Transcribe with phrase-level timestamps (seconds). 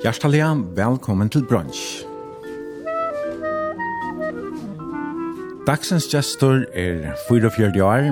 [0.00, 0.40] Hjertelig
[0.72, 2.06] velkommen til brunch.
[5.66, 8.06] Dagsens gestor er 44 år.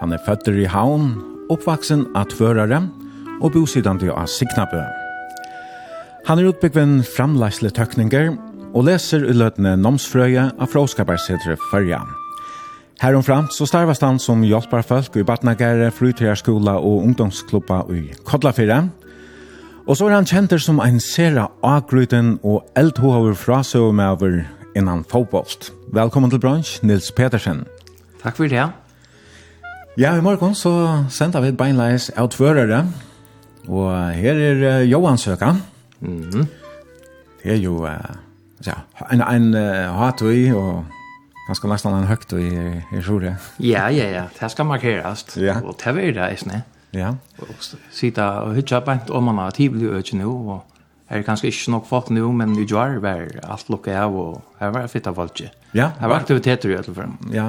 [0.00, 1.10] Han er født i Havn,
[1.52, 2.78] oppvaksen av tvørere
[3.42, 4.80] og bosidende av Signabø.
[6.24, 8.32] Han er utbyggven framleisle tøkninger
[8.72, 12.00] og leser i løtene Nomsfrøye av Fråskabergsetret Førja.
[13.00, 18.86] Heromframt så starvast han som hjelper folk i Batnagere, Flytøyerskola og ungdomsklubba i Kodlafire.
[19.90, 24.36] Og så er han kjenter som en sera agryten og eldhover frasøvmøver
[24.78, 25.72] innan fotbollt.
[25.90, 27.64] Velkommen til bransj, Nils Petersen.
[28.22, 28.68] Takk for det.
[29.98, 30.70] Ja, i morgen så
[31.10, 32.84] sender vi beinleis outførere.
[33.66, 35.52] Og her er uh, Johan Søka.
[36.00, 36.46] Mm -hmm.
[37.42, 37.90] Det er jo uh,
[38.66, 38.74] ja,
[39.12, 40.84] en, en uh, hatøy og
[41.48, 43.36] ganske nesten en høgtøy i, i Sjore.
[43.58, 44.24] Ja, ja, ja.
[44.40, 45.36] Det skal markeres.
[45.36, 45.60] Ja.
[45.64, 46.62] Og det er det, ikke sant?
[46.94, 47.14] Ja.
[47.38, 47.54] Og
[47.94, 50.64] sitta og hitja bænt om man har tivoli økje nu, og
[51.10, 54.42] her er kanskje ikke nok folk nu, men i jar var alt lukket av, og
[54.60, 55.50] her var fitt fitta valgje.
[55.74, 55.90] Ja.
[56.00, 57.14] Her var aktiviteter i alle fall.
[57.32, 57.46] Ja.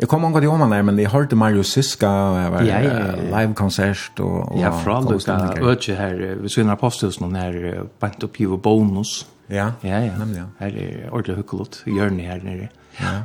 [0.00, 2.62] Jeg kom omgå til om man der, men jeg hørte Mario Siska, og jeg var
[2.62, 3.26] ja, ja, ja.
[3.30, 4.58] live-konsert, og, og...
[4.60, 9.26] Ja, fra lukka økje her, vi synes posthusen her, bænt opp og bonus.
[9.50, 10.16] Ja, ja, ja.
[10.18, 10.48] Nemlig, ja.
[10.60, 12.68] Her er ordentlig hukkelot, hjørne her nere.
[13.00, 13.22] Ja.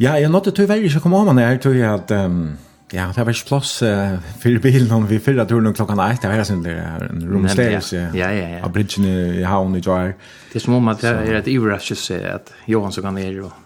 [0.00, 2.10] Ja, jeg nådde tyvärr ikke komme om man her, tror jeg at...
[2.26, 2.58] Um,
[2.92, 6.20] Ja, det var ikke plass uh, for bilen om vi fyrre turen om klokka 1,
[6.20, 8.48] det var sånn det er en romstelse ja, ja, ja.
[8.58, 8.60] ja.
[8.66, 10.12] av bridgen i i havn i Jar.
[10.50, 13.56] Det er som om at det er et iverraskelse at Johan så kan nere og...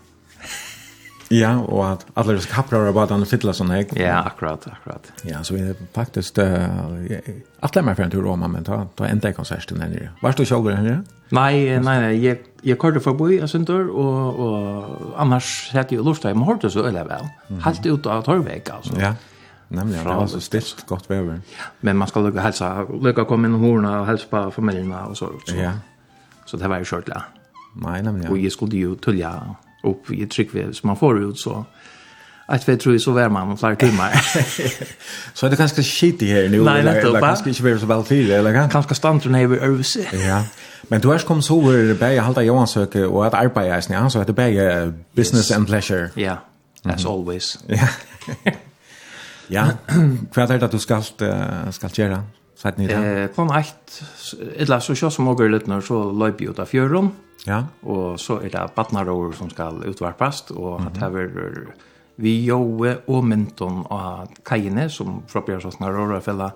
[1.34, 3.96] ja, og at alle disse kapprar og bare den fytla sånn hek.
[3.98, 5.10] Ja, akkurat, akkurat.
[5.26, 8.84] Ja, så vi er faktisk, uh, jeg atler meg for en tur om, men ta,
[8.94, 10.14] ta enda i konserten her nere.
[10.22, 11.15] Var du sjølver her nere?
[11.30, 16.36] Nei, nei, nei, jeg, jeg körde forbi en sönder og, og annars hade jag lortet,
[16.36, 17.26] men hørte så eller vel.
[17.48, 17.60] Mm.
[17.64, 18.94] Halt ut av Torvek, altså.
[19.00, 19.14] Ja.
[19.68, 21.32] nemlig, Nämligen det var så stilt godt vever.
[21.32, 24.96] Ja, men man skal lukke hälsa, lukke komma in och horna og hälsa på familiene,
[24.96, 25.56] og så så.
[25.56, 25.72] Ja.
[26.46, 27.20] Så det var jo kjørt, ja.
[27.74, 28.32] Nei, nemlig, nämligen.
[28.32, 31.64] Och jeg skulle jo tulja opp i tryckväv så man får ut så
[32.46, 34.10] att vi tror så var man flera timmar.
[35.34, 36.62] så är det ganska shit i här nu.
[36.62, 38.36] Nej, eller, eller ganska inte vara så väl fyra.
[38.36, 39.96] Eller kanske, kanske stannar när vi övs.
[40.12, 40.44] ja.
[40.82, 44.10] Men du har kommit så över bäge halta Johan söker och att arbeta i snö.
[44.10, 46.10] Så att det bäge business and pleasure.
[46.14, 46.38] Ja,
[46.82, 47.58] as always.
[47.66, 47.88] ja.
[49.48, 49.66] ja.
[50.34, 51.02] Vad är det att du ska,
[51.70, 52.22] ska göra?
[52.56, 52.94] Satt ni det?
[52.94, 54.02] Eh, på ett
[54.56, 57.10] eller så kör som åker lite när så løyper ut av fjøren.
[57.44, 57.66] Ja.
[57.80, 61.68] Och så är det badnarover som ska utvarpast, och att -hmm
[62.16, 66.50] vi joe og mynton av kajene som fra Bjørsåsna Rørafella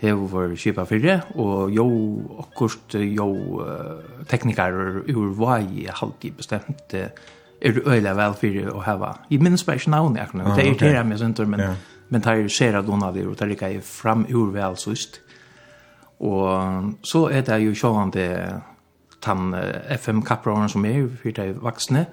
[0.00, 1.86] hever kipa fyrre, og jo
[2.40, 3.28] akkurat jo
[4.30, 9.10] teknikarer ur vai halvtid bestemt er du øyla vel fyrre å heva.
[9.30, 11.76] Jeg minns bare ikke navn jeg akkurat, det irriterer meg sånt, men, yeah.
[12.08, 14.78] men det er ser at noen av det og det er ikke fram ur vel
[14.80, 15.20] sust.
[16.20, 18.30] Og så er det jo sjåan det
[19.20, 19.52] tann
[19.96, 22.06] FM-kapperen som er, for det er vaksne,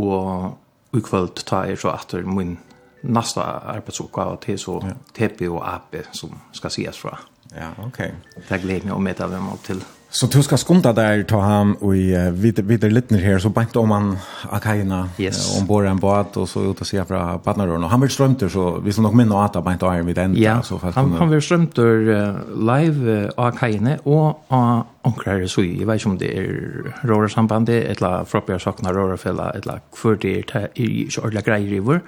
[0.00, 0.56] og
[0.96, 2.58] i kvöld ta er så att min
[3.00, 4.84] nästa arbetsuppgave till så.
[5.12, 7.18] TP och AP som ska ses fra.
[7.54, 7.86] Ja, okej.
[7.86, 8.42] Okay.
[8.48, 9.84] Det glädjer mig att möta dem upp till.
[10.12, 13.48] Så du ska skumta där ta han och uh, vidare vidare lite ner här så
[13.48, 14.18] bant om han
[14.50, 15.56] akajerna yes.
[15.56, 18.48] uh, ombord en båt och så ut och se fra partnern och han vill strömter
[18.48, 20.62] så vi som nog minns att han bant iron vid ända ja.
[20.62, 25.84] så fast han, han vill strömter uh, live uh, akajerna och uh, onkrare så i
[25.84, 30.68] vet om det är röra sambandet eller frågar saknar röra fälla eller för det är
[30.74, 32.00] i ordla grejer i vår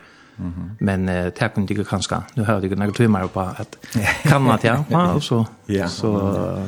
[0.79, 2.17] Men uh, det tack inte kanske.
[2.35, 3.77] Nu hörde jag några timmar på att
[4.23, 5.47] kan man ja, så
[5.89, 6.13] så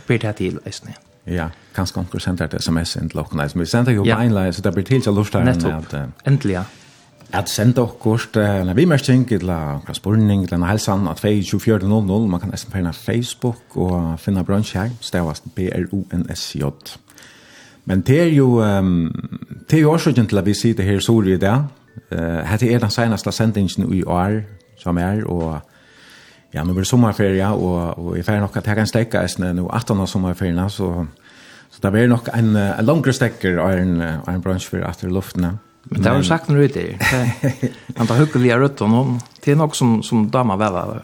[0.06, 1.13] ber det till istället.
[1.26, 4.18] Ja, kanskje onker sender et sms inn til dere, men vi sender jo ja.
[4.20, 5.46] beinleie, så det blir til til luftaren.
[5.46, 6.64] Nettopp, at, uh, endelig, ja.
[7.32, 12.28] At sende dere, eller vi mest tenker til okkar spurning, eller en helsan, at 2400,
[12.28, 16.62] man kan nesten finne Facebook og finne bransje her, stavast B-R-O-N-S-J.
[17.84, 19.10] Men det er jo, um,
[19.70, 21.64] det er jo årsøkjen til at vi sitter her i sol i dag,
[22.12, 24.40] Uh, hette er den seneste sendingen i år,
[24.78, 25.60] som er, og
[26.54, 29.48] ja, nu blir det sommarferie, og, og jeg får nok at jeg kan stekke eisen
[29.58, 30.90] nå 18 av sommerferien, så,
[31.74, 35.10] så det blir nok en, en langere stekker av en, av en bransje for etter
[35.10, 35.56] luftene.
[35.90, 36.94] Men det har du sagt når du er.
[37.98, 40.94] Han tar hyggelige røtten, og Det er nok som, som damer vel av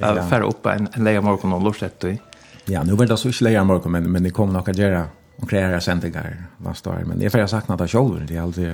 [0.00, 2.14] å fære opp en, en leie morgen og lortet i.
[2.70, 5.02] Ja, nu var det så ikke leie morgen, men, men det kommer nok å gjøre
[5.40, 7.04] og kreere sendinger neste år.
[7.08, 8.72] Men jeg får ha sagt sakna det selv, det er aldri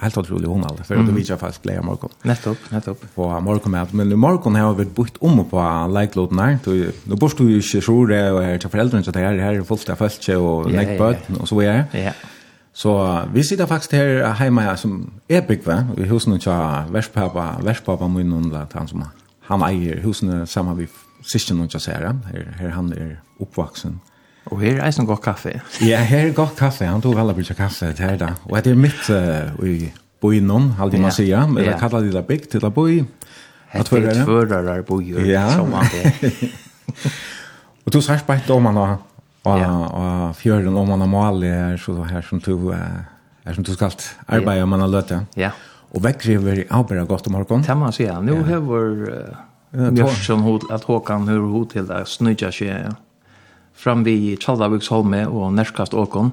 [0.00, 1.14] helt otrolig hon alltså för att mm.
[1.14, 2.10] vi kör fast glädje morgon.
[2.22, 3.14] Nettopp, nettopp.
[3.14, 7.16] På morgon med men morgon har vi bytt om på like lot när då då
[7.16, 9.88] bort du ju så det och här till föräldrarna så det här här är fullt
[9.88, 11.84] av fast och neck button och så är.
[11.92, 12.12] Ja.
[12.72, 18.08] Så vi sitter faktiskt här hemma som är byggva i husen och tja väspappa väspappa
[18.08, 19.04] min och han som
[19.40, 20.88] han äger husen samma vi
[21.22, 24.00] syskon och jag säger här här han är uppvuxen.
[24.50, 25.60] Og her er eisen godt kaffe.
[25.86, 26.86] ja, her er godt kaffe.
[26.86, 28.32] Han tog alle brukte kaffe til her da.
[28.48, 31.46] Og det er mitt uh, i boinon, halde man sier.
[31.46, 33.04] Men det kallar de det bygg til det boi.
[33.70, 35.46] Hette er tvører boier, ja.
[35.54, 36.50] som man det.
[37.86, 38.98] og du sier bare om man har
[39.40, 39.68] Og, ja.
[39.72, 42.76] og fjøren om man har mal er så her som du, Uh,
[43.46, 43.94] er som du skal
[44.28, 45.14] arbeide om man har løtt.
[45.36, 45.50] Ja.
[45.94, 47.64] Og vekkriver er bare godt om morgenen.
[47.64, 48.20] Det må man si, ja.
[48.20, 49.12] Nå har vi...
[49.72, 52.66] Uh, Mjörsson, att Håkan hur hotell där snygga sig.
[52.66, 52.92] ja
[53.80, 56.32] fram vi Tjaldaviksholme og Nerskast Åkon,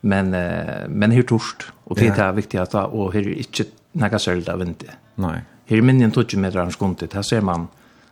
[0.00, 3.66] men, eh, men her torst, og det er viktig at da, og her er ikke
[3.98, 4.90] nekka sølda vinti.
[5.18, 5.38] Nei.
[5.68, 7.68] Her er minnen 20 meter av skundet, her ser man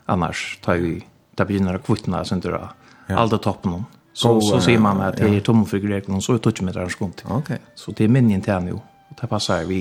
[0.09, 0.99] annars, tar vi,
[1.37, 2.73] det begynner å kvittna, sånn det da,
[3.09, 3.21] ja.
[3.23, 3.87] alt er toppen om.
[4.13, 6.65] Så, så, så ser man at det er tomme for greken, og så er 20
[6.65, 7.25] meter av skundet.
[7.29, 7.51] Ok.
[7.77, 9.81] Så det er minnen til han jo, og det passer vi,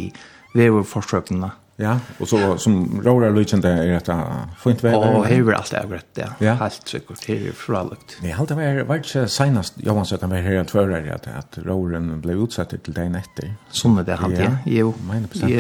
[0.53, 4.92] vi er jo forsøkene, Ja, och så som rårar lutjande är det fint få inte
[4.92, 5.18] vara.
[5.18, 6.27] Och här är allt övrigt, ja.
[6.39, 6.54] ja.
[6.54, 8.18] Helt säkert, här är fralagt.
[8.22, 11.27] Nej, allt det var, var inte senast, jag var så att det här tvärare att,
[11.27, 13.54] att råren blev utsatt till dagen efter.
[13.69, 14.94] Sånne det hade jag, jo.
[15.07, 15.54] Meine bestämt.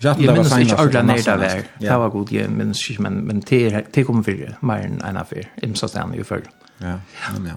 [0.00, 1.88] Jag minns inte ordentligt när det var.
[1.88, 5.16] Det var god, jag minns inte, men, men det det kommer för mer än en
[5.16, 5.52] affär.
[5.62, 6.42] Imsa stannar ju förr.
[6.78, 7.54] Ja, ja.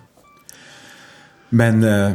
[1.49, 1.83] Men...
[1.83, 2.11] Uh,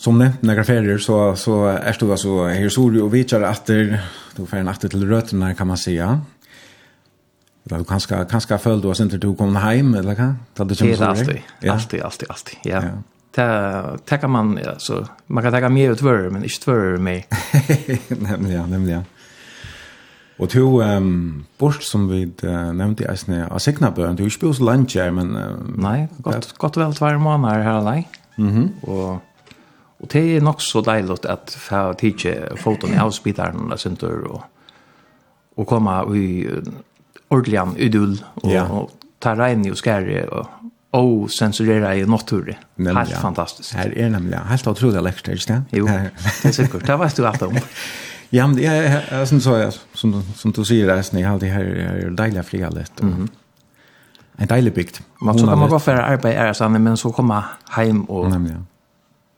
[0.00, 3.66] som nämnt några ferier så så är det alltså här så du och vitar att
[3.66, 4.00] det
[4.36, 6.20] då för en natt till rötterna kan man säga.
[7.64, 10.96] Eller du kanske kanske då sen inte du kom hem eller kan ta det som
[10.96, 11.04] så.
[11.04, 12.58] Alltid, alltid, alltid, alltid.
[12.62, 12.82] Ja.
[13.32, 17.26] Ta ta man alltså man kan ta mer ut vör men inte vör mig.
[18.08, 19.04] Nämligen, ja, nämligen.
[20.38, 24.46] Och to um, bort som vi uh, nevnte i Eisne, av Signabøen, du er ikke
[24.64, 25.36] lunch men...
[25.36, 27.84] Uh, Nei, godt, godt vel tvær måneder her og
[28.38, 28.60] Mhm.
[28.60, 28.70] Mm.
[28.82, 29.20] Og
[30.00, 34.40] Og det er nok så deilig at få tidsje foton i avspidaren og sånt og,
[35.56, 36.46] og komme i
[37.30, 38.64] ordentlig an idol og, ja.
[38.64, 40.48] og ta regn og skære og
[40.92, 42.48] og sensurera i natur.
[42.50, 43.18] Helt ja.
[43.22, 43.74] fantastisk.
[43.78, 45.78] Her er nemlig helt utrolig lekkert, ikke det?
[45.78, 46.08] Jo, Her.
[46.42, 46.86] det er sikkert.
[46.86, 47.58] Det vet du alt om.
[48.32, 51.64] Ja, men det är som så som som du sier, där jeg har det her
[51.64, 53.00] här är dejliga litt.
[53.00, 53.28] Mm.
[54.38, 55.00] En deilig bygd.
[55.20, 57.44] Man så kan man gå for arbete är sanne men så komma
[58.08, 58.30] og...
[58.30, 58.58] Nemlig, ja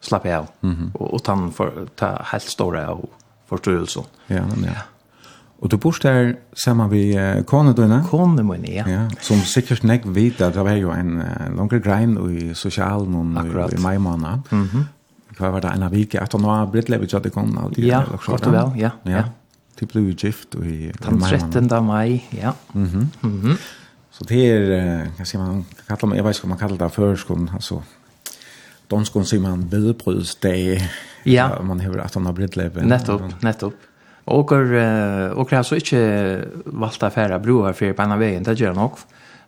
[0.03, 0.47] slappe av.
[0.61, 0.91] Mm -hmm.
[0.95, 3.05] Og, og ta, for, ta helt store av
[3.47, 4.03] forstyrrelsen.
[4.29, 4.83] Ja, men ja.
[5.63, 8.03] Og du bor der sammen med uh, kone dine?
[8.11, 8.83] Kone min, ja.
[8.89, 9.03] ja.
[9.21, 13.47] Som sikkert nek vet at det var jo en uh, langere grein i sosialen og
[13.47, 14.39] i, i mai måned.
[14.51, 14.83] Mm -hmm.
[15.39, 16.21] Hva var det en av vike?
[16.21, 17.79] At nå har blitt levet at det kom alt.
[17.79, 18.91] Ja, godt og vel, ja.
[19.07, 19.17] ja.
[19.17, 19.23] ja.
[19.81, 21.53] Det ble jo gift i, i mai måned.
[21.53, 21.87] Den 13.
[21.87, 22.53] mai, ja.
[22.75, 23.07] Mm -hmm.
[23.23, 23.57] Mm -hmm.
[24.11, 24.63] Så det er,
[25.03, 25.65] uh, hva sier man,
[26.03, 27.81] man, jeg vet ikke hva man kaller det førskolen, altså
[28.93, 30.83] danskon sier man bibrus det
[31.25, 33.75] ja man hever att han har blivit leben nettopp nettopp
[34.25, 38.99] och och har så inte valta färra broar för på andra vägen det gör nok.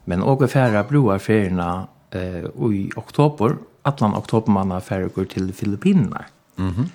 [0.05, 5.53] men och färra broar förna eh i oktober atlan oktober man har färra går till
[5.53, 6.25] Filippinerna
[6.57, 6.69] mhm.
[6.69, 6.89] Mm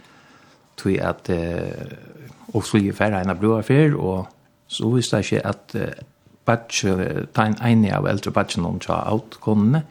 [0.82, 1.98] tror att eh
[2.54, 4.28] og så ju färra en broar för och
[4.68, 5.76] så visst det inte att
[6.46, 9.82] batch en ein av eldre batchen om tja out konne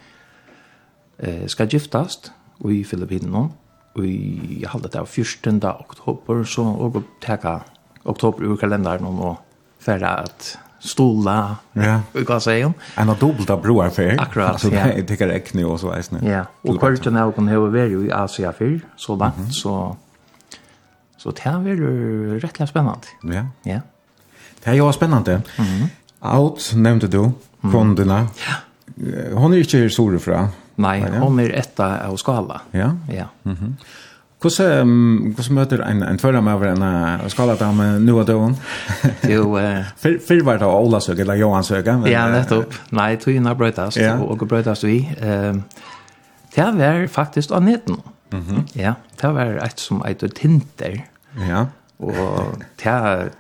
[1.19, 2.33] eh ska giftast
[2.65, 3.51] i Filippinen og
[4.05, 5.61] i halvdet av 14.
[5.65, 7.61] oktober så og teka
[8.09, 9.37] oktober ur kalenderen og
[9.83, 12.01] færre at stola ja.
[12.15, 12.73] i säga.
[12.97, 14.15] En av dobbelta broar før.
[14.21, 14.93] Akkurat, ja.
[15.03, 16.21] tycker det er ekne og så eisne.
[16.23, 19.53] Ja, og kvartan er okon hever veri i Asia fyr, så langt, mm -hmm.
[19.53, 19.97] så
[21.19, 23.35] så det blir veri rettelig spennende.
[23.35, 23.45] Ja.
[23.67, 23.81] Ja.
[24.65, 25.43] Det er jo spennende.
[25.59, 25.89] Mm -hmm.
[26.21, 28.19] Out, nevnte du, kondina.
[28.19, 29.35] Ja.
[29.35, 30.49] Hon er ikke her sore fra.
[30.79, 31.19] Nei, ja.
[31.23, 32.61] hon er etta av skala.
[32.73, 32.93] Ja?
[33.13, 33.29] Ja.
[33.45, 33.73] Mm -hmm.
[34.39, 38.57] Hvordan, um, hvordan møter en, en tvøra med over en uh, skaladame nu og døren?
[39.35, 41.87] jo, uh, Fyr, Fyr var det Ola søk, eller Johan søk.
[41.87, 42.75] Men, ja, nettopp.
[42.95, 44.15] Nei, togene brøytast, ja.
[44.23, 45.09] og, brøytast vi.
[45.23, 45.59] Uh,
[46.55, 47.97] det var faktisk av neten.
[48.33, 48.79] Mm -hmm.
[48.81, 51.05] Ja, det var et som eit Tinder.
[51.49, 51.67] Ja.
[51.99, 53.31] Og det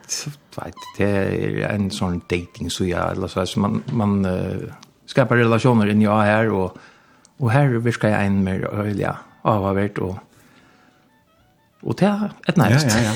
[0.57, 4.73] vet, det er en sånn dating så ja, eller så, så man, man uh,
[5.07, 6.78] skapar relationer inn i her, og
[7.38, 9.12] Og her virker jeg en mer øyelig
[9.45, 10.18] avhavert og
[11.83, 12.87] Og det er et nærmest.
[12.87, 13.12] Ja, ja, ja.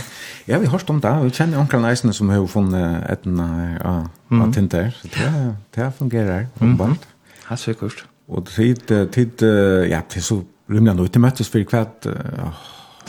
[0.48, 1.24] ja vi har hørt om det.
[1.24, 4.52] Vi kjenner omkring næsene som har funnet et av uh, mm.
[4.52, 4.90] Tinder.
[4.90, 7.00] Så det, det fungerer ombant.
[7.00, 7.42] Mm.
[7.50, 8.06] Ja, sikkert.
[8.28, 9.42] Og tid, tid,
[9.90, 12.54] ja, det er så rymlig nå, til møttes for hvert uh,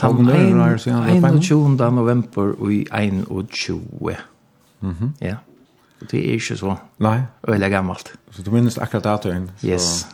[0.02, 0.76] halvnøy.
[1.22, 1.76] 21.
[1.78, 3.80] november og i 21.
[4.80, 5.08] Mm -hmm.
[5.20, 5.36] Ja.
[6.00, 7.20] Og det er ikke så Nei.
[7.48, 8.12] øyelig gammelt.
[8.30, 9.50] Så du minnes akkurat datøyen.
[9.64, 9.82] Yes.
[9.82, 10.06] Så.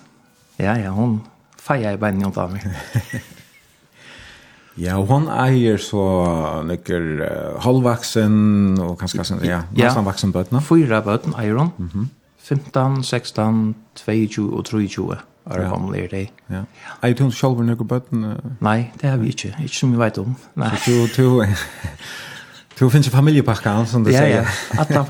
[0.61, 1.21] Ja, ja, hon
[1.61, 2.67] fejer i benen hon tar meg.
[4.85, 6.05] ja, hon eier så
[6.69, 10.09] nekker uh, halvvaksen og kanskje sånn, ja, nesten ja.
[10.11, 10.63] vaksen bøtene.
[10.65, 11.73] Fyra bøtene eier hon.
[11.79, 12.09] Mm -hmm.
[12.51, 15.19] 15, 16, 22 og 23
[15.51, 16.29] er det kommet er det.
[16.51, 16.63] Ja.
[17.03, 18.37] Eier du selv noen bøtene?
[18.61, 19.55] Nei, det har vi ikke.
[19.63, 20.37] Ikke som vi vet om.
[20.55, 20.77] Nei.
[20.77, 21.45] Så du, du,
[22.81, 24.29] du finnes familiepakken, som du ja, sier.
[24.29, 25.07] Ja, ja, at den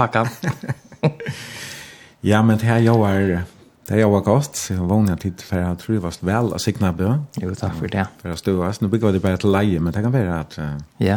[2.23, 3.45] ja, men det her jo er
[3.90, 4.70] Det er jo godt.
[4.70, 7.09] Jeg vågner tid for jeg tror det var vel å sikne bø.
[7.42, 8.04] Jo, takk for det.
[8.20, 8.85] For å ståast.
[8.85, 10.54] Nå bygger vi det bare til leie, men det kan være at...
[11.02, 11.16] Ja,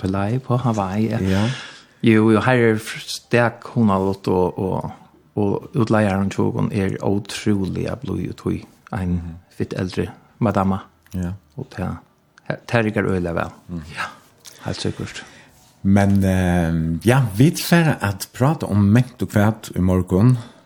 [0.00, 1.06] på leie på Hawaii.
[1.30, 1.44] Ja.
[2.02, 4.90] Jo, jo, her er stek hun har lått og, og,
[5.38, 8.60] og utleieren tjogen er utrolig blod og tog.
[8.90, 9.18] En
[9.54, 10.10] fitt eldre
[10.42, 10.82] madama.
[11.14, 11.36] Ja.
[11.62, 11.94] Og det
[12.66, 13.58] terger øyelig vel.
[13.70, 13.84] Mm.
[13.94, 14.10] Ja,
[14.66, 15.22] helt sikkert.
[15.86, 20.40] Men uh, ja, vi tverre at prate om mengt og kvært i morgen.
[20.40, 20.56] Ja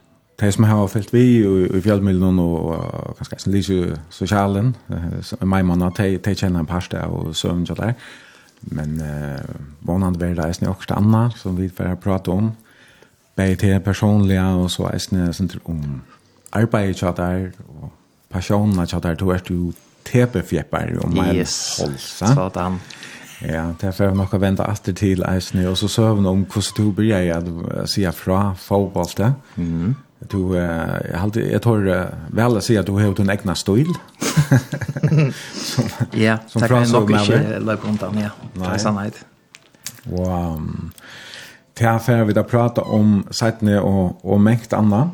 [0.41, 1.45] de som har fyllt vi
[1.77, 4.77] i fjällmiljön og kanskje sen lite sosialen,
[5.23, 7.93] så min man de tagit känna en pasta og søvn og der.
[8.61, 12.53] Men uh, vanande vil det eisne også Anna som vi får prate om.
[13.37, 16.03] Begge til personlige, og så eisne ni om
[16.53, 17.91] arbete så der, og
[18.31, 19.73] passionen så der, då er du
[20.05, 21.37] tepefjepper om mig.
[21.37, 21.81] Yes.
[21.81, 22.51] holsa.
[22.55, 22.79] där.
[23.43, 26.73] Ja, det er for nok å vente alltid til eisne, og så søvn om hvordan
[26.77, 29.35] du blir jeg at sier fra fotballet.
[29.57, 29.95] Mm.
[30.31, 33.87] Du jag har jag tror väl att säga att du har en egna stil.
[36.11, 37.29] Ja, som från så mycket
[37.63, 38.31] lägger ja.
[38.55, 39.25] Det är sannhet.
[40.05, 40.91] Wow.
[41.79, 45.11] Tja, för vi där prata om sidene och och mäkt annan.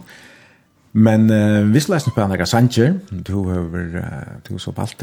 [0.93, 3.00] Men eh, vi ska på andra sanger.
[3.11, 5.02] Du har du så på allt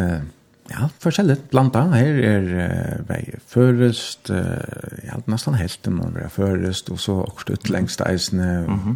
[0.71, 1.85] ja, forskjellig blanda.
[1.93, 7.19] Her er uh, vei førest, uh, ja, nesten helt om man være førest, og så
[7.23, 8.65] også utlengst eisene.
[8.67, 8.95] Mm -hmm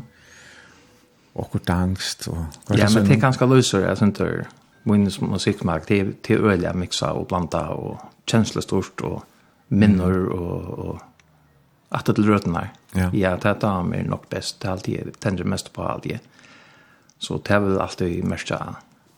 [1.33, 4.45] och kort angst och Ja, men det är ganska lösare jag syns inte
[4.83, 9.23] min musikmark till till öliga miksa og blanda och känslostort och
[9.67, 11.01] minner och och
[11.89, 12.73] att det rötnar.
[12.91, 16.19] Ja, ja det tar mig nog bäst alltid tänder mest på alltid.
[17.17, 18.51] Så det er vel alltid mest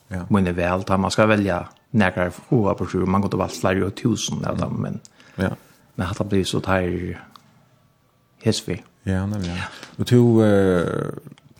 [0.08, 0.26] Ja.
[0.30, 3.96] Men vel, da man ska välja nærkere få på sjur man går valgt flere og
[3.96, 5.00] tusen av dem, men.
[5.36, 5.50] Ja.
[5.96, 7.20] Men att det blir så där
[8.44, 8.84] Hesvi.
[9.04, 9.56] Ja, nämligen.
[9.56, 9.64] Ja.
[9.98, 11.14] Og du uh,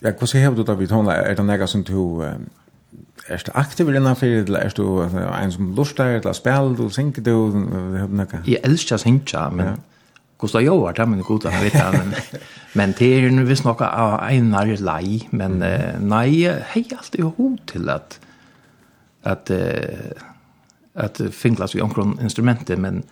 [0.04, 1.16] Ja, hva skal du da vi hånda?
[1.16, 2.20] Er det nega som du...
[3.24, 7.54] Er du aktiv innanfor, eller er du en som lustar, eller spiller du, synger du?
[8.44, 9.78] Jeg elsker å synge, men
[10.38, 12.42] Gustav Joar, det er min gode, jeg vet det, men,
[12.74, 15.56] men det er jo visst noe av einar lei, men
[16.04, 16.28] nei,
[16.74, 18.18] hei alltid hod til at
[19.24, 19.50] at
[20.94, 23.02] at finglas vi omkron instrumentet, men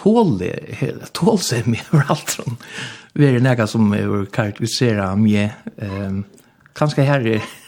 [0.00, 0.54] tål det,
[1.18, 2.58] tål seg med overalt sånn
[3.16, 5.50] det er noe som er karakterisera mye.
[5.76, 6.22] Um,
[6.78, 7.42] kanskje her er...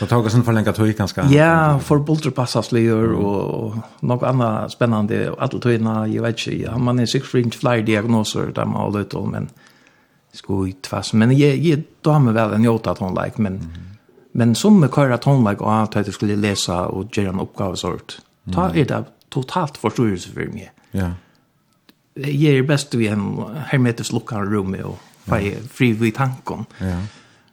[0.00, 1.26] Det tar oss en lenge tog, kanskje?
[1.34, 3.74] Ja, for bulterpassaslier og
[4.08, 5.18] noe annet spennende.
[5.36, 6.54] Alle togene, jeg vet ikke.
[6.62, 9.50] Ja, man er sikkert ikke flere diagnoser der man har holder om, men
[10.32, 11.12] sko i tvass.
[11.12, 13.60] Men jeg, jeg damer vel en jota tonleik, men,
[14.32, 18.56] men som med køyra tonleik og at jeg skulle lesa og gjøre en oppgavesort, mm.
[18.56, 20.72] ta er det totalt forståelse for meg.
[20.94, 21.10] Ja.
[21.10, 21.14] Yeah
[22.16, 25.52] er bäst vi en hermetisk luckad rum och för ja.
[25.72, 26.64] fri vid tanken.
[26.78, 27.00] Ja.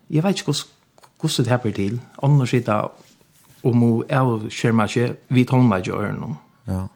[0.07, 0.51] Jag vet inte
[1.21, 1.99] hvordan hur det här blir till.
[2.21, 2.89] Annars sitta
[3.61, 6.35] och må jag skärma sig vid tonlagjörn.
[6.65, 6.87] Ja.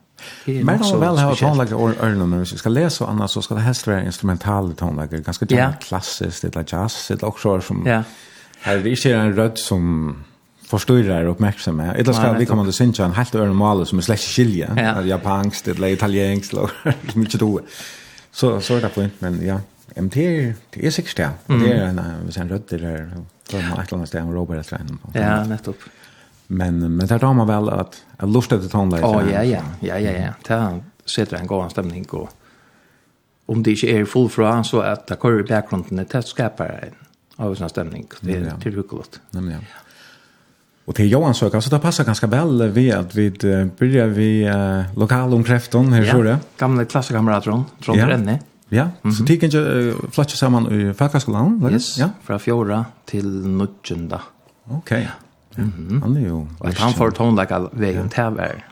[0.46, 3.62] Men om väl har tonlagjörn örnen hvis vi ska läsa og annars så ska det
[3.62, 5.24] helst vara instrumental tonlagjörn.
[5.24, 7.86] Ganska klassiskt, det är jazz, det är också som...
[7.86, 8.04] Ja.
[8.62, 10.16] Her, är det ikke en röd som
[10.68, 11.96] förstår uppmärksamhet.
[11.96, 14.74] Eller ska vi komma till synja en helt öron mal som är slash skilja.
[14.78, 15.02] Ja.
[15.02, 16.70] Japanskt eller italienskt eller
[17.18, 17.60] mycket då.
[18.32, 19.60] Så så är det point men ja.
[20.02, 21.30] MT det är sex där.
[21.46, 23.12] Det är en sen rött det där
[23.50, 24.98] från ett annat ställe Robert att träna.
[25.14, 25.78] Ja, nettopp.
[26.48, 29.02] Men men där har man väl att att lusta till tonläge.
[29.02, 29.62] Ja, ja, ja.
[29.80, 30.34] Ja, ja, ja.
[30.44, 32.30] Ta sätter en god stämning och
[33.46, 37.46] om det inte är full fra så att det kör i bakgrunden det skapar en
[37.46, 38.08] av sån stämning.
[38.22, 39.20] Det är tillräckligt.
[39.32, 39.60] Nej, ja.
[40.88, 44.50] Och till Johan söker så det passar ganska väl vid att vi uh, börjar vi
[44.50, 46.40] uh, lokal om kräfton här så det.
[46.58, 48.08] gamle klasskamrater Trond, från ja.
[48.08, 48.40] Renne.
[48.70, 49.12] Ja, mm -hmm.
[49.12, 51.98] så det kan ju uh, flatcha samman i Fackskolan, yes.
[51.98, 54.22] ja, fra fjorda til nutjunda.
[54.70, 55.10] Okej.
[55.56, 55.62] Ja.
[55.62, 56.02] Mm -hmm.
[56.02, 58.66] Han är ju at han får ton like a vägen tävär.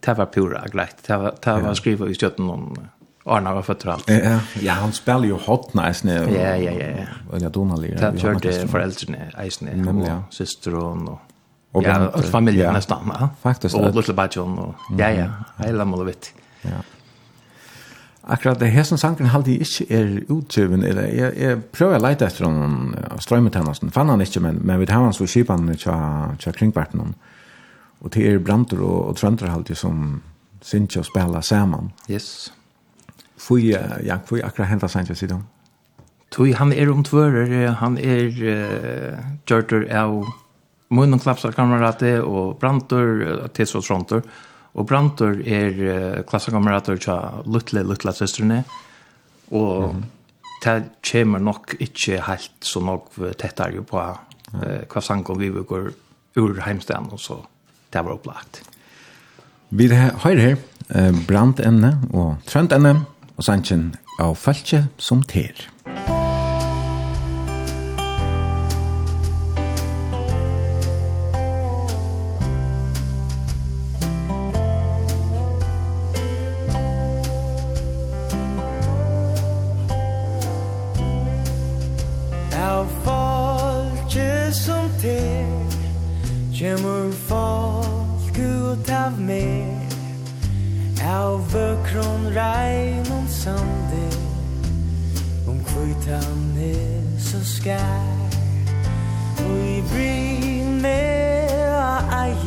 [0.00, 0.72] Tävär pura greit.
[0.72, 1.02] glätt.
[1.06, 2.76] Tävär tävär skriva i støtten om
[3.24, 4.08] Arna var født og alt.
[4.08, 6.12] Ja, ja, han spelar ju hot nice nu.
[6.12, 7.06] Ja, ja, ja.
[7.30, 8.04] Och jag donar lite.
[8.04, 11.18] Han körde foreldrene Eisne, och syster och
[11.76, 12.72] Og ja, og familjen ja.
[12.72, 13.10] nesten.
[13.12, 13.28] Ja.
[13.42, 13.74] Faktiskt.
[13.74, 15.26] Och lilla bajon Og, ja ja,
[15.58, 16.32] hela målet.
[16.62, 16.80] Ja.
[18.28, 22.02] Akkurat det her som sanken halde jeg ikke er utgivin, eller jeg, jeg prøver å
[22.02, 25.68] leite etter han av strømmetjennesten, fann han ikke, men, men vi tar hans for kipan
[25.78, 25.94] tja,
[26.42, 26.50] tja
[28.00, 30.22] Og det er brantor og, og trønder halde som
[30.60, 31.92] synes å spela saman.
[32.08, 32.52] Yes.
[33.36, 35.46] Fui, ja, fui akkurat henta sangen jeg sidan?
[36.30, 40.24] Tui, han er omtvører, han er uh, gjørter av
[40.94, 44.22] Munnen klappsarkamerater og Brantor til så trontor.
[44.76, 48.60] Og Brantor er klassekamerater til Lutle, Lutle søstrene.
[49.50, 50.04] Og mm.
[50.64, 50.76] det
[51.10, 55.90] kommer nok ikke helt så nok tettere på uh, hva sangen vi går
[56.36, 57.40] ur heimstedet, og så
[57.92, 58.62] det var opplagt.
[59.70, 60.56] Vi har her
[60.92, 62.98] enne og trøndemne
[63.36, 65.66] og sannsyn av falske som ter.
[65.86, 65.95] Musikk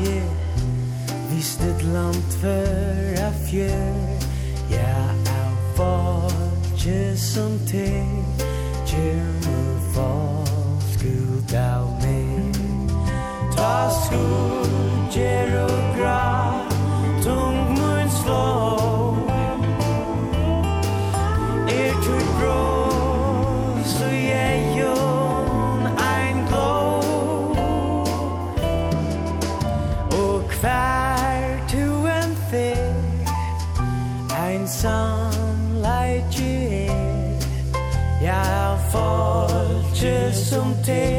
[0.06, 0.22] je
[1.29, 4.20] Hvis dit land för a fjör
[4.72, 8.03] Ja, a vodje som te
[8.86, 12.51] Kjemur folk ut av me
[13.56, 16.49] Ta skudjer og grav
[40.89, 41.18] day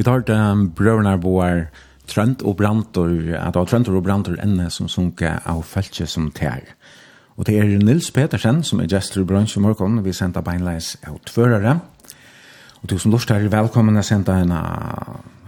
[0.00, 1.66] Vi tar det um, brøvene vår
[2.08, 6.30] Trønt og Brantor, at det var trønt og Brantor enne som sunket av feltje som
[6.32, 6.70] tær.
[7.36, 10.94] Og det er Nils Petersen som er gestor i bransje i morgen, vi sender beinleis
[11.04, 11.74] av tvørere.
[12.80, 14.54] Og du som lort er velkommen å sende en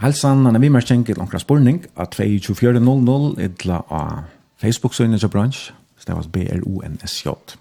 [0.02, 4.26] helsan, en vimerskjeng til onkla spurning av 2400 idla av
[4.60, 7.56] Facebook-søgnet til bransje, stavas B-R-O-N-S-J.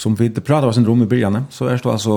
[0.00, 2.16] Som vi prater oss en rom i byrjane, så er det altså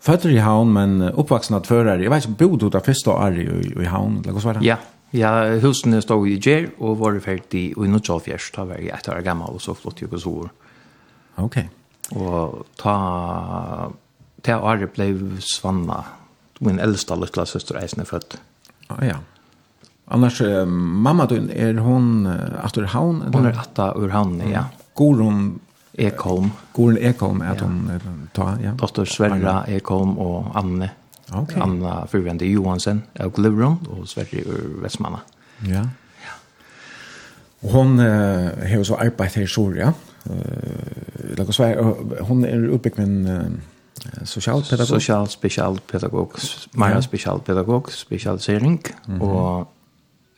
[0.00, 2.02] fötter i havn men uppvuxen att förare.
[2.02, 4.58] Jag vet inte bodde du där första år i, i havn eller vad var?
[4.60, 4.76] Ja.
[5.12, 8.50] Ja, husen stod i Gjer, och var färdig i Nutjofjärs.
[8.50, 10.48] Ta var jag ett år gammal och så flott jag och så.
[11.34, 11.68] Okej.
[12.10, 12.26] Okay.
[12.26, 13.92] Och ta
[14.42, 16.04] ta året blev Svanna.
[16.58, 18.34] Min äldsta lilla syster är född.
[18.88, 19.16] Ja, ja.
[20.04, 22.26] Annars äh, mamma du är hon
[22.78, 23.32] ur havn eller?
[23.32, 24.64] Hon är atta ur havn, ja.
[24.94, 25.60] Går hon
[26.00, 26.50] Ekholm.
[26.72, 28.00] Goren Ekholm är hon
[28.32, 28.70] ta ja.
[28.70, 30.90] Dotter Sverra Ekholm och Anne.
[31.32, 31.60] Okay.
[31.60, 35.20] Anna Fyrvende Johansen av Glivron och Sverre ur Västmanna.
[35.58, 35.74] Ja.
[36.24, 36.34] ja.
[37.60, 39.94] Hon har så arbetat här i Soria.
[40.24, 41.60] Eh, Lägg oss
[42.20, 44.88] hon är uppbyggd med en uh, socialpedagog.
[44.88, 46.32] Social specialpedagog,
[46.72, 47.02] Maja ja.
[47.02, 48.82] specialpedagog, specialisering.
[49.08, 49.22] Mm -hmm.
[49.22, 49.72] Och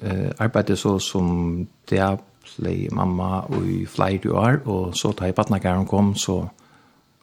[0.02, 2.18] eh, arbetar så som det är
[2.62, 6.44] lei mamma og i flere år, og så da i badnagaren kom, så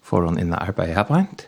[0.05, 1.45] får hun inn og arbeid her beint.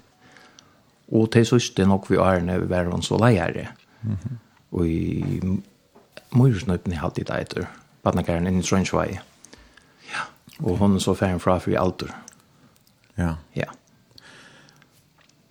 [1.11, 3.67] Og til søste nok vi årene var hun så leiere.
[4.01, 4.37] Mm -hmm.
[4.71, 5.41] Og i
[6.31, 7.65] morsnøypen i halvtid etter,
[8.03, 9.19] badnagaren inn i Trønsvei.
[10.11, 10.21] Ja.
[10.63, 12.15] Og hun så ferden fra for i alder.
[13.17, 13.35] Ja.
[13.55, 13.69] Ja.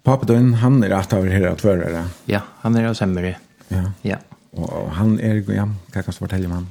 [0.04, 3.34] Pappa din, han er at av her at være, Ja, han er av Semmeri.
[3.70, 3.82] Ja.
[4.04, 4.16] Ja.
[4.52, 6.68] Og han er, ja, hva kan du fortelle om han?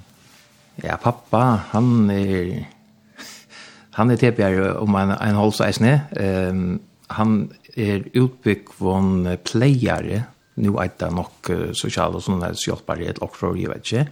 [0.83, 2.67] Ja, pappa, han er
[3.91, 6.01] han är tepjär om en, en hållsäsne.
[6.11, 10.23] Um, han är utbyggvån playare.
[10.53, 14.07] Nu är det nok uh, sosial og sådana hjälpbarhet och så, jag vet inte.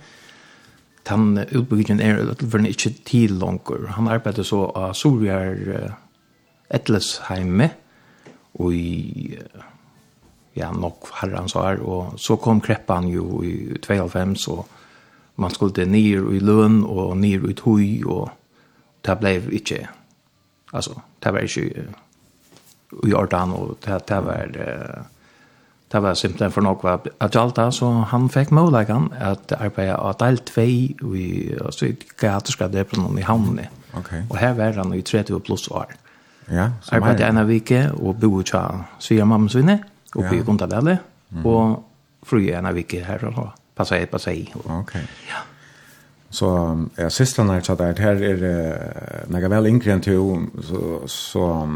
[1.05, 3.87] Han er är utanför ikke till langer.
[3.87, 5.91] Han arbeider så av uh, uh,
[6.69, 7.69] Etlesheime
[8.51, 9.61] och i uh,
[10.53, 11.79] ja, nok herrens år.
[11.79, 14.65] Och så kom kreppan ju i 2005 så
[15.37, 18.29] man skulle ner i lön och ner i tøy och
[19.01, 19.87] det blev inte
[20.71, 21.85] alltså det var inte
[23.03, 24.47] i ordan och det, det var
[25.91, 30.37] det var för något var att allt så han fick möjligheten att arbeta av del
[30.37, 31.95] 2 i så i
[32.83, 35.85] på någon i hamnen okej och här var han i 30 plus år
[36.45, 37.51] ja, så arbeide en av
[38.01, 39.83] och bo i tja sviger mamma svine
[40.15, 40.35] oppe ja.
[40.35, 40.97] i Gondavelle
[41.31, 41.45] mm.
[41.45, 41.83] och
[42.25, 44.53] fru en av här her og her passa ett passa i.
[44.63, 45.07] Okej.
[45.29, 45.35] Ja.
[46.29, 48.79] Så ja, systrarna har sagt att här är det
[49.27, 51.69] när jag väl yngre än till så, så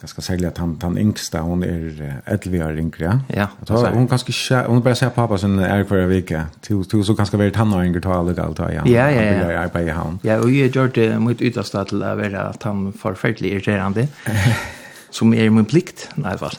[0.00, 3.20] jag ska säga att han, han yngsta, hon är 11 år yngre.
[3.28, 6.46] Ja, så, hon kanske hon börjar säga pappa sen är för en vecka.
[6.60, 8.58] Till, till så ganska väl han har yngre tal och allt.
[8.58, 9.10] Ja, ja, ja.
[9.10, 9.52] ja.
[9.52, 10.18] Jag arbetar i han.
[10.22, 14.08] Ja, och jag gör det mot yttersta till att vara att han förfärligt irriterande.
[15.10, 16.54] som är min plikt, i alla fall.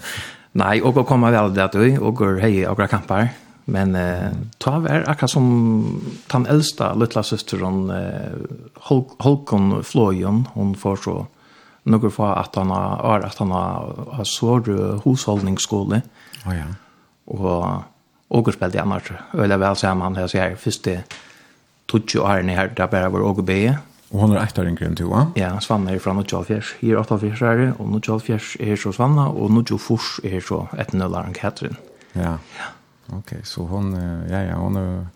[0.52, 3.30] Nej, och komma väl det att du, och går hej och kampar.
[3.70, 7.24] Men eh ta var akkurat som tan äldsta lilla
[7.66, 8.32] hon eh
[9.20, 11.26] Holkon Flojon hon får så
[11.84, 16.02] några för att han har att han har sår hushållningsskola.
[16.46, 16.66] Ja oh, ja.
[17.26, 17.84] Och
[18.30, 20.92] och spelade annars eller väl så man här så här första
[21.92, 23.78] tutju åren här där bara var och be.
[24.10, 25.32] Och hon är efter en grön tvåa.
[25.36, 26.46] Ja, Svanna är från och
[26.80, 30.20] Hier Här åtta fjärs är det och nu Jolfjärs är så Svanna och nu Jofors
[30.24, 31.76] är så ett nöllaren Katrin.
[32.14, 32.22] Ja.
[32.22, 32.64] Ja.
[33.10, 33.94] Okej, okay, så hon
[34.30, 35.08] ja ja, hon är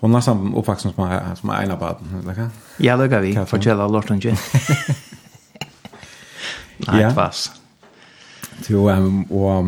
[0.00, 2.50] hon har samma uppväxt som är som är ena barn, eller kan?
[2.76, 3.46] Ja, det kan vi.
[3.46, 4.34] Fortsätta låt hon ju.
[6.76, 7.52] Nej, fast.
[8.62, 9.64] Till ehm och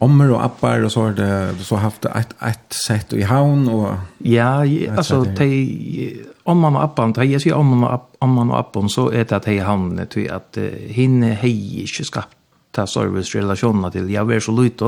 [0.00, 3.94] Ommer och appar och så har det så haft ett ett sätt i havn och
[4.18, 4.64] ja
[4.96, 9.24] alltså te om mamma appan te jag säger om mamma om mamma appan så är
[9.24, 14.40] det att hej hamne till att hinne hej inte skapta service relationer till jag är
[14.40, 14.84] så lite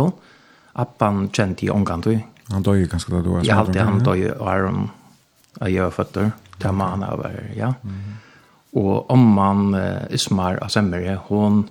[0.81, 2.21] Appan kjente jeg omgang til.
[2.51, 3.45] Han døg ganske da du var.
[3.47, 4.81] Jeg halte han døg og er om
[5.61, 6.33] jeg gjør føtter.
[6.61, 7.73] Det var han over, ja.
[7.83, 8.17] Mm.
[8.81, 11.65] Og man uh, Ismar av Asemere, hon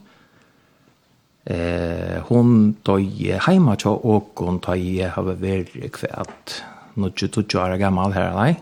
[1.45, 6.59] eh, hon døg heima til åkon da jeg har vært kvært
[6.99, 8.57] nå er du ikke er gammel her, nei.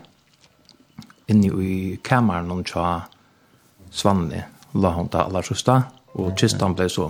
[1.28, 2.84] Inni i kameran hon tja
[3.90, 4.44] Svanne
[4.78, 5.80] la hon ta aller søsta,
[6.20, 7.08] og kistan ble så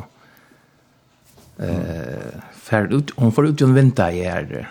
[1.58, 4.68] Eh, fer ut, hon får ut en vinter i är.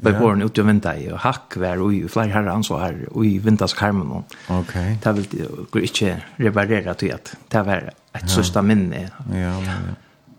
[0.00, 3.08] Bei born ut och väntar i och hack var och i fler han så här
[3.10, 4.12] och i vintas karmen.
[4.12, 4.60] Okej.
[4.60, 4.96] Okay.
[5.02, 9.10] Det vill det går inte reparera till att det var ett sista minne.
[9.32, 9.72] Ja, ja.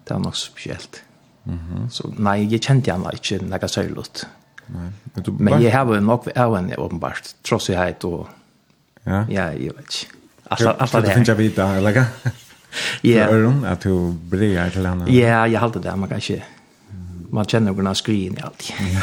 [0.03, 1.03] Det var något speciellt.
[1.43, 1.59] Mhm.
[1.75, 4.27] Mm så nej, jag kände han inte några sörlot.
[4.65, 4.91] Nej.
[5.39, 7.69] Men jag har nog även uppenbart trots
[8.03, 8.27] och
[9.03, 9.25] Ja.
[9.29, 10.07] Ja, jag vet.
[10.47, 12.05] Alltså alltså det finns jag vita eller
[13.01, 13.27] Ja.
[13.27, 15.11] Öron att du blir till henne.
[15.11, 16.43] Ja, jag hade det man kanske.
[17.29, 18.73] Man känner några skrin i allt.
[18.79, 19.01] Ja.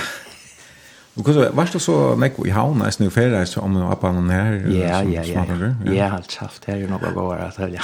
[1.14, 4.14] Och så varst du så näck i havn när snö färdas så om och appan
[4.14, 4.52] den här.
[4.70, 5.46] Ja, ja, ja.
[5.94, 7.83] Ja, helt haft det är några gånger att höja.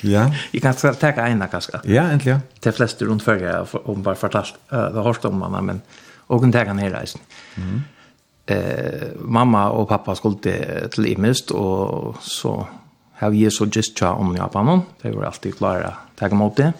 [0.00, 0.34] Ja.
[0.50, 1.80] Jag kan ta ta en kaska.
[1.84, 2.40] Ja, äntligen.
[2.60, 4.54] De flesta runt förra om var fortalt.
[4.68, 5.80] Det har om mamma men
[6.26, 7.20] och kan ta kan hela resan.
[7.56, 7.82] Mm.
[8.46, 12.66] Eh mamma och pappa skulle till Imist och så
[13.20, 16.72] har vi så just tja om Japanen, det var alltid klare å ta imot det.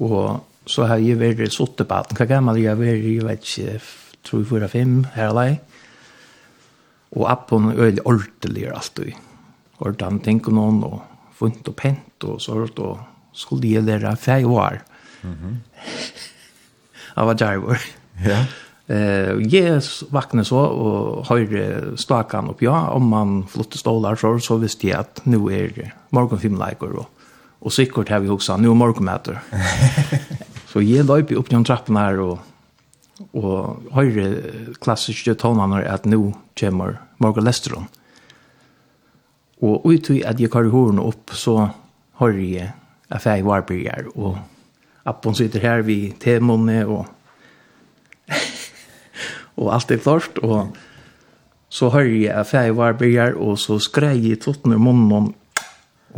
[0.00, 2.14] Og så har jeg vært suttet på alt.
[2.16, 3.78] Hva gammel jeg har vært, jeg vet ikke,
[4.24, 5.50] tror jeg fyra fem, her alai.
[7.16, 9.12] Og appen er veldig ordentlig alltid.
[9.78, 10.98] Ordentlig tenker noen, og
[11.38, 12.98] funnet og pent og sånt, og
[13.36, 14.80] skulle jeg lære fem år.
[15.22, 15.56] Mm -hmm.
[17.16, 17.78] Jeg var jarvor.
[18.24, 18.44] Ja.
[18.88, 24.56] Eh, jeg vakna så og høyre stakan opp, ja, om man flotte stålar så, så
[24.62, 27.26] visste jeg at nå er morgenfilmleiker, og,
[27.60, 29.42] og sikkert har vi også, nå er morgenmæter.
[30.72, 32.40] så jeg løyper opp gjennom trappen her, og,
[33.36, 36.22] og høyre klassiske tonene at nå
[36.56, 37.90] kommer Morgan lesteron.
[39.60, 41.58] Og ut i at jeg kar hårene opp, så
[42.22, 42.72] høyre jeg
[43.12, 44.38] at jeg var bryr, og
[45.08, 47.04] appen sitter her vid temene, og
[49.58, 50.76] og alt er klart, og
[51.68, 55.32] så hører jeg at jeg var bygger, og så skrev jeg tottene i munnen,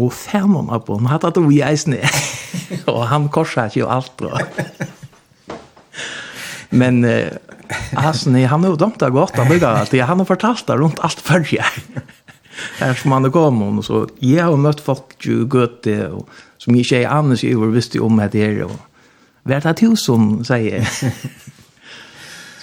[0.01, 1.97] og fem måneder på, han hadde du vi eisen,
[2.93, 5.57] og han korset ikke og alt, og.
[6.71, 7.35] Men eh,
[7.99, 11.03] Hasen, han er jo dømt av godt, han bygger alt, han har fortalt det rundt
[11.03, 11.85] alt før jeg.
[12.81, 16.29] Her som han er kommet, så, jeg har møtt folk jo gøte, og,
[16.61, 18.79] som ikke er annet, så jeg visste om at det er, og,
[19.49, 20.85] Vært at hus som sier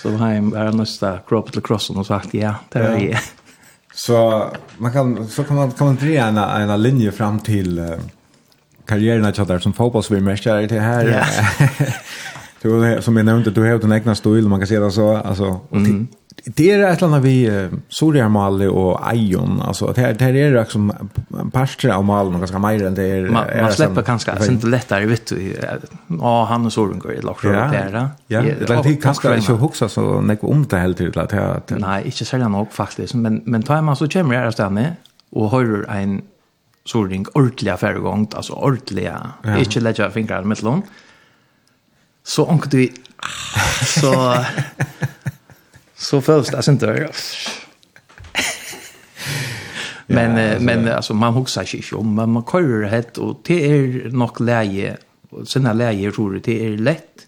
[0.01, 3.19] Så han är nästa kropp till crossen och sagt ja, det är det.
[3.93, 7.97] Så man kan så kan man kan man dra en en linje fram till
[8.86, 11.27] karriären att jag där som fotbollsvimmare till här.
[12.62, 15.17] Du, som jag nämnde, du har den egna stil, man kan säga det så.
[15.17, 16.08] Alltså, mm.
[16.46, 20.36] Det är ett annat vi uh, Soria Mali och Ajon alltså det här det här
[20.36, 20.93] är liksom
[21.54, 24.67] pastor av Mali man ganska mer än det är man, man släpper kanske alltså inte
[24.67, 25.56] lättare vet du
[26.22, 28.41] ja han och Soren går i lock så där ja.
[28.41, 32.06] Det är det kanske inte huxa så näck om det helt till att här nej
[32.06, 34.96] inte sällan nog faktiskt men men tar man så kommer jag där inne
[35.32, 36.22] och hör en
[36.86, 40.82] Soria ordliga förgångt alltså ordliga inte lägga fingrar med lån
[42.27, 42.89] så onkel du
[44.01, 44.45] så
[45.95, 47.09] så först alltså inte
[50.07, 50.63] men ja, alltså.
[50.65, 54.41] men alltså man huxar sig ju om men man kör det och det är nog
[54.41, 54.97] läge
[55.45, 57.27] sina läge tror du det är lätt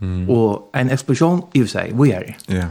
[0.00, 0.30] mm.
[0.30, 2.66] och en explosion i sig vi är ja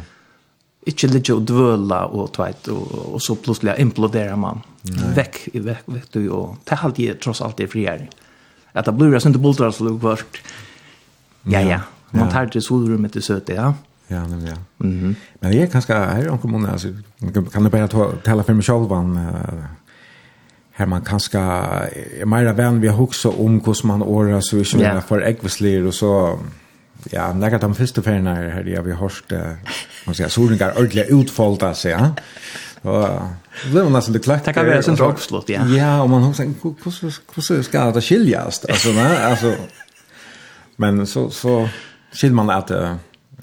[0.85, 5.15] inte ligga och dvöla och tvätt och, och så plötsligt imploderar man Nej.
[5.15, 8.07] väck i väck vet du och det har alltid trots allt det friare
[8.71, 10.03] att det blir inte bultar så lugnt
[11.51, 11.79] Ja, ja.
[12.11, 12.31] Man ja.
[12.31, 13.73] tar til solrummet til søte, ja.
[14.09, 14.53] Ja, men ja.
[14.79, 15.15] Mm -hmm.
[15.39, 16.87] Men det är ganska här i kommunen alltså
[17.53, 19.19] kan du bara ta tala för mig själv van
[20.71, 24.63] här man kanske är mer vän vi har också om hur man ordnar så vi
[24.63, 25.01] kör yeah.
[25.01, 26.39] för äggvisler och så
[27.11, 29.31] ja, när de första färgerna här det vi hörst
[30.05, 32.15] man säger solningar ordentligt utfallta sig, ja.
[32.81, 33.09] Och
[33.63, 34.45] det blev nästan det klart.
[34.45, 35.65] Det kan være sånn drogslott, ja.
[35.67, 38.65] Ja, och man har sagt, hur ska det skiljas?
[38.65, 39.55] Alltså, nej, alltså,
[40.77, 41.69] Men så, så
[42.11, 42.71] skiljer man att,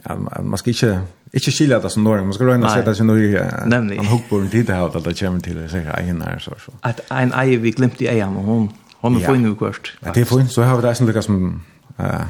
[0.05, 1.01] ja man ska inte
[1.35, 3.37] inte skilja det som norr, man ska röna seg det som norring.
[3.67, 3.97] Nemlig.
[3.97, 6.39] Han hukk på en tid här att det kommer till att säga egen her.
[6.39, 6.73] Så, så.
[6.81, 8.71] At en eier vi glemt i eier, og hun,
[9.03, 9.93] hun er funnet kvart.
[10.05, 11.63] Ja, det får så har vi det som lykkes som
[12.01, 12.23] uh,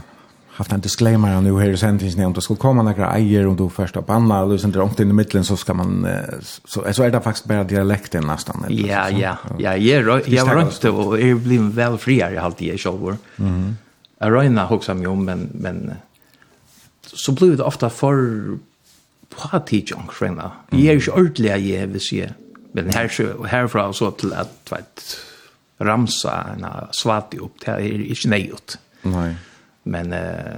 [0.56, 3.68] haft en disclaimer nu här i sändningen om det skulle komma några äger om du
[3.68, 6.06] första banna eller sen drunk in i mitten så ska man
[6.64, 9.36] så så är det faktiskt bara dialekten nästan eller Ja ja.
[9.58, 13.16] Ja, jag jag var det och jag blev väl friare i i shower.
[13.36, 13.76] Mhm
[14.24, 15.92] jag röjna också mig om, men, men
[17.02, 18.44] så blir det ofta för
[19.36, 20.52] pratik och skränna.
[20.70, 22.30] Jag är ju inte ordentliga jag vill se.
[22.72, 25.16] Men här, så, härifrån så till att vet,
[25.78, 28.78] ramsa en svart upp, det är inte nejot.
[29.02, 29.36] Nej.
[29.82, 30.54] Men eh,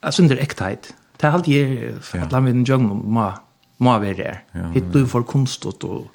[0.00, 0.94] alltså under äkthet.
[1.16, 3.32] Det är alltid jag, att landa vid en djögn må,
[3.76, 4.44] må vara där.
[4.74, 6.06] Hitt blir för konstigt och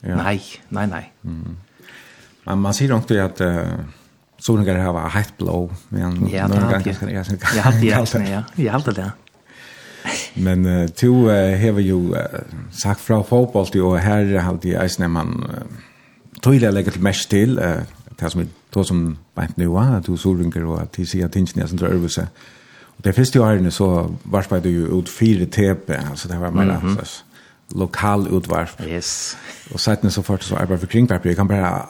[0.00, 0.16] ja.
[0.16, 1.12] nej, nej, nej.
[1.24, 1.56] Mm.
[2.44, 3.64] Men man säger också att uh,
[4.46, 7.24] Solningar hava hett blå, men ja, några ganska ja.
[7.56, 8.44] Jag hade det, ja.
[8.54, 9.10] Jag hade det.
[10.34, 12.16] Men uh, to uh, har ju uh,
[12.70, 15.64] sagt fra fotboll til, og her har de eisen man uh,
[16.42, 17.82] tydelig legger til mest til, uh,
[18.20, 21.64] det som vi tog som beint nu, uh, to solringer og at de sier tingene
[21.64, 22.28] er sånn til øvelse.
[22.96, 23.88] Og det første årene så
[24.24, 27.22] varspet du jo ut fire tepe, altså det var mer mm -hmm.
[27.74, 28.82] lokal utvarp.
[28.88, 29.36] Yes.
[29.72, 31.86] Og settene så fort så arbeid for kringvarp, jeg kan bare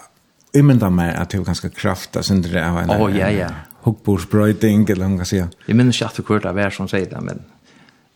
[0.59, 3.51] ymynda meg at det var ganske kraft, krafta synder av en oh, ja, ja.
[3.87, 5.42] hukkbordsbrøyding, eller hva man kan si.
[5.42, 7.45] Jeg minns ikke at du kvart av hver som sier det, men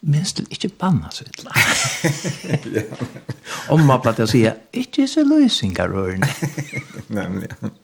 [0.00, 1.52] minst du ikke banna så illa.
[3.74, 6.28] Om man platt å si, ikke så løsninger rørene.
[7.20, 7.74] Nemlig, ja.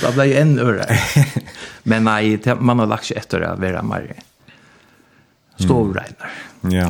[0.00, 0.84] Da ble jeg en øre.
[1.88, 4.10] Men nei, man har lagt seg etter å være mer
[5.62, 6.34] stovregner.
[6.64, 6.72] Mm.
[6.74, 6.88] Ja.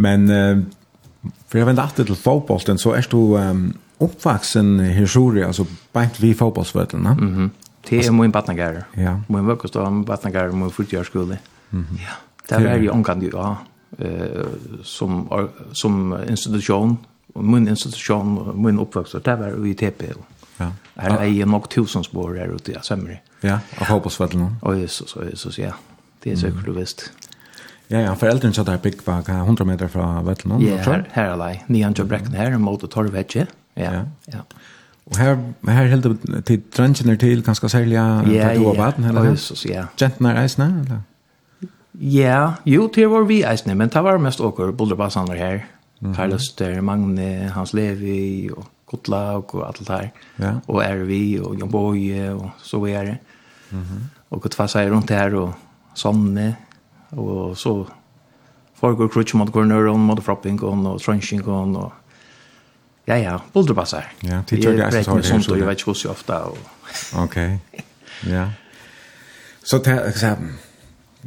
[0.00, 3.22] Men, uh, for jeg vet alltid til fotbollen, så er du...
[3.38, 7.00] Um, uppvuxen historia alltså bänt vi fotbollsvärlden.
[7.00, 7.18] Mhm.
[7.18, 7.50] Mm
[7.88, 8.84] det är min barnagär.
[8.92, 9.20] Ja.
[9.28, 10.70] Min vuxen då min barnagär min
[11.10, 11.36] Mm
[11.70, 11.86] Mhm.
[11.98, 12.14] Ja.
[12.48, 13.56] Där är ju omgående ja
[13.98, 14.46] eh
[14.82, 16.96] som som institution
[17.34, 20.18] och min institution min uppvuxen, där var i TPL.
[20.56, 20.72] Ja.
[20.96, 23.20] Här är ju nog tusen spår där ute i Sömri.
[23.40, 24.56] Ja, av fotbollsvärlden.
[24.62, 25.72] Och så så så ja.
[26.22, 27.12] Det är säkert du visst.
[27.86, 30.62] Ja, ja, föräldern så där pick var 100 meter från vattnet.
[30.62, 33.46] Ja, här här är Nian Jobrecken här mot Torvetje
[33.84, 34.42] ja, ja.
[35.10, 39.24] Og her, her helt till til drøntjener til, ganske særlig, ja, du var baden, eller?
[39.24, 39.84] Ja, Jesus, ja.
[40.00, 41.00] Jentene reisene, eller?
[41.94, 45.58] Ja, jo, det var vi eisne, men det var mest åker, Bolderbassene her.
[46.00, 46.16] Mm -hmm.
[46.16, 50.08] Carlos der, Magne, Hans Levi, og Kotla, og alt det her.
[50.38, 50.52] Ja.
[50.68, 53.16] Og Ervi, og Jon Boye og så er det.
[53.70, 54.20] Mm -hmm.
[54.30, 55.54] Og Kotva seg rundt her, og
[55.94, 56.56] sånne
[57.16, 57.84] og så
[58.74, 61.92] foregår krutsch mot Gornøren, mot Frappingen, og Trønsingen, og
[63.10, 64.12] Ja, ja, bulderbassar.
[64.20, 65.22] Ja, det tror jag är så.
[65.22, 66.44] Sånt och jag vet inte hur ofta.
[67.14, 67.58] Okej,
[68.26, 68.50] ja.
[69.62, 70.36] Så det är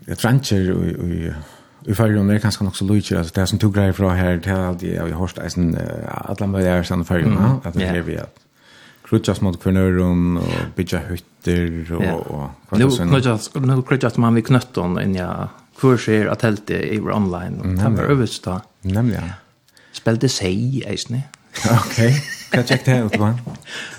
[0.05, 1.33] jag trancher och
[1.85, 3.17] i färgen är ganska också lojtjer.
[3.17, 5.37] Alltså det är som tog grejer från här till allt det jag har hört.
[6.07, 7.37] Alla möjliga är sådana färgen.
[7.63, 8.39] Att det är vi att
[9.05, 12.79] krutjas mot kvarnören och bygga hytter och, och vad.
[13.65, 15.47] Nu krutjas man vid knötton än jag
[15.79, 17.61] kurser att helt i är online.
[17.63, 18.61] Mm, det var överst då.
[18.81, 19.31] Nämligen.
[19.91, 21.21] Spelte sig, eisne.
[21.85, 22.23] Okej.
[22.49, 23.39] Kan jag det ut va?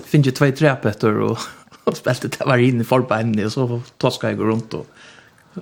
[0.05, 1.39] Finns ju två träpetter och
[1.85, 4.87] och spelte det var inne i på och så toskade jag runt och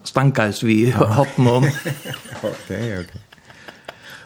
[0.03, 1.65] stankades vi hatt någon.
[2.43, 3.21] Okej, okej.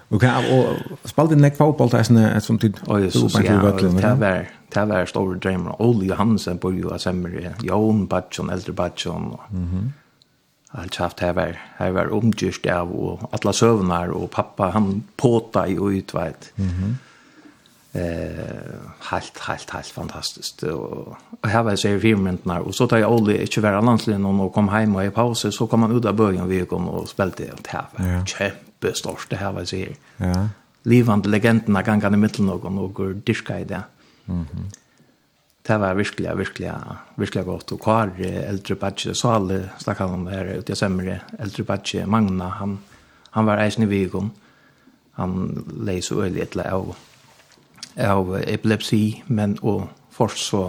[0.08, 0.76] Och kan och
[1.08, 2.80] spalt en läck fotboll där sen som tid.
[2.86, 6.94] Ja, det så ja, det var det var stor dröm och Olle Johansen på ju
[6.94, 7.48] assembly.
[7.62, 9.36] Jon Batchon, äldre Batchon.
[9.50, 9.92] Mhm.
[10.70, 15.68] Allt haft här var här var omgjørst av og alla sövnar och pappa han påta
[15.68, 16.52] i och utvärt.
[16.54, 16.98] Mhm
[17.96, 18.76] eh
[19.10, 23.12] helt helt helt fantastiskt och och här var så i filmerna och så tar jag
[23.12, 26.14] Olli inte vara landslin och kom hem och i paus så kom han ut av
[26.14, 27.84] början vi kom och spelade helt här.
[27.96, 28.24] Ja.
[28.40, 29.86] Jättestort det här var så.
[30.16, 30.48] Ja.
[30.82, 33.82] Livande legenderna kan kan i mitten och några diska i det.
[34.24, 34.70] Mhm.
[35.66, 36.72] Det var virkelig, virkelig,
[37.16, 37.72] virkelig godt.
[37.72, 38.10] Og hver
[38.48, 42.78] eldre badge, så alle snakket om det her ute i Sømre, eldre patche Magna, han,
[43.30, 44.30] han var eisen i Vigon.
[45.12, 46.96] Han leis og øyelig et eller av
[47.96, 50.62] av epilepsi, men og først så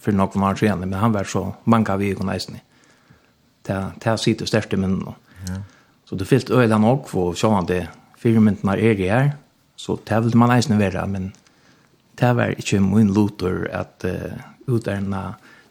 [0.00, 2.60] for noen år siden, men han var så mange av egen eisen.
[3.66, 5.14] Det, det sitter sitt i munnen.
[5.48, 5.60] Ja.
[6.08, 7.84] Så det fyllt øyla nok for å se om det
[8.20, 9.32] firmyndene er i her,
[9.76, 11.30] så det vil man eisen være, men
[12.20, 14.34] det var ikke min lotor at uh,
[14.68, 15.22] utærne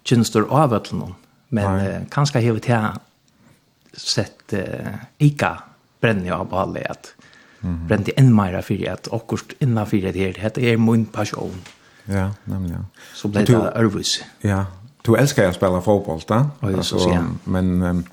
[0.08, 1.13] kjønster av øtlene,
[1.54, 2.88] men uh, kanskje har vi til
[3.93, 5.52] sett uh, ikke
[6.02, 7.12] brenne av alle at
[7.62, 7.88] -hmm.
[7.88, 10.52] Brände en mer för att akkurat innan för det här.
[10.56, 11.62] Det er min passion.
[12.06, 12.84] Ja, nemlig, Ja.
[13.13, 14.24] Så ble det Örvus.
[14.41, 14.65] Ja,
[15.06, 16.50] du älskar att spela fotboll, va?
[16.60, 17.24] Alltså, ja.
[17.43, 18.04] men um,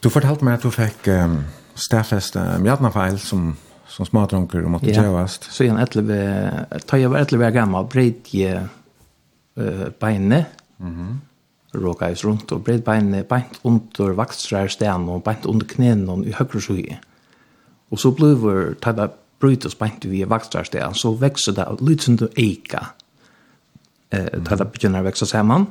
[0.00, 3.56] du fortalte mig att du fick um, staffest um, hjertnafeil som
[3.90, 5.02] som smadronker og måtte ja.
[5.02, 5.26] Ja.
[5.26, 6.20] Så igen, vi,
[6.90, 8.68] da jeg var etleve gammal, breit jeg
[9.58, 10.46] uh, beinet,
[10.78, 11.78] mm -hmm.
[11.78, 16.26] råka jeg rundt, og breit beinet, beint under vaksrar sten, og beint under knenen, og
[16.26, 16.98] i høyre sjøye.
[17.90, 18.38] Og så blir
[18.80, 22.90] det det bryt og spent vi vakstrarstedet, så vekser det litt som du eika.
[24.12, 25.66] Eh, ta det begynner å vekse sammen.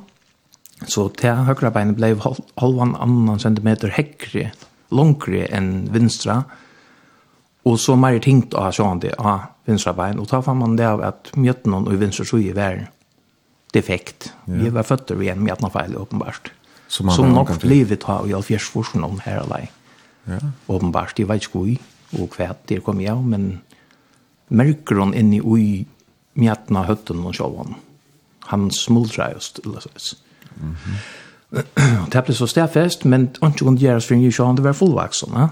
[0.88, 2.13] Så til høyre beinet ble
[2.60, 4.53] halvann annan centimeter hekkere,
[4.95, 6.41] langere enn vinstra.
[7.67, 10.21] Og så mer tinkt av sånn det av vinstra bein.
[10.21, 12.88] Og da fann man det av at mjøtten og vinstra så i verden
[13.75, 14.32] defekt.
[14.47, 14.63] Ja.
[14.63, 16.51] Vi var føtter vi en mjøtnafeil, åpenbart.
[16.89, 19.69] Som, som nok livet har i alfjers forskjell om her alene.
[20.29, 20.39] Ja.
[20.69, 21.67] Åpenbart, de vet ikke hvor
[22.17, 23.62] og kvæt det kom jeg, men
[24.50, 25.86] merker hun inn i ui
[26.39, 27.76] mjætna høtten og sjåvan.
[28.50, 30.16] Han smuldra just, eller så.
[30.60, 32.07] Mm -hmm.
[32.12, 35.47] det ble så stedfest, men ikke kunne gjøre for en sjåvan, det var fullvaksen, ja.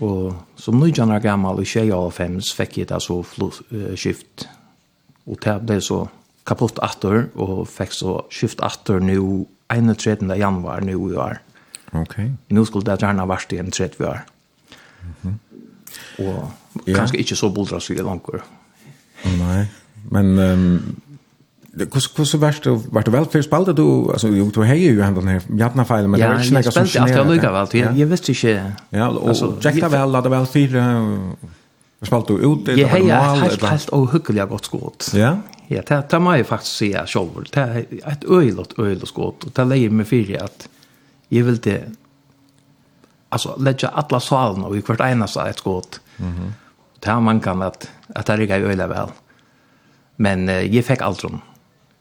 [0.00, 3.24] Og som nøytjana gammal i tjej av fems fikk jeg det så
[3.96, 4.48] skift.
[5.26, 6.06] Og det ble så
[6.46, 10.36] kapott atter, og fikk så skift atter nu 31.
[10.38, 11.40] januar nu i år.
[11.92, 12.16] Ok.
[12.48, 14.24] Nu skulle det gjerne vært i en 30 år.
[15.02, 15.47] Mm -hmm
[16.18, 16.50] og
[16.86, 16.94] ja.
[16.94, 18.30] kanskje ikke så boldra boldrasig langt.
[19.38, 19.66] Nei,
[20.10, 20.96] men um,
[21.86, 25.30] hvordan så värst var det vel for spalte du altså jo du heier jo hendene
[25.30, 27.08] her, jævna feil, men ja, det var ikke nekka som snär.
[27.08, 28.74] Jag lukar väl jag jeg visste ikke.
[28.90, 31.18] Ja, og och checka väl hade väl fyra
[32.02, 33.08] spalta ut det var normal.
[33.08, 35.10] Jag helt helt og hyggelig godt skått.
[35.14, 35.36] Ja.
[35.68, 39.52] Ja, det tar mig faktiskt se jag selv, Det er et öjlott öjlott skått, og
[39.56, 40.68] det leier meg för at
[41.30, 41.82] jeg vil det
[43.28, 46.00] alltså lägga alla salen och i kvart ena så ett skott.
[46.18, 46.52] Mm -hmm.
[47.00, 49.12] Det har man kan at, at det rikker jeg øyla vel.
[50.16, 51.42] Men jag jeg fikk alt rundt.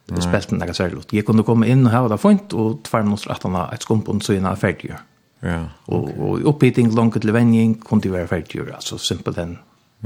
[0.09, 0.21] Mm.
[0.21, 1.13] Spelt den der sørlot.
[1.13, 3.81] Jeg kunne komme inn og ha det fint, og tvær minutter at han har et
[3.81, 4.95] skumpund så innan ferdig.
[5.43, 5.59] Ja.
[5.87, 8.73] Og, og opphiting langt til vending kunne det være ferdig.
[8.73, 9.57] Altså simpelt enn.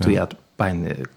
[0.02, 1.08] Så jag jeg at beinet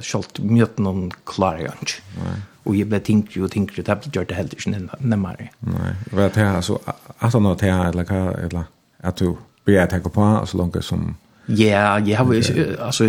[0.00, 2.02] skjølt mjøten om klarer jeg ikke.
[2.24, 5.50] Nei og jeg ble tinkri og tinkri, det gjør det heller ikke nemmere.
[5.68, 8.70] Nei, hva er det her, altså, at han har det her, eller hva, eller
[9.04, 11.14] at du blir jeg tenker på, så langt som
[11.48, 12.76] Ja, jeg har okay.
[12.78, 13.04] altså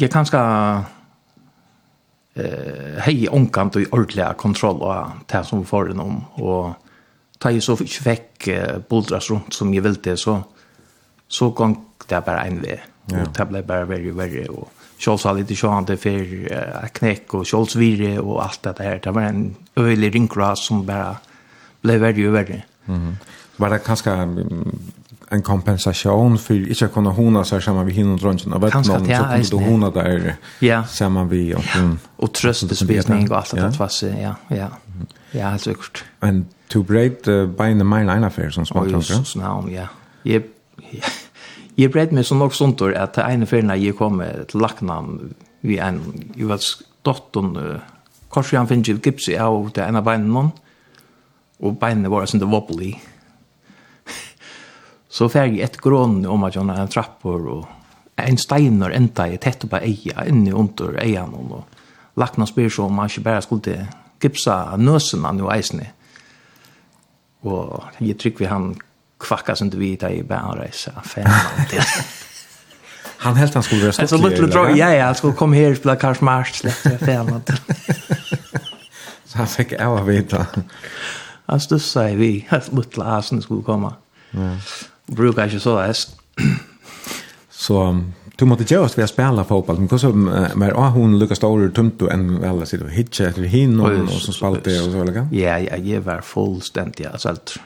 [0.00, 0.40] jeg kan ska
[2.36, 6.74] eh hej onkant och ordliga kontroll och det som får den om och
[7.38, 8.48] ta ju så fick
[8.88, 10.42] bultras runt som jag ville så
[11.28, 11.76] så kan
[12.08, 15.96] det bara en väg och det blev bara very very och Kjols har lite sjående
[15.96, 19.00] for uh, knäck och Scholz virre och allt det här.
[19.02, 21.16] Det var en øyelig rinkras som bara
[21.82, 22.62] ble verre og verre.
[22.86, 23.16] Mm.
[23.56, 24.14] Var det ganska
[25.28, 29.46] en kompensation för inte kunna hona sig samman vid hinna drönsen av vettnån så kunde
[29.50, 30.84] du hona där ja.
[30.84, 31.96] samman vid och, ja.
[32.16, 34.68] och tröstespelning och allt det där ja, ja,
[35.30, 36.04] ja, helt sikkert.
[36.20, 39.88] Men to break uh, by the mine line affair som smakar Oj, sånn navn, ja.
[40.24, 40.46] Jeg,
[41.78, 45.34] jeg bredd meg sånn nok sånt at det ene ferien jeg kom til laknam
[45.66, 46.00] vi en,
[46.36, 46.62] jeg var
[47.06, 47.82] dottern uh,
[48.32, 50.52] kanskje han finner gips i av det ene beinen
[51.56, 52.94] og beinene var sånn det wobbly.
[55.16, 57.66] Så fær jeg et grån om at jeg har en trappor og
[58.20, 61.52] en steiner enda i tett på eia, inni under eia noen.
[61.56, 63.86] Og lakna spyr så om man ikke bare skulle
[64.20, 65.86] gipsa nøsene nå eisene.
[67.48, 68.74] Og jeg trykker vi han
[69.22, 70.92] kvakka som du vet i bæreise.
[73.24, 74.10] Han helt han skulle være stolt.
[74.10, 77.50] Så lite dra ja ja, han skulle komma här spela Karl Marx släppte fel något.
[79.24, 80.46] Så han fick jag veta.
[81.46, 83.94] Han stussade vi, att lilla Asen skulle komma.
[84.30, 84.56] Ja
[85.06, 86.16] brukar inte så läs.
[87.50, 88.00] så
[88.36, 90.12] du måste ju oss vi spela fotboll men så
[90.56, 94.10] mer ah hon Lucas Storer tumt och en väl så och hitcha efter hin och
[94.10, 95.26] så spalte och så.
[95.30, 97.58] Ja, ja, jag var fullständigt alltså allt.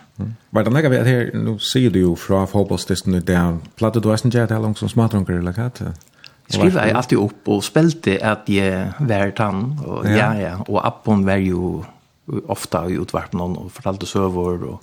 [0.51, 4.39] Men den lägger vi här nu ser du ju från fotbollstesten där plattar du inte
[4.39, 5.83] jag hur långt som smartrunkar eller kat.
[6.49, 9.81] Skriva jag alltid upp och spelte att jag var tann.
[9.87, 11.83] och ja ja och appen var ju
[12.47, 14.83] ofta utvarp någon och fortalte server och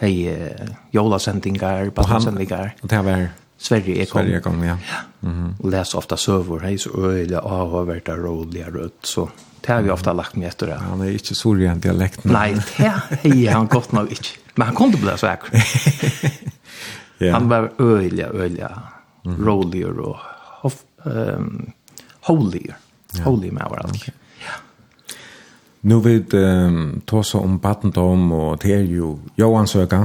[0.00, 2.74] hej hei jólasendingar, badasendingar.
[2.82, 3.28] och det var
[3.58, 4.20] Sverige kom.
[4.20, 4.78] Sverige kom, ja.
[5.22, 5.28] ja.
[5.28, 5.54] Mm.
[5.64, 9.30] Läs ofta server, hej så öliga av har varit där roliga rött så
[9.60, 10.74] det har vi ofta lagt mig efter det.
[10.74, 12.24] Han är inte sorgent dialekt.
[12.24, 12.92] Nej, det
[13.22, 14.28] hej han gott nog inte.
[14.54, 15.38] Men han kunde bli så här.
[17.18, 17.32] ja.
[17.32, 18.82] Han var öliga, öliga
[19.24, 20.16] rolig roliga
[20.60, 20.72] och
[21.04, 21.72] ehm um,
[23.24, 23.96] Holy med allt.
[23.96, 24.14] Okay.
[25.82, 30.04] Nu vet um, tosa om battendom og det er jo Johansøka.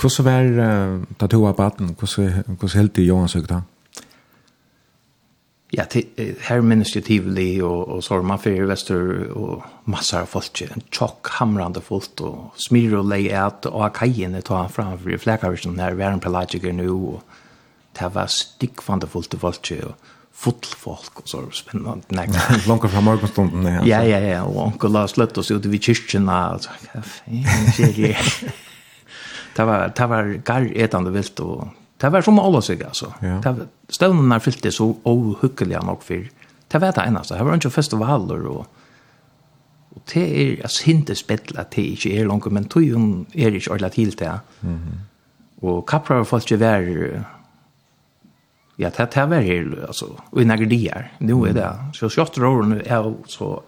[0.00, 1.94] Hvordan var uh, tattoo av batten?
[1.96, 3.60] Hvordan helt det Johansøka da?
[5.70, 5.84] Ja,
[6.48, 10.64] her minnes jo Tivoli og, og Sorma, Fyrir, Vester og massar av folk.
[10.66, 15.20] En tjokk, hamrande folk og smyr og leie at og kajen er ta framfor i
[15.20, 17.38] flækaversen her, vi er en pelagiker nu og
[17.98, 20.10] det var stikkvande folk til folk og
[20.40, 22.00] fotfolk og så spennende.
[22.16, 22.26] Nei,
[22.68, 23.66] langt fra morgenstunden.
[23.88, 27.70] Ja, ja, ja, og onkel la slett oss ute vid kyrkjen, og så, hva faen
[27.76, 28.16] skjer det?
[29.50, 33.08] Det var, det var garretende vilt, og det var som alla sig seg, altså.
[33.20, 33.40] Ja.
[33.90, 36.28] Støvnene er fyllt det så ohyggelige nok for,
[36.70, 38.62] det var det eneste, det var ikke festivaler, og,
[39.90, 43.74] og det er, altså, hinte spettel at det ikke er langt, men tog er ikke
[43.74, 44.38] ordentlig til det.
[44.62, 45.02] Mhm.
[45.66, 47.24] Og kapprar folk ikke være,
[48.82, 50.06] Ja, det här var det alltså.
[50.30, 51.12] Och i några dier.
[51.18, 51.76] Nu är det.
[51.94, 53.62] Så jag skjort rör nu är så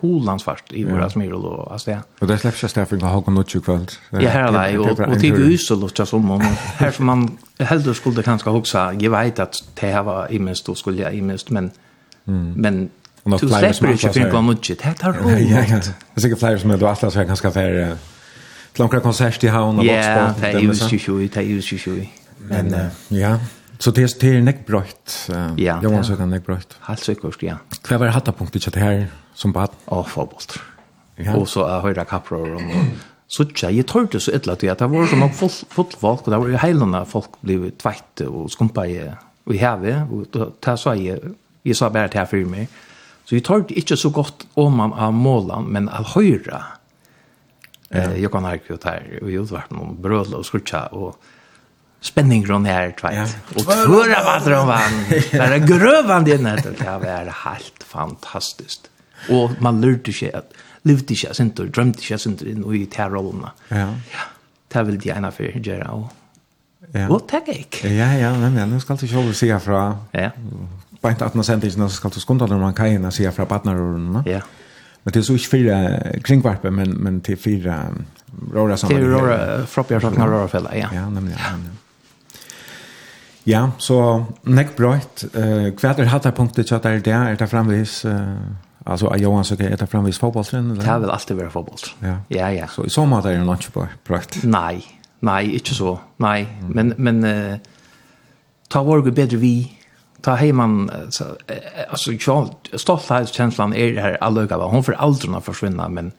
[0.00, 2.00] holandsvart i våra smyrol och alltså det.
[2.20, 3.86] Och det släpps just därför att ha kommit ut kväll.
[4.10, 4.78] Ja, här är det.
[4.78, 6.40] Och det är ju så låtsas som om.
[6.76, 8.78] Här som man hellre skulle kanske också.
[8.98, 11.50] Jag vet att det här var i minst och skulle jag i minst.
[11.50, 11.70] Men,
[12.54, 12.90] men
[13.24, 14.78] Du släpper ikke för en gång mycket.
[14.82, 15.50] Det tar roligt.
[15.50, 15.76] Ja, ja.
[15.76, 17.96] Det er sikkert flere som er, du atlas här ganske færre
[18.74, 20.42] til några konsert i Havn og Voxbolt.
[20.42, 22.06] Ja, det är ju 27, det er jo 27.
[22.38, 22.74] Men
[23.10, 23.38] ja,
[23.78, 25.28] Så det är det är näck bröjt.
[25.56, 25.80] Ja.
[25.82, 26.76] Jag var så kan näck bröjt.
[26.80, 27.56] Helt säkert, ja.
[27.82, 29.70] Kvar var hatta punkt det här som bad.
[29.84, 30.40] Ja, fotboll.
[31.16, 31.36] Ja.
[31.36, 32.62] Och så har jag kapro och
[33.28, 36.38] så tjej jag trodde så illa att det var som full full folk och det
[36.38, 39.12] var ju hela folk blev tvätt och skumpa i
[39.50, 41.18] i havet och ta så jag
[41.62, 42.68] jag sa bara till för mig.
[43.24, 46.64] Så jag trodde inte så gott om man av målan men av höra.
[47.90, 51.22] Eh jag kan ha gjort här och gjort vart någon bröd och skrutcha och
[52.00, 53.12] spänning runt här tvåt.
[53.12, 53.26] Ja.
[53.54, 55.04] Och förra de vann.
[55.08, 58.90] Det är grövan det när det var helt fantastiskt.
[59.30, 63.50] Och man lärde sig att levde sig inte och drömde sig inte in i terrorna.
[63.68, 63.76] Ja.
[63.76, 64.18] Ja.
[64.68, 66.12] Det vill det ena för göra och
[66.92, 67.08] Ja.
[67.08, 67.84] Och tack ik.
[67.84, 69.98] Ja, ja, men ja, nu ska du själv se fra.
[70.10, 70.30] Ja.
[71.00, 74.24] På ett annat sätt så ska du skunda när man kan se fra partnerorna.
[74.26, 74.40] Ja.
[75.02, 77.86] Men det är så inte fyra kringvarpen, men, men till fyra
[78.54, 78.96] röra samman.
[78.96, 80.88] Till röra, froppjar sakerna röra fälla, ja.
[80.94, 81.38] Ja, nämligen.
[81.38, 81.70] Ja.
[83.46, 83.98] Ja, så
[84.42, 85.26] nek brøyt.
[85.34, 87.16] Uh, hva er hatt punktet til at det er det?
[87.16, 88.04] Er det fremvis...
[88.04, 88.36] Uh,
[88.86, 90.70] altså jag Johan så er det ta fotballtrinn?
[90.70, 91.12] Det fotbollslen eller?
[91.12, 91.78] Alltid vara fotboll.
[92.02, 92.16] Ja.
[92.30, 92.66] Ja, ja.
[92.66, 94.42] Så i så måte er det nok ikke brøyt?
[94.44, 94.84] Nei,
[95.20, 95.98] nei, ikke så.
[96.18, 96.74] nei, mm.
[96.74, 97.58] men men uh,
[98.68, 99.72] ta vår gå bättre vi
[100.22, 101.24] ta hemman så
[101.88, 106.12] alltså jag stolthetskänslan är det här allöga hon får aldrig att forsvinna, men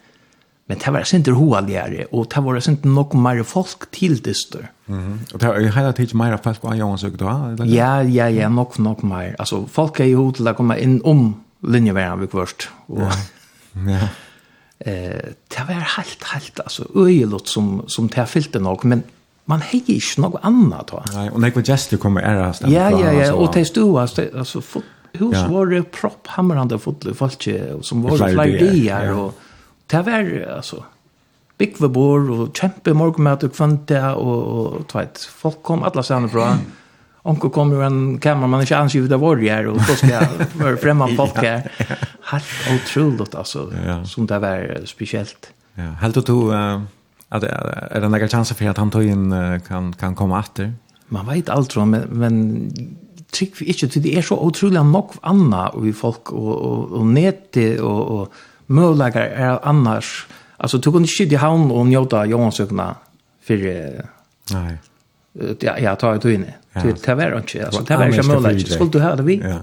[0.69, 4.71] Men det var sent hoaligare och det var inte nog mer folk till dyster.
[4.85, 5.19] Mhm.
[5.33, 7.55] Och det har hela tiden mer folk på jag ansökte då.
[7.65, 9.35] Ja, ja, ja, nog nog mer.
[9.39, 13.01] Alltså folk är ju hot att komma in om linjevägen vi först och
[13.73, 14.07] Ja.
[14.79, 19.03] Eh, det var helt helt alltså öjligt som som det fyllde nog men
[19.45, 21.03] man hejer inte något annat då.
[21.13, 22.73] Nej, och när jag just kommer ära stämma.
[22.73, 24.61] Ja, ja, ja, och det stod alltså
[25.13, 27.47] hus var det propp hamrande fotboll folk
[27.81, 29.39] som var flera dagar och
[29.91, 30.81] det var, altså,
[31.57, 36.51] bygve bor, og kjempe morgenmat og kvante, og, og tveit, folk kom alle stedene fra.
[37.27, 40.79] Onkel kom jo en kameramann, ikke anskivet av vår her, og så skal jeg være
[40.79, 41.65] fremme folk her.
[42.31, 43.97] Helt utrolig, altså, ja.
[44.07, 45.51] som det var spesielt.
[45.77, 46.85] Ja, helt og to, uh,
[47.31, 50.71] er det, några chanser för att for at han tog inn kan, kan komme etter?
[51.09, 52.37] Man vet alt, men, men
[53.31, 57.81] trykk vi ikke, det er så utrolig nok annet vi folk, og, og, og nete,
[57.83, 58.31] og, og
[58.67, 60.27] möjliga är annars.
[60.57, 62.95] Alltså tog hon inte sitta i havn och njóta av Johansökna
[63.43, 63.55] för...
[64.53, 64.77] Nej.
[65.59, 66.53] Ja, jag tar det inne.
[66.73, 68.71] Det var inte, alltså det var inte möjligt.
[68.71, 69.41] Skulle du ha det vi?
[69.43, 69.59] Ja.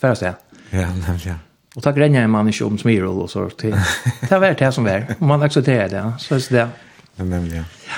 [0.00, 0.34] Färre säga.
[0.70, 1.36] Ja, nämligen.
[1.74, 3.50] Och tack Renja man inte om smyrol och så.
[3.50, 3.76] till.
[4.28, 5.06] Det var det som var.
[5.18, 6.68] Om man accepterar det, så är det.
[7.16, 7.64] Ja, nämligen.
[7.86, 7.92] Ja.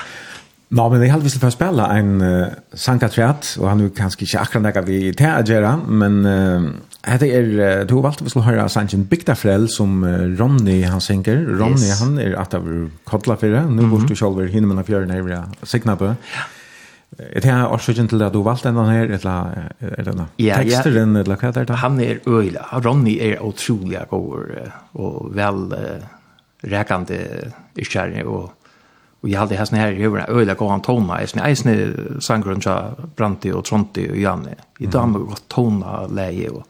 [0.75, 4.25] Nå, men jeg hadde visst for å spille en uh, sangkatriat, og han er kanskje
[4.25, 5.71] ikke akkurat nekka vi til å gjøre,
[6.01, 6.65] men uh,
[7.07, 11.45] hette er, uh, du valgte vi skulle høre sangen Bygdafrell, som uh, Ronny han synger.
[11.47, 12.01] Ronny, yes.
[12.03, 12.67] han er at av
[13.07, 16.11] kodla for det, nå bort du selv hinne med fjøren her vi har på.
[17.15, 21.15] Er det her årsøkjen til at du valgte denne her, eller er det ja, teksteren,
[21.21, 21.79] eller hva er det?
[21.85, 24.51] Han er øyla, Ronny er utrolig god
[24.99, 26.03] og vel uh,
[26.67, 27.21] rekende
[27.79, 28.51] iskjæring, og
[29.25, 31.73] Og jeg hadde hesten her i høyre, øyla gav han tona, jeg eisne
[32.21, 32.75] sangrun tja
[33.17, 34.53] Branti og Tronti og Janne.
[34.77, 36.61] I dag har gått tona leie og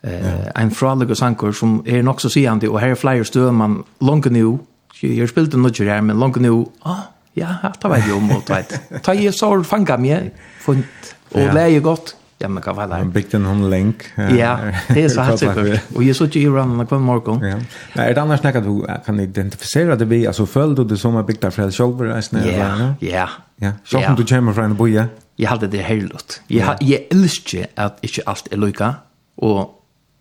[0.00, 3.82] eh, en fralig og som er nok så sigende, og her er flyer støv man
[4.00, 4.60] langt nu,
[5.02, 7.04] jeg spilte nødger her, men langt nu, ah,
[7.36, 10.32] ja, det var jo om, og vet, ta jeg sår fanga meg,
[10.64, 12.96] funt, og leie godt, ja men kan vara.
[12.96, 14.02] Han bygde en hon länk.
[14.16, 14.58] Ja,
[14.88, 15.96] det är så här typ.
[15.96, 17.44] Och jag såg ju i ramen på morgon.
[17.44, 17.56] Ja.
[17.94, 21.44] Nej, det annars snackar du kan identifiera det vi alltså följde det som är byggt
[21.44, 22.40] av fred själva resten.
[22.58, 22.94] Ja.
[23.00, 23.28] Ja.
[23.56, 23.72] Ja.
[23.84, 25.06] Så kom du kommer från boja.
[25.36, 26.40] Jag hade det helt.
[26.46, 28.94] Jag jag elsker att inte alt er lykka,
[29.36, 29.74] och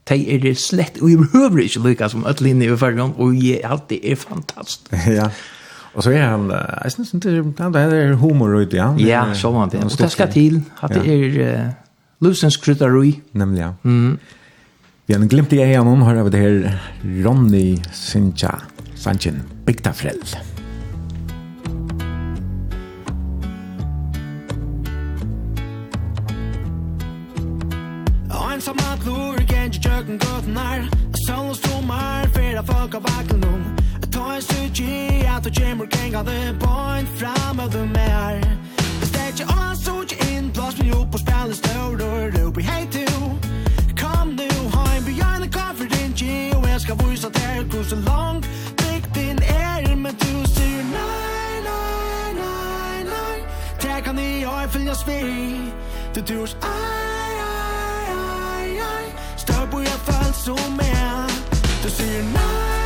[0.09, 3.35] de er det slett, og jeg behøver ikke lykka som alle inne i fargen, og
[3.35, 5.07] jeg alltid er fantastisk.
[5.17, 5.29] ja,
[5.93, 6.53] Och så är han,
[6.83, 8.95] jag syns inte det er, er humor ut, ja.
[8.99, 11.71] Ja, så var det, og det skal til, at det er,
[12.19, 13.21] Lusens krydderi.
[13.31, 13.73] Nemlig, ja.
[13.83, 14.17] Mm.
[15.05, 16.79] Vi har en glimt i egen om, har vi det her
[17.23, 18.51] Ronny Sincha
[18.95, 20.23] Sanchin, Bygdafrell.
[28.57, 30.87] Ensam at lur, gengi tjøkken gøtnar
[31.37, 33.61] og stromar, fyrir folk av bakken om
[34.11, 38.41] Ta en suji, at du kjemur genga det Point fram av du mer
[39.37, 42.61] Sæt jer om, sot jer ind, blås mig opp og spærle støv, rør, røv, vi
[42.61, 43.07] hej til.
[44.01, 47.95] Kom nu, heim, vi gjerne koffer din, tje, og jeg skal vise dig, hvor så
[47.95, 53.37] langt, blik din ære, men du sier nei, nei, nei, nei
[53.79, 55.21] Tag ham i øje, følg svi
[56.15, 59.07] Du det ai, ai, ai, ai
[59.37, 61.29] Stør på jeg følt som er,
[61.83, 62.76] du sier nei,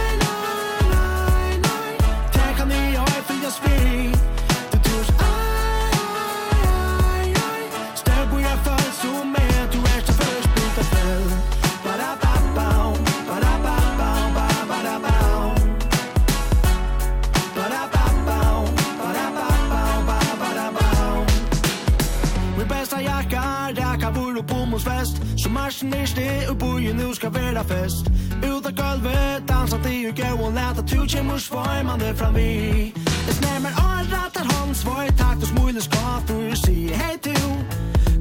[24.81, 25.21] fest.
[25.37, 28.11] Så marsen er sted og bojen nu skal være fest.
[28.41, 32.93] Ut av gulvet, dansa til og gau og leta Tu kjemur svojmande fram vi
[33.27, 37.37] Jeg snemmer all rattar hånd svoj takt og smulen skaffer Sier hei tu,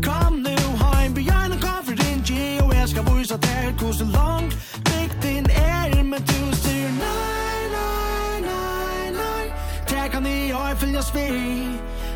[0.04, 4.52] kom nu heim Bjørn og kaffer din gi og jeg skal vise der Kose langt,
[4.90, 9.44] bygg din er Men du sier nei, nei, nei, nei
[9.88, 11.28] Trekkan i og jeg svi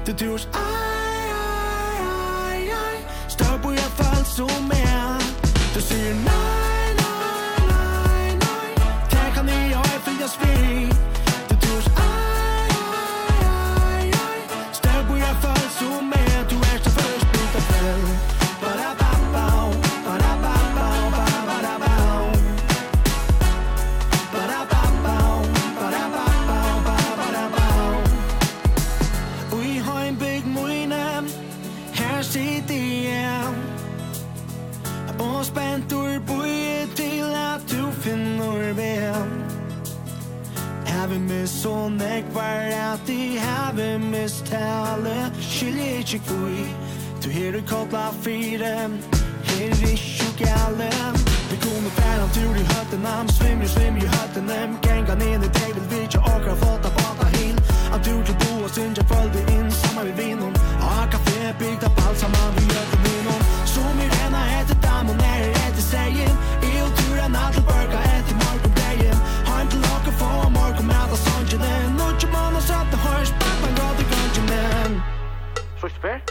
[0.06, 1.13] Du turs ai
[3.64, 4.74] 不要放纵没
[5.72, 8.74] 都是 nine nine nine
[9.08, 10.28] take on the oil for your
[41.64, 46.66] Så nekvar at de have mistale Skilje ikkje kvui
[47.22, 48.74] Du her i kotla fire
[49.48, 50.90] Her i ikkje gale
[51.50, 55.88] Vi kunne færa tur i høttene Am svimmer, svimmer i høttene Genga ned i tegel
[55.90, 57.56] Vi ikkje okra fota bata hin
[57.92, 60.54] Han tur til bo boa synsja følge inn Samma vi vinnon
[60.92, 63.42] A kafé bygda balsama vi gjør til vinon
[63.72, 68.08] Som i rena etter dam Og nere etter seien Jeg og turen at til børka
[68.18, 68.43] etter
[71.54, 75.02] Ganja man Noche manos at the horse Papa got the Ganja man
[75.78, 76.22] Swish fair?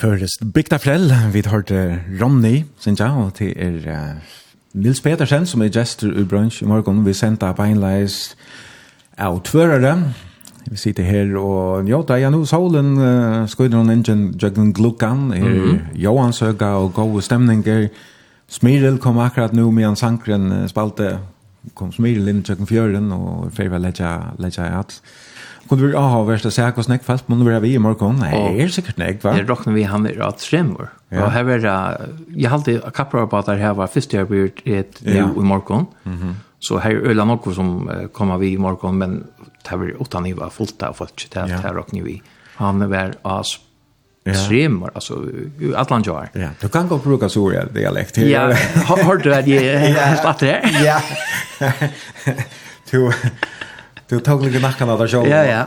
[0.00, 4.16] først Bygda Frell, vi hørte Ronny, synes jeg, og til er uh,
[4.74, 7.06] Nils Petersen, som er gestor i brunch i morgen.
[7.06, 8.36] Vi sendte beinleis
[9.18, 9.98] av tvørere.
[10.70, 15.48] Vi sitter her og njóta, ja, nå solen uh, skøyder noen ingen jøggen glukkan, er,
[15.48, 15.78] mm -hmm.
[15.94, 17.88] Johansøga og gode stemninger.
[18.48, 21.18] Smiril kom akkurat nå med en sankren spalte,
[21.74, 24.82] kom Smiril inn jøggen fjøren og ferdig var letja, letja i
[25.70, 28.16] kunde vi ha värsta säk och snäck fast men vi är i morgon.
[28.20, 29.32] Nej, är säkert snäck va.
[29.32, 30.88] Det rocknar vi han är att skämmer.
[31.08, 31.24] Ja.
[31.24, 31.98] Och här var det
[32.36, 35.86] jag hade kaprar på att det här var första jag gjort ett nu i morgon.
[36.02, 36.36] Mhm.
[36.58, 39.24] Så här är öland också som kommer vi i morgon men
[39.70, 42.22] det var utan ni var fullt av folk det här rocknar vi.
[42.56, 43.58] Han var as
[44.48, 45.24] Tremor, alltså
[45.76, 46.28] Atlant jag.
[46.32, 48.16] Ja, du kan gå och bruka Soria här dialekt.
[48.16, 48.54] Ja,
[48.86, 49.40] har du det?
[49.40, 50.70] Ja, att det.
[50.84, 51.00] Ja.
[52.90, 53.12] Du
[54.10, 55.28] Du tog lite nackarna där själv.
[55.28, 55.66] Ja, ja.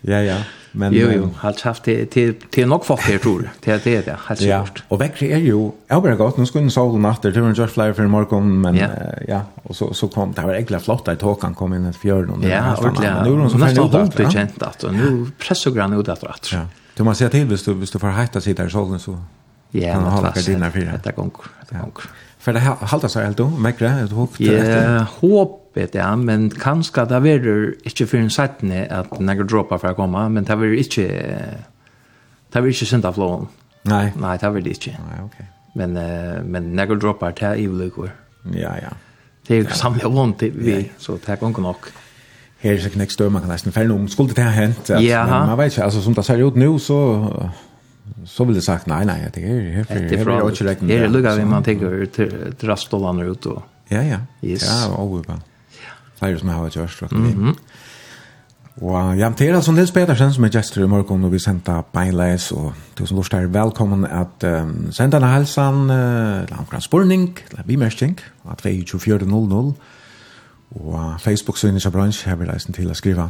[0.00, 0.36] ja, ja.
[0.72, 4.16] Men jo, jo, halt haft det till till nog för det tror det det det
[4.26, 4.66] helt ja.
[4.88, 7.74] Och väckte är ju jag bara gott nu skulle en sol natter till en just
[7.74, 8.88] flyer för morgon men ja,
[9.28, 12.42] ja och så så kom det var egentligen flott att Håkan kom in i fjärden
[12.42, 13.10] Ja, ordentligt.
[13.24, 16.24] Nu är de så fina ut det känt att och nu pressar grann ut att
[16.24, 16.52] rätt.
[16.52, 16.66] Ja.
[16.96, 19.18] Du måste se till visst du visst du får hitta sig där solen så.
[19.70, 21.00] Ja, det var det där för.
[21.04, 21.30] Det går.
[21.70, 22.04] Det går.
[22.40, 27.04] För det halta sig helt då, mäkra ett hook till Ja, hoppet det, men kanske
[27.04, 30.56] det blir det inte för en sättne att några droppar för att komma, men det
[30.56, 31.06] blir inte
[32.52, 33.48] det blir inte av flow.
[33.82, 34.12] Nej.
[34.16, 34.90] Nej, det blir det inte.
[34.90, 35.46] Nej, okej.
[35.74, 38.10] Men uh, men några droppar där i luckor.
[38.54, 38.92] Ja, ja.
[39.46, 41.76] Det är samma ont vi så det går nog
[42.60, 44.90] Her er sikkert nekst dømer, man kan nesten ferne om, skulle det ha hent?
[45.00, 46.96] Ja, man vet ikke, altså som det ser ut nå, så
[48.26, 50.78] så vill det sagt nej nej det är helt det är inte rätt.
[50.80, 53.62] Det är lugga vi man tänker till rastolan ut och.
[53.88, 54.18] Ja ja.
[54.42, 54.66] Yes.
[54.66, 55.40] Ja, och bara.
[56.18, 57.06] Flyger som har gjort så.
[57.10, 57.56] Mhm.
[58.80, 62.52] Og jeg amterer som Nils Petersen, som er gestor i morgen, og vi sender beinleis,
[62.52, 67.38] og du som lort er velkommen at um, sende denne helsen, uh, la omkring spurning,
[67.52, 69.72] la bimersting, at vi er 24.00,
[70.70, 73.28] og Facebook-synet av bransj, her vil jeg leisen til å skrive.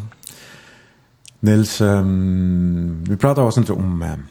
[1.41, 4.28] Nils, um, vi pratar oss inte om um,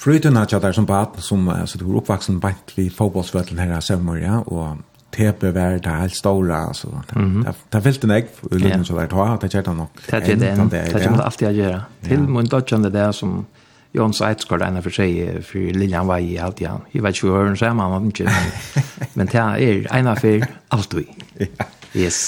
[0.00, 3.84] frøytuna tja der som baden som så du var oppvaksen bant vid fotbollsvøtlen her av
[3.84, 4.80] Søvmur, ja, og
[5.14, 7.02] tepe vær det helt stora, altså.
[7.10, 10.04] Det er veldig negg, og lønnen så der ta, det kjert han nok.
[10.06, 10.36] Det er det,
[10.70, 11.80] det er det alltid å gjøre.
[12.06, 13.40] Til min dødgjende det som
[13.96, 16.76] Jon Seidsgaard ena for seg, for Lillian var i alt, ja.
[16.94, 17.74] Jeg vet ikke hva hun sier,
[19.18, 20.46] men det er ena for
[20.76, 21.08] alt vi.
[21.98, 22.22] Yes.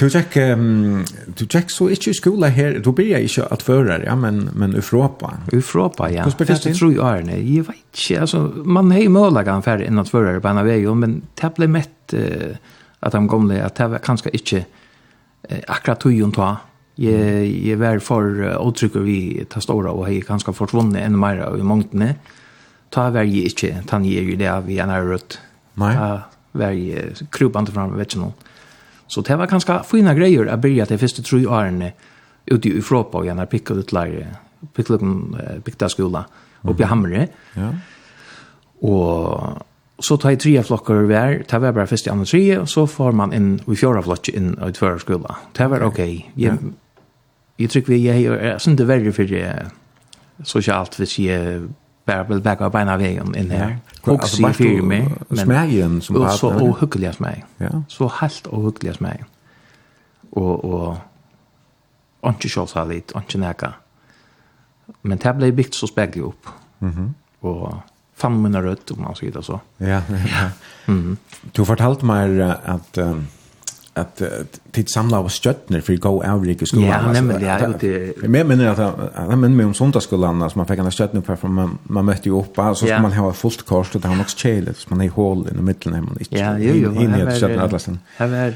[0.00, 1.02] Du tjekk, um,
[1.36, 4.46] du tjekk så ikke i skola her, du blir jeg ikke at fører, ja, men,
[4.56, 5.34] men i Ufropa.
[5.52, 6.24] Ufropa, ja.
[6.24, 9.66] Hvordan spør det tror jeg er Jeg vet ikke, altså, man har jo målet han
[9.66, 12.56] ferdig enn at fører på en av veien, men det ble mett uh,
[13.04, 16.50] at de gamle, at det var kanskje ikke uh, akkurat tog hun ta.
[17.00, 19.20] Jeg, jeg var for uh, åtrykker vi
[19.52, 22.14] ta ståra, og jeg kanskje forsvunnet enda mer av i mångtene.
[22.90, 25.42] Ta var jeg ikke, ta nye jo det vi er nærrødt.
[25.80, 25.92] Nei.
[25.92, 26.12] Ta
[26.56, 28.49] var jeg krupende fram, vet ikke noe.
[29.10, 31.92] Så det var ganske fina grejer att börja till första tre årene
[32.46, 34.36] ute i Europa og gjerne picka ut lärare,
[34.76, 36.24] picka upp picka skola
[36.62, 37.28] oppe i Hamre.
[37.54, 37.74] Ja.
[38.80, 39.42] Och
[39.98, 42.86] så tar jag tre flockar hver, tar var bara först i andra tre och så
[42.86, 45.36] får man inn i fjorda flokker in i tvøra skola.
[45.52, 46.30] Det var okej.
[46.34, 46.58] Jeg,
[47.56, 49.70] Jag, jag vi jag är sånt det värre for det
[50.44, 51.68] sosialt hvis jeg
[52.06, 53.76] bare vil backa på ena vägen in här.
[54.02, 57.44] Och så för mig smägen som var så ohygglig smäg.
[57.56, 57.82] Ja.
[57.88, 59.24] Så helt ohygglig smäg.
[60.30, 60.96] Och och
[62.20, 63.72] anke shots har lit, anke näka.
[65.02, 66.46] Men det blev byggt så späglig upp.
[66.78, 66.92] Mhm.
[66.92, 67.74] Mm och
[68.16, 69.60] fem minuter rött om man säger det så.
[69.76, 69.86] Ja.
[70.08, 70.50] ja.
[70.86, 71.16] Mm.
[71.52, 73.26] Du fortalte mig att um,
[73.94, 74.22] att
[74.72, 76.88] tid samla av stjärnor för gå avrik i skolan.
[76.88, 78.78] Ja, nämligen ja, det men men att
[79.14, 82.28] han men med om söndagsskolan som man fick en stjärna på för man man mötte
[82.28, 85.00] ju upp så ska man ha fullt kors och det har också chailet så man
[85.00, 86.38] är hål i mitten hemma inte.
[86.38, 87.00] Ja, jo jo.
[87.02, 87.98] In i stjärnan atlasen.
[88.16, 88.50] Här var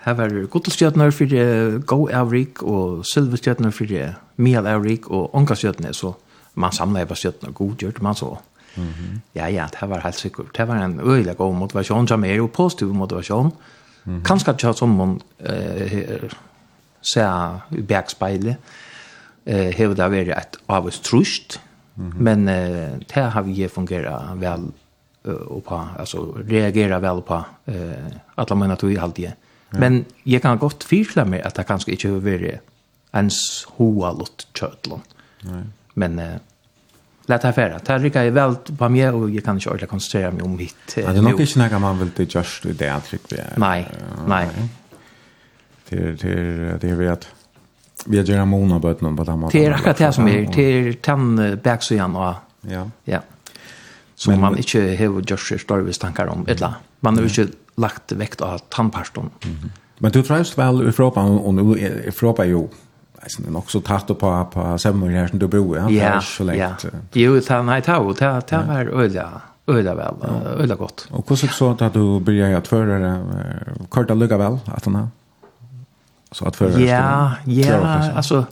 [0.00, 6.14] här var gudstjärnor för gå avrik och silverstjärnor för mel avrik och onkelstjärnor så
[6.54, 8.38] man samlade på stjärnor godgjort man så.
[8.76, 9.18] Mm -hmm.
[9.32, 10.56] Ja, ja, det var helt sikkert.
[10.56, 13.46] Det var en øyelig god motivasjon som er jo positiv motivasjon.
[13.46, 13.75] Mm
[14.06, 14.22] -hmm.
[14.24, 16.30] Kanskje ikke som man eh,
[17.02, 18.56] ser i bergspeilet,
[19.46, 21.60] eh, har det vært et avvis trusht,
[21.96, 22.20] mm -hmm.
[22.20, 24.72] men eh, det har vi fungeret vel
[25.26, 29.34] uh, på, altså reagera vel på eh, alle mine tog i halvdige.
[29.72, 29.78] Ja.
[29.78, 32.60] Men jeg kan godt fyrkla meg at det kanskje ikke har vært
[33.16, 35.02] ens hoa lott kjøtlen.
[35.94, 36.38] Men eh,
[37.26, 37.78] lät här färra.
[37.78, 40.76] Där rycker jag väl på mig och jag kan inte ordentligt koncentrera mig om mitt.
[40.96, 43.52] Ja, det är nog inte när man vill det just i det att vi är.
[43.56, 43.88] Nej,
[44.26, 44.48] nej.
[45.88, 47.28] Det är det det vi att
[48.06, 49.60] vi gör en månad på någon på den måten.
[49.60, 52.90] Det är akkurat det som är till den backsiden och ja.
[53.04, 53.20] Ja.
[54.14, 56.74] Så man inte har just större tankar om ett la.
[57.00, 57.46] Man har inte
[57.76, 59.30] lagt vekt av tandpaston.
[59.98, 62.68] Men du tror väl i Europa och nu i Europa ju
[63.22, 65.90] alltså det är också tatt på på sämmer här som du bor ja.
[65.90, 66.74] Ja så länge
[67.12, 70.14] jo ta nej ta och ta ta var öliga öliga väl
[70.46, 73.24] öliga gott och hur så att du börjar att föra
[73.88, 75.10] korta lugga väl att han
[76.30, 77.74] så att föra ja ja
[78.16, 78.46] alltså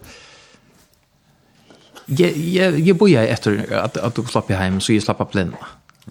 [2.06, 5.56] jag jag jag bor jag efter att att du slapp hem så jag slapp plinna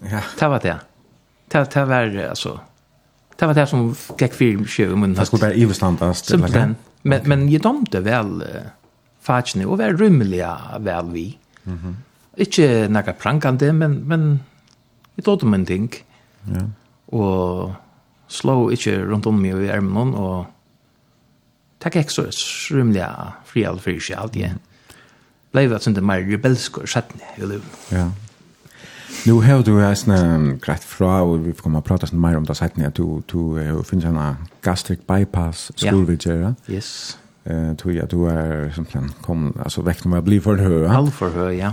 [0.02, 0.20] Ja.
[0.38, 0.76] Det var det.
[1.48, 2.60] Det det var alltså
[3.40, 5.16] Det var det som gikk fyrir sju i munnen.
[5.18, 6.30] Det skulle bare ivestandast.
[6.30, 6.76] Simpelthen.
[7.02, 7.28] Men, okay.
[7.28, 8.66] men jeg domte vel uh,
[9.24, 11.38] fatsene og var rymmeliga vel vi.
[11.64, 11.94] Mm -hmm.
[12.36, 14.40] Ikke nekka prankande, men, men
[15.16, 15.94] jeg tog dem en ting.
[16.54, 16.60] Ja.
[17.08, 17.74] Og
[18.28, 20.46] slå ikke rundt om meg i ærmen og
[21.80, 22.22] takk ikke så
[22.74, 24.52] rymmeliga fri all fri seg alt igjen.
[24.52, 24.74] Mm.
[25.54, 27.74] Leivet sin det mer rebelsker settene i livet.
[27.92, 28.08] Ja,
[29.26, 32.56] Nu har du ju en greit fra, og vi kommer att prata mer om det
[32.56, 34.18] seiten, at du, du uh, finns en
[34.62, 36.54] gastric bypass skolvidgera.
[36.68, 36.74] Ja.
[36.74, 37.18] Yes.
[37.50, 40.86] Uh, tror jeg du är som plan, kom, alltså vekk når jeg blir för høy.
[40.88, 41.72] Halv för høy, ja.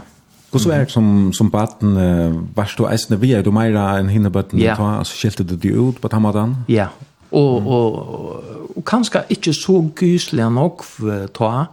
[0.52, 4.10] Hvordan er det som, som baden, uh, varst du eisne vi, är, du mer enn
[4.10, 4.76] hinne baden, ja.
[4.76, 6.56] ta, alltså skilte du de ut på tamadan?
[6.68, 6.88] Ja,
[7.32, 7.68] og, mm.
[7.68, 10.86] og, og kanskje ikke så gyselig nok
[11.34, 11.66] ta,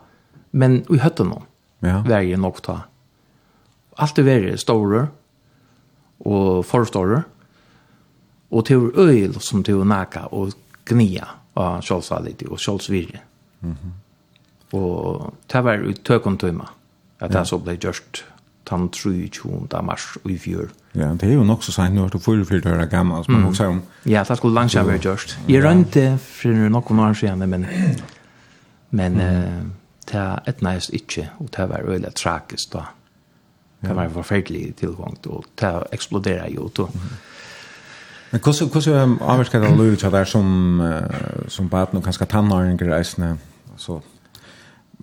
[0.52, 1.42] men vi høtte noen,
[1.82, 2.02] ja.
[2.06, 2.76] verger nok ta.
[3.98, 5.08] Alt det verger stårer,
[6.20, 7.22] og forstårer.
[8.50, 10.52] Og til øyel som til naka og
[10.88, 11.26] gnia
[11.58, 13.20] av kjølsalit og kjølsvirje.
[13.60, 14.76] Mm -hmm.
[14.76, 16.64] Og det var i tøkontøyma
[17.20, 18.24] at det så ble gjørst
[18.70, 19.82] den 23.
[19.82, 20.68] mars i fjør.
[20.94, 23.44] Ja, det er jo nok så sent nå, du får jo fyrt høre gammel, man
[23.44, 23.82] også om...
[24.06, 25.38] Ja, det skulle langt være gjørst.
[25.48, 27.66] Jeg rønte for noen år siden, men,
[28.90, 29.18] men mm.
[29.18, 29.64] uh,
[30.12, 32.78] det er et næst ikke, og det var veldig tragisk da.
[32.78, 32.97] Mm
[33.80, 36.88] Det var en forferdelig tilgång og det exploderade ju då.
[38.30, 42.26] Men hvordan hvordan um, avvirker det lov til der som uh, som baden og kanskje
[42.26, 43.38] tannaren reisende
[43.76, 44.00] så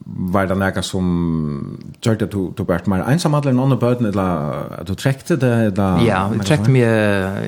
[0.05, 1.07] var det noe som
[2.03, 5.37] gjør det du, du ble mer ensam eller noen av bøten, eller at du trekte
[5.39, 5.53] det?
[5.71, 6.83] Eller, ja, jeg trekte meg,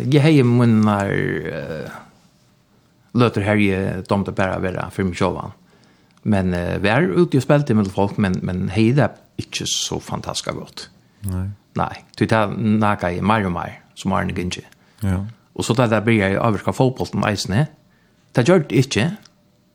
[0.07, 1.11] jeg har heier munner
[1.51, 2.01] uh,
[3.13, 5.53] løter her jeg domte bare å være for meg selv.
[6.23, 9.11] Men uh, vi er ute og spilte med folk, men, men heier det
[9.43, 10.88] ikke så fantastisk godt.
[11.20, 11.49] Nej.
[11.74, 14.65] Nej, det är några i mer og mer, som har en gynge.
[14.99, 15.26] Ja.
[15.53, 17.68] Och så där där blir jag avverka fotbollen ejsne.
[18.32, 19.15] Det gör det inte,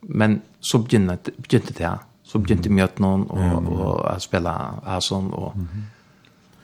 [0.01, 1.99] men så begynner det begynte det.
[2.25, 5.55] Så begynte mjöt någon och och att spela Ason och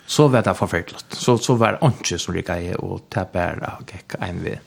[0.07, 1.07] så var det förfärligt.
[1.09, 4.59] Så så var onche som lika är och tappar och gick en vi.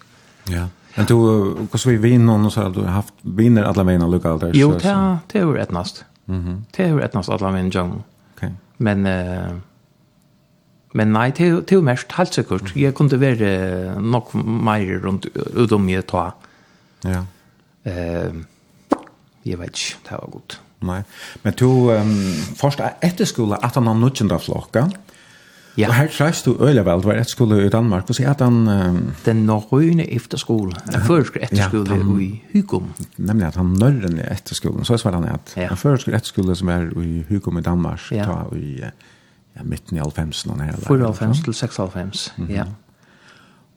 [0.43, 0.67] Ja.
[0.95, 4.51] Men du hvordan vi vinna någon så har du haft vinner alla mina lokal där.
[4.53, 6.05] Jo, det är jo är rätt näst.
[6.25, 6.65] Mhm.
[6.71, 8.03] Det är rätt näst alla mina jung.
[8.35, 8.53] Okej.
[8.77, 9.55] Men eh
[10.93, 12.73] Men nei, til, til mest, helt sikkert.
[12.75, 16.25] Jeg kunne være nok mer rundt utom jeg ta.
[17.07, 17.21] Ja.
[17.85, 18.41] Uh,
[19.47, 20.57] jeg vet ikke, det var godt.
[20.81, 20.99] Nei,
[21.43, 22.11] men du, um,
[22.57, 24.87] først er etter skole, at han har nødvendig flokka.
[25.77, 25.87] Ja.
[25.87, 28.41] Og her treffes du øyelig vel, det var etter skole i Danmark, og sier at
[28.43, 28.67] han...
[28.67, 32.91] Um, Den norrøyne etter skole, den første etter skole ja, i Hygum.
[33.17, 35.69] Nemlig at han norrøne etter skolen, så svarer han at ja.
[35.71, 38.27] den første etter skole som er i Hygum i Danmark, ja.
[38.27, 38.81] ta i...
[38.83, 39.09] Uh,
[39.55, 40.61] ja, midten i alfemsen.
[40.87, 42.53] 4 til 6 alfems, mm -hmm.
[42.53, 42.65] ja.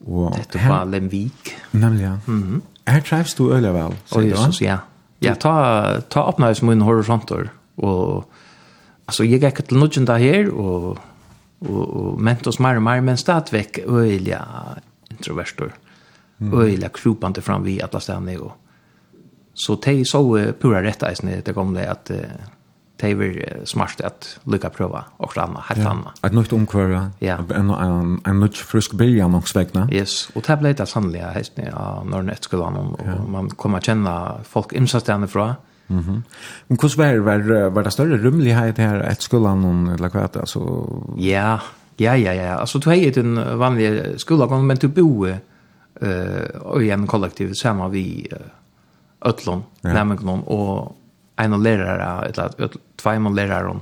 [0.07, 1.55] Og Dette her, var Lemvik.
[1.71, 2.17] Nemlig, ja.
[2.27, 2.91] Mm -hmm.
[2.91, 4.27] Her treffes du øyelig vel, sier du?
[4.27, 4.77] Jesus, ja.
[5.21, 8.27] Ja, ta, ta oppnå som en horisonter, og
[9.07, 10.99] altså, jeg gikk til nødgjent av her, og,
[11.61, 14.37] og, og mente oss mer og mer, men stadigvæk øyelig
[15.11, 15.71] introverster,
[16.39, 16.53] mm.
[16.53, 18.51] øyelig krupende fram vi alle stedene, og
[19.53, 22.54] så de så uh, pura rett eisene, det kom det at, uh,
[22.97, 25.89] det är smart att lycka prova och annat helt ja.
[25.89, 26.13] annat.
[26.21, 27.37] Att nytt omkvar, Ja.
[27.55, 31.51] En en en nytt frisk början nog svekna Yes, och det blev det sannliga häst
[31.55, 35.53] ja, när det skulle man och man kommer känna folk imsastande från.
[35.87, 35.99] Mhm.
[35.99, 36.23] Mm
[36.67, 40.89] Men hur var var var det större rymlighet här ett skolan någon eller vad alltså
[41.17, 41.59] Ja.
[41.97, 42.53] Ja ja ja.
[42.53, 45.37] Alltså du har ju en vanlig skola men du bor eh
[46.03, 48.37] uh, i en kollektiv samma vi uh,
[49.21, 49.93] öllon ja.
[49.93, 50.97] nämligen och
[51.37, 53.79] en av lærere, eller två av lærere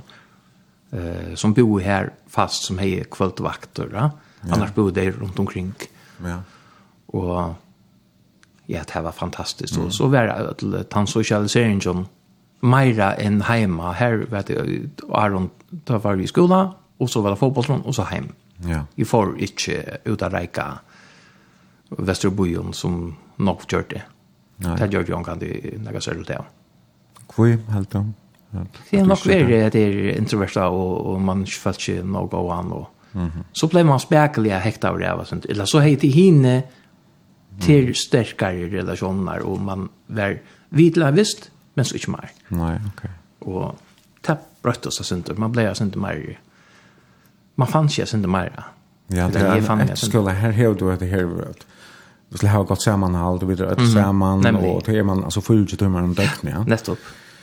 [0.92, 4.54] eh som bor här fast som har kvällvakter va ja.
[4.54, 5.74] annars bor de runt omkring
[6.24, 6.42] ja
[7.06, 7.54] och
[8.66, 9.86] ja det var fantastiskt mm.
[9.86, 12.06] och så var det til tandsocialisering som
[12.60, 17.30] Maira en hemma här vet du Aron da var vi i skola, och så var
[17.30, 18.32] det fotbollsland och så hem.
[18.56, 18.84] Ja.
[18.94, 20.78] Vi får ikke ut av reika
[21.98, 24.02] Vesterbojen som nok gjort det.
[24.56, 24.76] Nej.
[24.78, 26.44] Det gjør ju hon kan det lägga sig ut där.
[27.32, 28.04] Hvor helt da?
[28.90, 32.50] Det er nok veldig at det er introverta, og, man ikke følt ikke noe av
[32.54, 32.72] han.
[32.72, 32.86] Og,
[33.52, 35.46] Så ble man spekelig hekta av det, sånt.
[35.48, 36.62] eller så heit det hine
[37.62, 40.38] til sterkere relasjoner, og man var
[40.70, 42.30] vidla visst, men så ikke mer.
[42.50, 43.04] Nei, ok.
[43.46, 43.74] Og
[44.26, 46.22] det brøtt oss av synder, man ble av synder mer.
[47.56, 48.70] Man fann ikke synder mer.
[49.12, 51.54] Ja, det er en skola, her hever du det här
[52.34, 55.40] vi skulle ha gått samman allt och vidare ett samman och det är man alltså
[55.40, 56.64] 40 timmar om dygnet ja.
[56.64, 56.98] Nettopp.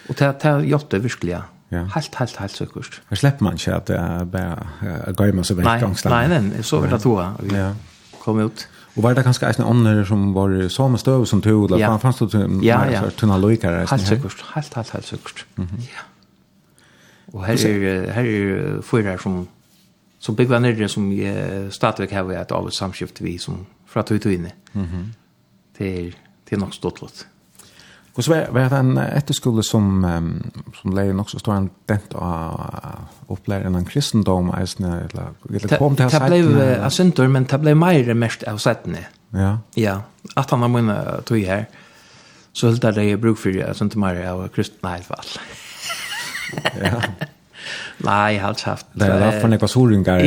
[0.10, 1.42] Och det det gjort det verkligen.
[1.70, 1.84] Ja.
[1.84, 3.02] Helt helt helt säkert.
[3.10, 4.68] Jag släpper man inte att det är bara
[5.12, 6.06] går man så väldigt gångst.
[6.06, 7.34] Nej nej, så vill det då.
[7.52, 7.76] Ja.
[8.24, 8.68] Kom ut.
[8.96, 12.00] Och var det kanske en annan som var samma stöv som tog eller ja.
[12.00, 13.10] fanns det ja, ja.
[13.10, 13.86] tunna lojkar.
[13.86, 15.46] Helt säkert, helt helt helt säkert.
[15.58, 15.82] Mm -hmm.
[15.96, 16.02] Ja.
[17.34, 19.48] Och här är här är fyra som
[20.20, 21.34] som byggvar nere som
[21.72, 24.54] stadigt har av ett samskift vi som fra tog tog inne.
[24.74, 25.12] Mm.
[25.78, 26.16] Det er,
[26.48, 27.26] det er nok stått lott.
[28.14, 30.04] Och så var det en efterskola som
[30.82, 32.62] som lärde också stå en dent av
[33.28, 38.14] uppläraren av kristendom eller eller kom till Det Det blev asentor men det blev mer
[38.14, 39.08] mest av sättne.
[39.30, 39.60] Ja.
[39.76, 40.02] Ja,
[40.36, 41.66] att han har mina tog här.
[42.54, 45.26] Så helt där det är bruk för jag sånt mer av kristna i fall.
[46.82, 47.02] Ja.
[47.98, 48.86] Nei, jeg har haft.
[48.94, 50.20] Det är därför ni var så ringar.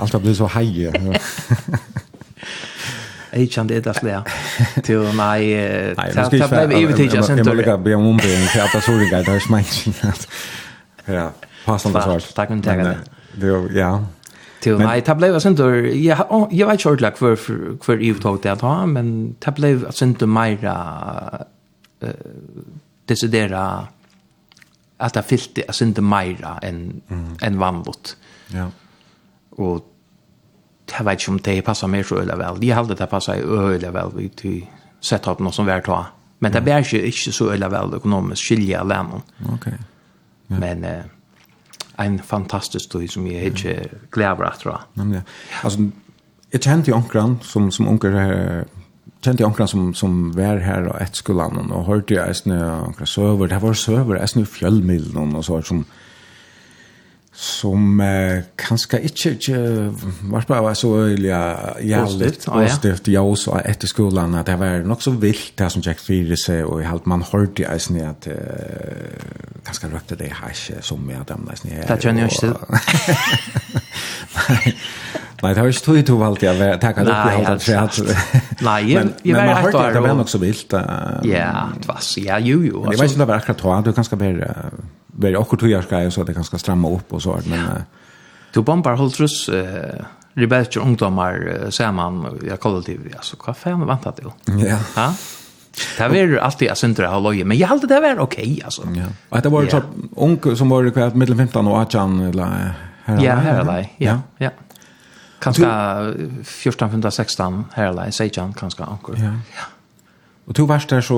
[0.00, 0.92] Allt har blivit så haj.
[3.36, 5.40] Jeg kjente et eller annet til nei,
[6.32, 7.42] det ble ivetidja sentur.
[7.42, 10.28] Jeg må lukka be om ombygging til at det sorg er det smengt.
[11.08, 11.28] Ja,
[11.66, 12.00] passende
[12.34, 13.76] Tack men for det.
[13.76, 13.90] Ja,
[14.60, 17.36] Till nej, det blev sen då jag jag vet inte like för
[17.82, 21.46] för ju tog det då men det blev sen då mera
[22.00, 22.08] eh
[23.06, 23.86] decidera
[24.96, 27.00] att det fyllte sen då mera än
[27.42, 28.16] än vanligt.
[28.48, 28.70] Ja.
[29.50, 29.95] Och
[30.86, 32.60] jeg vet ikke om det passer mer så øyla vel.
[32.62, 34.60] De halde det passer øyla vel, vi til
[35.02, 36.04] sett opp noe som vært ha.
[36.44, 39.22] Men det blir ikke, ikke så øyla vel økonomisk skilje alene.
[39.52, 39.66] Ok.
[40.50, 40.58] Ja.
[40.62, 41.04] Men uh,
[42.04, 43.76] en fantastisk tog som jeg ikke
[44.12, 44.80] gleder at det.
[45.00, 45.22] Nemlig.
[45.64, 45.88] Altså,
[46.52, 48.64] jeg kjente jo onkran som, som onker her,
[49.24, 53.10] kjente jeg onkran som, som var her og et skolan, og hørte jeg eisne onkran
[53.10, 56.05] søver, det var søver, eisne fjellmiddelen og så, som, som
[57.36, 59.58] som eh, kanskje ikke, ikke
[60.32, 61.40] var bare så ja,
[61.84, 65.84] ja, litt positivt, ja, også etter skolen, at det var nok så vilt det som
[65.84, 69.20] Jack Fyre seg, og jeg halte man hørte i eisen i at eh,
[69.68, 71.76] kanskje røpte det her ikke så mye av dem eisen.
[71.76, 72.56] Det kjenner jeg ikke til.
[75.42, 77.96] Nei, det har ikke tog to valgt jeg, det kan ikke holde at hatt.
[78.64, 79.36] Nei, jeg var helt år.
[79.36, 80.72] Men man hørte at det var nok så vilt.
[81.28, 82.86] Ja, det var, ja, jo, jo.
[82.86, 84.54] Men Jeg vet ikke om det var akkurat hva, du kan skal bare
[85.16, 87.60] vara också tror jag ska så att det kanske stramma upp och så att men
[88.52, 90.04] Du bombar Holtrus eh
[90.36, 94.52] rebellion ungdomar saman jag kallar det alltså vad fan väntat du?
[94.68, 94.78] Ja.
[94.96, 95.14] Ja.
[95.98, 98.82] Det var alltid jag synte det här loje, men jag hade det var okej alltså.
[98.94, 99.04] Ja.
[99.28, 99.82] Att det var så
[100.16, 102.74] ung som var kvart mellan 15 och 18 eller här.
[103.24, 104.20] Ja, här eller ja.
[104.38, 104.50] Ja.
[105.38, 105.64] Kanske
[106.44, 109.16] 14, 15, 16 här eller 16 kanske ankor.
[109.18, 109.24] Ja.
[109.24, 109.62] Ja.
[110.46, 111.16] Og to varst der så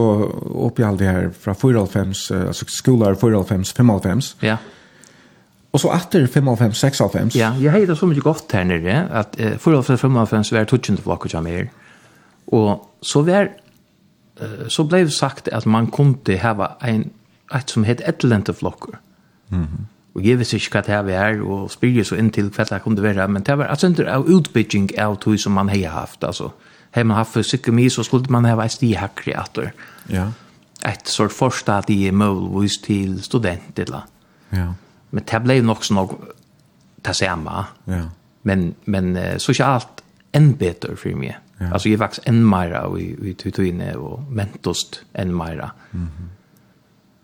[0.54, 4.36] oppi alt det her fra 4,5, altså skolar 4,5, 5,5.
[4.42, 4.56] Ja.
[5.72, 7.36] Og så etter 5,5, 6,5.
[7.38, 11.02] Ja, jeg har det så mye godt her nere, at eh, 4,5, 5,5 var tutsjende
[11.02, 11.68] for akkurat mer.
[12.46, 13.52] Og så var,
[14.68, 17.10] så ble det sagt at man kunne hava en,
[17.54, 18.96] et som het etterlente flokker.
[19.50, 19.84] Mm -hmm.
[20.14, 23.02] Og jeg visste ikke hva det her vi og spyrir så inntil hva det kunne
[23.02, 26.44] være, men det var altså senter av utbygging av tog som man har haft, altså.
[26.44, 29.72] Mm har man haft för sig så skulle man ha ett stighackreator.
[30.06, 30.32] Ja.
[30.82, 33.86] Ett sort första att det är möjligtvis till studenter.
[34.50, 34.74] Ja.
[35.10, 36.10] Men det ble nog så nog
[36.96, 37.66] det samma.
[37.84, 38.10] Ja.
[38.42, 41.38] Men, men socialt än bättre för mig.
[41.58, 41.72] Ja.
[41.72, 45.70] Alltså jag växt än mer och vi tog inne och mentost än mer.
[45.90, 46.28] Mm -hmm.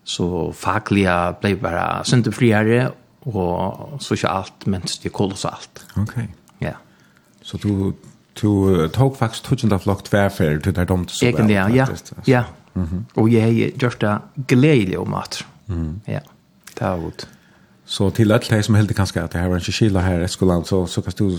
[0.05, 5.87] Så fackliga blev bara synderfriare och socialt mentost det kolossalt.
[5.97, 6.03] Okej.
[6.03, 6.27] Okay.
[6.59, 6.73] Ja.
[7.43, 7.93] Så du
[8.43, 11.51] du tog faktisk tutsjende flokk tverfer til der domte så vel.
[11.51, 11.87] Ja, ja,
[12.27, 12.43] ja.
[12.75, 13.07] Mhm.
[13.15, 15.45] Och jag är just där glädje om mhm
[16.05, 16.21] Ja,
[16.79, 17.27] det var gott.
[17.85, 20.29] Så till att det som helt kanske att det här var en skilla här i
[20.29, 21.39] skolan, så, så kan du...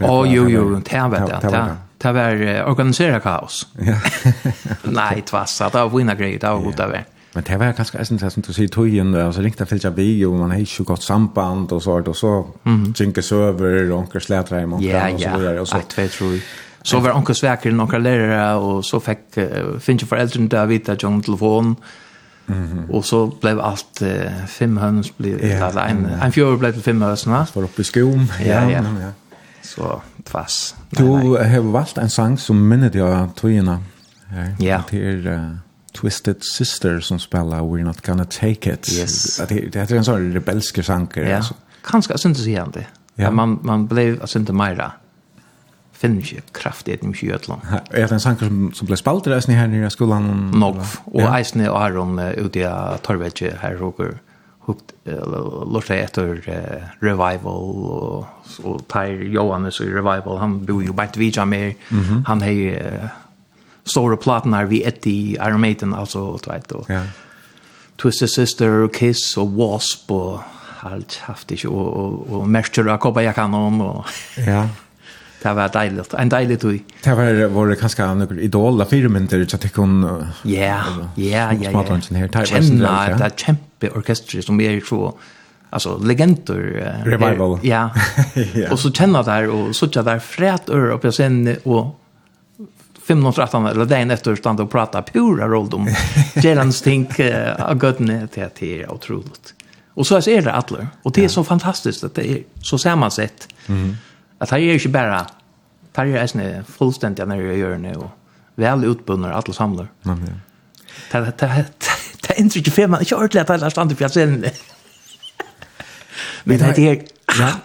[0.00, 1.76] Å, jo, jo, det var det.
[1.98, 3.66] Det var organisera kaos.
[3.78, 3.96] Ja.
[4.84, 5.70] Nej, det var så
[6.14, 7.04] greier, det var godt det var.
[7.32, 10.32] Men det var ganska eisen det som du säger tojen, alltså ringta filtra vi och
[10.32, 12.46] man har ju gott samband och så, och så
[12.96, 15.76] jinkas över och onkel slätra hem och så vidare och så.
[15.76, 16.40] Ja, ja, tror
[16.82, 19.18] Så var onkel sväker några lärare och så fick
[19.80, 21.76] finns ju föräldrarna där vita John telefon.
[22.46, 22.90] Mm -hmm.
[22.90, 26.72] Och så blev allt uh, fem höns blev ja, alltså en mm, en fjör blev
[26.72, 27.46] till fem höns va?
[27.54, 28.26] Var uppe i skom.
[28.40, 28.70] Ja, ja.
[28.70, 28.82] ja.
[29.00, 29.12] ja.
[29.62, 30.74] Så tvass.
[30.90, 33.82] Du har valt en sång som minner dig av tojena.
[34.58, 34.82] Ja.
[34.90, 35.54] Det Uh,
[35.92, 38.92] Twisted Sister som spelar We're Not Gonna Take It.
[38.92, 39.36] Yes.
[39.48, 41.22] Det, det är en sån rebelske sanker.
[41.22, 41.36] Ja.
[41.36, 41.54] Alltså.
[41.84, 42.86] Kanske syntes igen det.
[43.14, 43.30] Ja.
[43.30, 44.92] Man, man blev alltså inte mera
[46.00, 49.30] finner ikke kraft i dem Ja, Er det en sanger som, som ble spalt i
[49.34, 50.50] reisene her nere i skolan?
[50.56, 51.36] Nok, og ja.
[51.36, 52.70] eisene og Aron uh, ute i
[53.04, 54.18] Torvedje her hoker
[54.68, 58.26] hukt lortet etter uh, revival og,
[58.64, 62.22] og tar Johannes i revival, han bor jo bare vidja mer, mm -hmm.
[62.26, 63.10] han har
[63.84, 66.84] stora plattorna vi ett i Iron Maiden alltså och vet då.
[66.88, 67.02] Ja.
[68.02, 70.40] Twisted Sister Kiss och Wasp och
[70.80, 74.06] allt haft ich och och, och Master och Kopa jag kan om och
[74.46, 74.68] ja.
[75.42, 76.14] Det var deiligt.
[76.14, 76.82] En deilig tog.
[77.04, 80.02] Det var våre kanskje noen idola firmenter, ikke at det kun...
[80.44, 80.82] Ja,
[81.16, 81.84] ja, ja, ja.
[82.44, 85.14] Kjemna, det er kjempe orkestret som er så...
[85.70, 86.58] Alltså legender.
[87.06, 87.58] Revival.
[87.62, 87.90] Ja.
[88.54, 88.72] ja.
[88.72, 91.99] Och så känna där och så där frät ör upp jag sen och
[93.10, 95.94] 15-13 eller dagen efter stand och prata pura roll om
[96.34, 97.20] Gerlands tänk
[97.58, 99.54] av gudne till att det är otroligt.
[99.94, 100.86] Och så är det alla.
[101.02, 103.48] Och det är så fantastiskt att det är så sammansatt.
[103.66, 103.96] Mm.
[104.38, 105.26] Att här är ju inte bara
[105.92, 108.10] tar ju är fullständigt när jag gör nu och
[108.54, 109.88] väl utbundna alla samlar.
[111.12, 111.64] Det det
[112.28, 114.44] det är inte riktigt fel man kör lätt alla stannar på scenen.
[116.44, 117.04] Men det är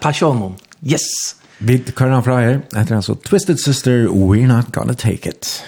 [0.00, 0.54] passionen.
[0.82, 1.36] Yes.
[1.58, 5.64] Vi kører han fra her, etter han så Twisted Sister, We're Not Gonna Take It.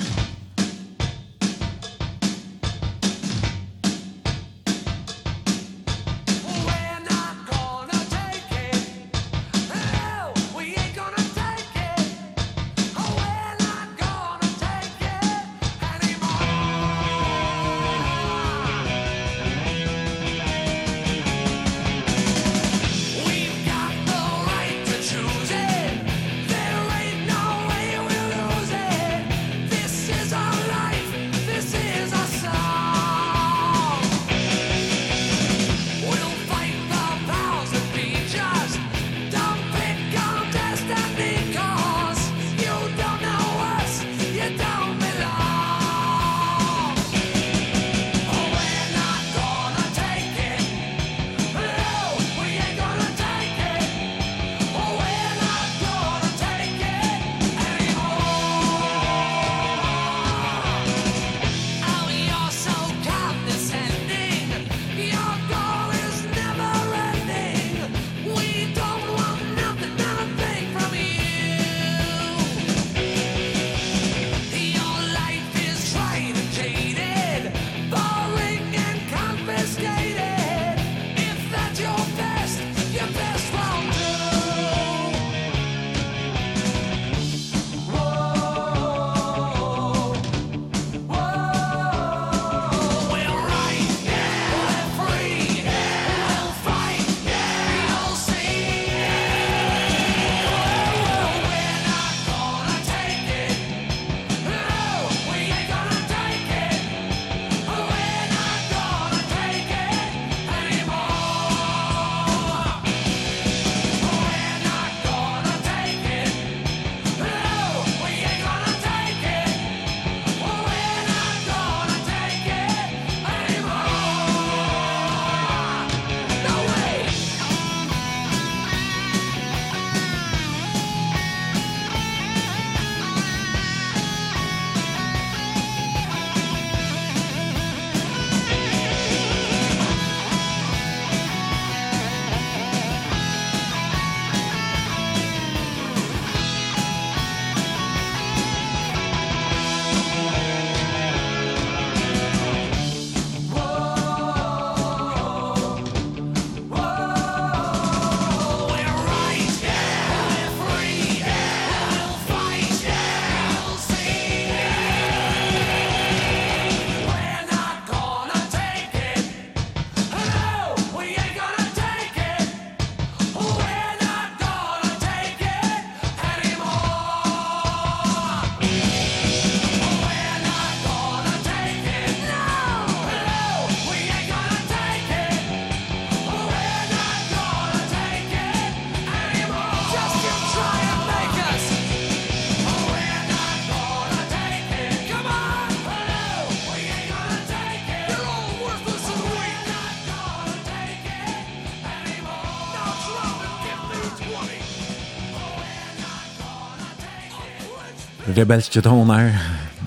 [208.38, 209.32] rebelske beltje toner.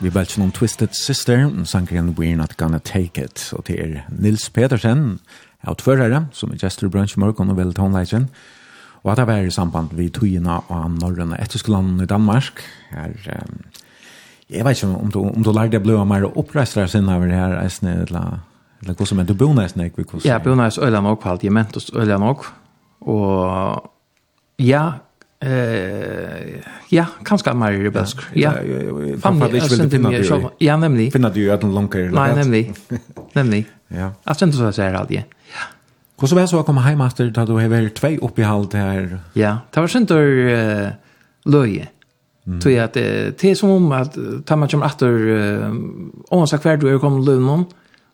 [0.01, 3.53] Vi beltje noen Twisted Sister, sangren We're Not Gonna Take It.
[3.55, 5.21] Og til er Nils Petersen,
[5.63, 8.27] outførere, som er gestor brunch i og vel tonleisen.
[9.03, 12.59] Og at det var i samband vi togene av Norrøn og Etterskolan i Danmark.
[12.91, 13.63] Her, um,
[14.49, 17.55] jeg vet ikke om du, om du lærte å bli mer oppreistere sin over her,
[17.63, 18.41] eisne, eller,
[18.81, 20.03] eller hvordan men du bor nesten ikke?
[20.03, 22.51] Hvordan, ja, bor nesten øyne nok på alt, jeg mente oss øyne nok.
[23.07, 23.91] Og
[24.59, 24.91] ja,
[25.41, 26.59] eh,
[26.91, 28.19] Ja, kanskje mer rebelsk.
[28.33, 28.51] Ja,
[29.21, 30.49] fan vad det skulle finna det.
[30.57, 31.11] Ja, nämligen.
[31.11, 32.11] Finna det ju att en långkare.
[32.11, 32.73] Nej, nämligen.
[33.33, 33.65] Nämligen.
[33.87, 34.11] Ja.
[34.23, 35.17] Alltså inte så så här alltid.
[35.17, 35.23] Ja.
[36.19, 38.73] Hur så väl så komma hem efter då du har varit två uppe i halt
[38.73, 39.19] här.
[39.33, 40.93] Ja, det var synd att
[41.45, 41.87] löje.
[42.61, 45.09] Tror jag att det är som om att tar man kommer efter
[46.27, 47.65] om så kvar du kommer lönen.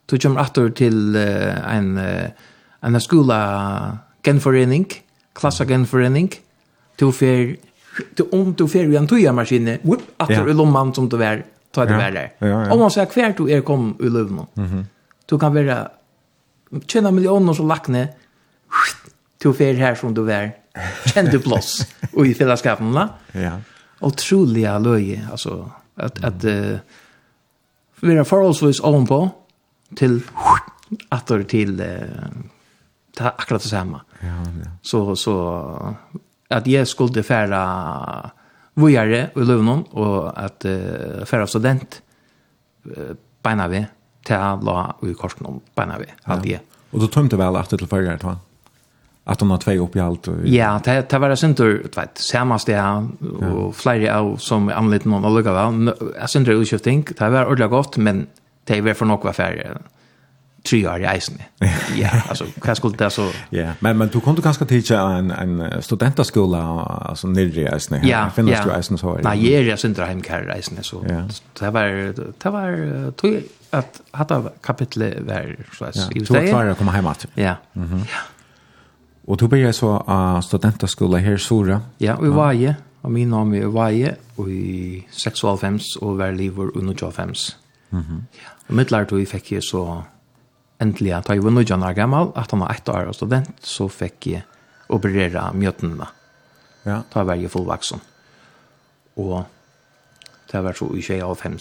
[0.06, 2.00] Du kommer efter till en
[2.82, 4.86] en skola genförening,
[5.34, 6.30] klassgenförening.
[6.96, 7.56] Du får
[8.32, 11.86] om du fer ju en toja maskin upp att det lomman som du var ta
[11.86, 12.72] det väl där.
[12.72, 14.48] Om man säger kvärt du är kom ur lövna.
[14.54, 14.86] Mhm.
[15.26, 15.90] Du kan vara
[16.88, 18.08] tjäna miljoner så lackne.
[19.38, 20.52] Du fer här som du var.
[21.06, 23.10] Känn du plats och i fällskapen va?
[23.32, 23.52] Ja.
[24.00, 26.78] Otroliga löje alltså att att uh,
[28.00, 29.30] vara förhållsvis on på
[29.96, 30.22] till
[31.10, 31.98] attor till eh,
[33.18, 34.02] akkurat det samma.
[34.20, 34.72] Ja, ja.
[34.82, 35.96] Så så
[36.50, 37.62] at jeg skulle fære
[38.78, 42.02] vågare i Løvnån, og at uh, fære student
[42.86, 43.84] uh, beina vi
[44.28, 46.62] til å la i korsen om beina vi at jeg.
[46.94, 48.38] Og du tømte vel at det til förra va?
[49.28, 50.28] At hun har tvei upp i allt.
[50.28, 50.48] Och...
[50.48, 55.26] Ja, det, det var det du vet, sammaste og och flera av som anlitt noen
[55.26, 55.52] att lugga.
[56.20, 57.04] Jag synte det utskiftning.
[57.04, 58.28] Det var ordentlig godt, men
[58.64, 59.68] det var for nok var färre.
[59.68, 59.84] Mm
[60.70, 61.42] tre år i eisen.
[61.98, 65.82] Ja, alltså vad skulle det så Ja, men men du kunde kanske teacha en en
[65.82, 66.60] studentaskola
[67.10, 68.08] alltså nere i eisen.
[68.08, 69.20] Ja, finns du eisen så.
[69.24, 71.04] Nej, jag är sen där hem kär eisen så.
[71.60, 72.14] Det var
[72.44, 76.26] det var tror jag att hata kapitel var så att säga.
[76.26, 77.26] Så klara komma hem att.
[77.34, 77.56] Ja.
[77.74, 78.02] Mhm.
[79.26, 81.82] Och du började så uh, studentaskola här i Sora.
[81.98, 82.74] Ja, vi var ju.
[83.08, 87.34] Og min navn er Vaje, og i 6 og var livet under 25.
[87.92, 88.22] Mm -hmm.
[88.34, 88.50] Ja.
[88.68, 90.02] Og mitt lærte vi fikk jeg så
[90.82, 93.90] endelig at jeg var nødjan år gammel, at han var ett år og student, så
[93.90, 94.46] fikk jeg
[94.94, 96.08] operere mjøtene.
[96.88, 97.02] Ja.
[97.14, 98.02] Da var jeg fullvaksen.
[99.18, 99.46] Og
[100.52, 101.58] det var så i 2005.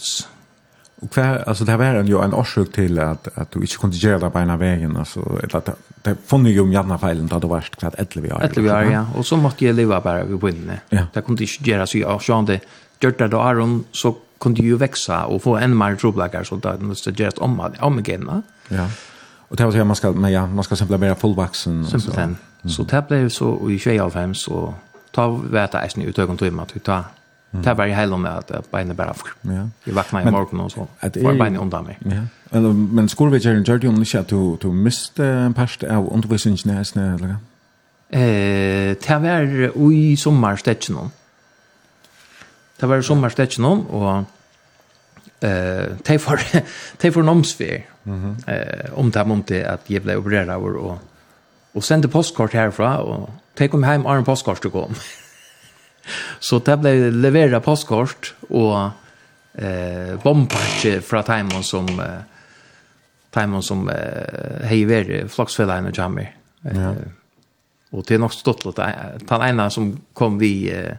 [0.97, 4.23] Og hva, altså det var jo en årsøk til at, at du ikke kunne gjøre
[4.23, 5.75] det på en av veien, altså, eller at
[6.05, 8.45] det funnet jo om gjerne feilen da du var kvart 11 år.
[8.47, 10.79] 11 år ja Og så måtte jeg leve bare ved bunnene.
[10.91, 11.05] Ja.
[11.13, 12.61] Det kunne ikke gjøre så jag så han det
[13.01, 16.77] gjør det da Aron så kunde ju växa och få en mer troblakar så där
[16.77, 18.43] måste göras om om igen.
[18.67, 18.87] Ja.
[19.49, 22.11] Och det var så man ska men ja, man ska simpelt bara fullvaxen så.
[22.11, 22.35] Mm.
[22.69, 24.73] Så det blev så i 25 så
[25.11, 27.03] ta veta är snitt utögon timmar att ta.
[27.51, 29.13] Det var ju hela med att beina bara.
[29.41, 29.69] Ja.
[29.83, 30.87] Jag vaknade i morgon och så.
[31.01, 31.97] Var beina undan mig.
[32.05, 32.57] Ja.
[32.57, 37.03] Eller men skolveckan gjorde ju inte att du du miste en past av undervisningen nästan
[37.03, 37.35] eller.
[38.09, 41.11] Eh, det var i sommarstäcken.
[42.79, 44.23] Det var i sommarstäcken och
[45.39, 46.39] eh tej för
[46.97, 47.85] tej för nomsfär.
[48.03, 48.37] Mhm.
[48.47, 50.97] Eh om det om det att ge blev opererad och
[51.71, 54.95] och sände postkort härifrån och tej kom hem en postkort att kom.
[56.39, 58.89] så det blev leverera postkort och
[59.53, 62.21] eh bompatch från Timon som eh,
[63.33, 66.35] Timon som eh, hejer flaxfällan och jammer.
[66.61, 66.93] Ja.
[67.89, 68.93] Och det är nog stått lite.
[69.29, 70.95] Han ena som kom vi eh,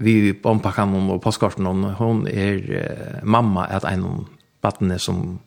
[0.00, 4.26] vi bompakan hon och postkorten hon hon är eh, mamma att en
[4.60, 5.38] barn som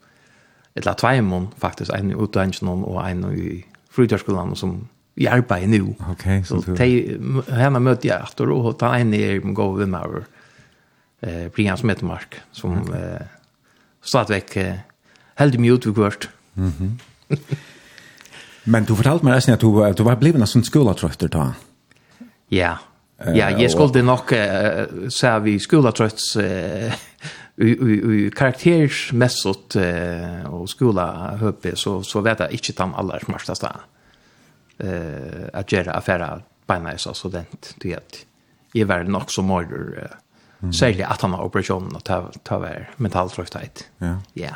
[0.74, 5.70] ett la två mån faktiskt en utdanning hon och en i fritidsskolan som i arbeid
[5.70, 5.82] nu.
[5.82, 9.68] Okej Okay, så so de, henne møtte jeg etter, og ta en i med gå
[9.78, 10.24] ved meg
[11.22, 12.98] eh, Brian som heter Mark, som okay.
[12.98, 13.28] eh,
[14.02, 14.80] stadig veck eh,
[15.36, 16.30] heldig mye utvikvart.
[16.56, 17.38] Mm -hmm.
[18.66, 21.54] Men du fortalte meg nesten at du, du var blevet en sånn skoletrøtter da.
[22.52, 22.78] Ja,
[23.26, 26.94] Ja, jag skulle nog uh, säga vi skulle ha trötts uh,
[27.58, 33.70] i karaktärsmässigt uh, och skola höppe så, så vet jag inte de allra smartaste
[34.84, 34.90] uh,
[35.54, 37.76] att göra affärer beina i som student.
[37.78, 38.26] Det är att
[38.72, 40.18] jag var nog så mörder uh,
[40.64, 40.74] Mm.
[40.74, 43.84] Særlig at han har operasjonen og ta, ta vær mentaltrøftheit.
[44.00, 44.16] Ja.
[44.40, 44.56] ja.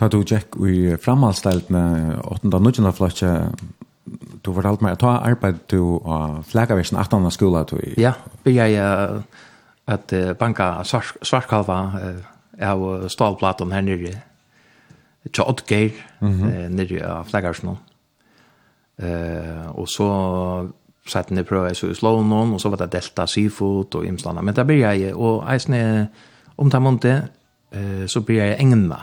[0.00, 2.48] Ta du Jack i framhalsteltene 8.
[2.56, 2.92] og 9.
[2.96, 3.32] flotje
[4.44, 7.30] du fortalte meg at du arbeid du og flaggervisen 18.
[7.34, 7.94] skola du i.
[8.00, 8.14] Ja,
[8.44, 9.22] vi er
[9.90, 11.78] at uh, banka svartkalva
[12.60, 14.16] av stålplaten her nere.
[15.32, 17.78] Tja Oddgeir nere av flaggervisen.
[19.70, 20.08] Og så
[21.08, 24.44] satt ni prøve så i Slånon, og så var det Delta Seafood og Imslanda.
[24.44, 26.10] Men da blir jeg, og eisne
[26.60, 27.30] om det måned,
[28.06, 29.00] så blir jeg engna.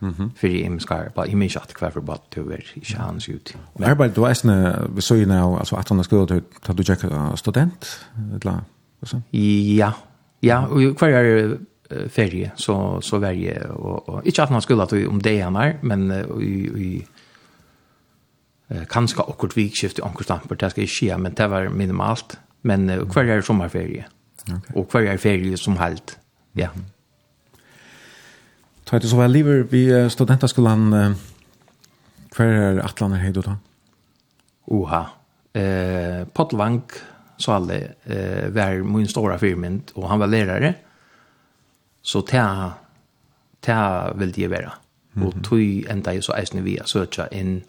[0.00, 0.30] Mm -hmm.
[0.36, 3.56] För i imskar på i min chatt kvar för bara to är chans ut.
[3.74, 7.36] Men arbetar du äsna vi så ju nu alltså att han skulle ta du checka
[7.36, 8.00] student
[8.34, 8.60] eller
[9.02, 9.22] så.
[9.30, 9.92] Ja.
[10.40, 11.58] Ja, och kvar är
[12.08, 15.78] ferie så så varje och, och inte att man skulle att om det är mer
[15.82, 16.12] men
[16.42, 17.06] i
[18.70, 23.40] i kanske akkurat vikskifte ankorstamper det ska ske men det var minimalt men kvar är
[23.40, 24.04] sommarferie.
[24.42, 24.82] Okay.
[24.82, 26.18] Och kvar är ferie som helt.
[26.52, 26.66] Ja.
[26.66, 26.97] Mm -hmm.
[28.88, 31.12] Så det så väl lever vi studentaskolan eh,
[32.30, 33.56] kvar är Atlan då.
[34.64, 35.06] Oha.
[35.52, 36.92] Eh Pottvank
[37.36, 40.74] så alle eh var min stora firmint och han var lärare.
[42.02, 42.72] Så ta
[43.60, 44.60] ta vill det vara.
[44.60, 44.72] Mm
[45.12, 45.26] -hmm.
[45.26, 47.62] Och tog enda ju så äsna via söka in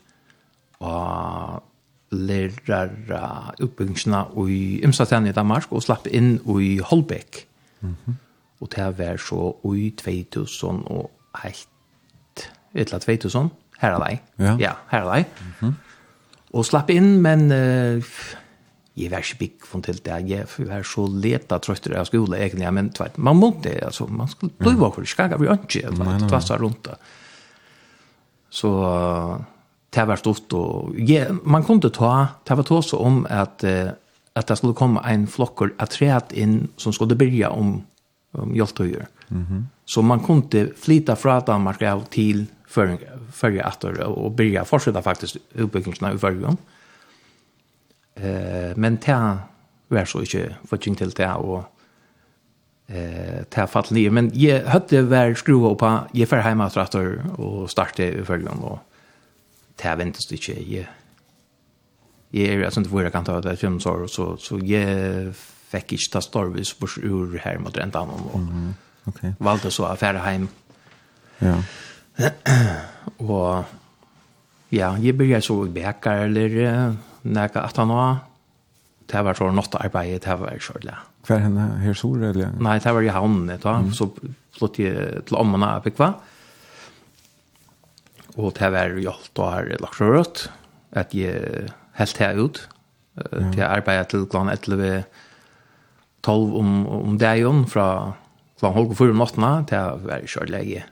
[0.78, 1.64] och
[2.10, 7.48] lärare uppbyggnaderna i Imsatän i Danmark och slapp in i Holbæk.
[7.80, 7.90] Mhm.
[7.90, 8.29] Mm -hmm
[8.60, 11.10] og det var så ui 2000 og
[11.44, 13.50] heilt, etla 2000,
[13.80, 14.26] her er deg.
[14.40, 14.56] Ja.
[14.60, 15.26] ja, her er deg.
[15.40, 15.74] Mm -hmm.
[16.54, 18.04] Og slapp inn, men uh,
[18.98, 22.74] jeg var ikke bygg for til det, jeg var så leta trøytter av skole egentlig,
[22.74, 24.82] men tveit, man måtte, altså, man skulle bli mm.
[24.82, 26.98] vakker, skakka vi ikke, eller tvassa rundt det.
[28.50, 28.70] Så
[29.94, 33.94] det var stort, og jeg, man kunne ta, det var tås om at, uh,
[34.36, 37.80] at det skulle komme en flokker at treet inn som skulle byrja om
[38.32, 39.08] um, hjältöjer.
[39.28, 39.64] Mm -hmm.
[39.86, 42.46] Så man kunde flytta från Danmark av till
[43.32, 46.58] förra attor och börja fortsätta faktiskt uppbyggnaderna i förra.
[48.16, 49.38] Eh, men det
[49.88, 51.64] var så inte fortsättning till det och
[52.88, 57.72] eh ta fall ner men jag hade väl skruva på jag för hemma traktor och
[57.72, 58.80] starta i följande och
[59.76, 60.22] det inte
[60.72, 60.88] jag
[62.30, 65.34] jag är alltså inte vad kan ta det fem så så så jag
[65.70, 68.74] fick inte ta storvis på ur här mot rent annan och mm,
[69.06, 69.32] okay.
[69.38, 70.48] valde så affär hem.
[71.38, 71.64] Ja.
[73.18, 73.64] och
[74.70, 78.16] ja, jag började så i bäckar eller när att han var
[79.06, 81.00] det var så något arbete det var så där.
[81.26, 82.52] Kvar henne här så eller?
[82.60, 83.94] Nej, det var i hamnen då mm.
[83.94, 84.10] så
[84.58, 86.14] flott jag till ommarna upp kvar.
[88.36, 90.50] Och det var ju allt då här lagt rött
[90.92, 92.70] att jag helt här ut
[93.32, 93.52] Ja.
[93.56, 95.04] Det arbeidet til klant etter 11
[96.26, 98.14] 12 om, om dagen fra
[98.60, 100.86] klokken halv og fyra om nattene til var være kjørlege.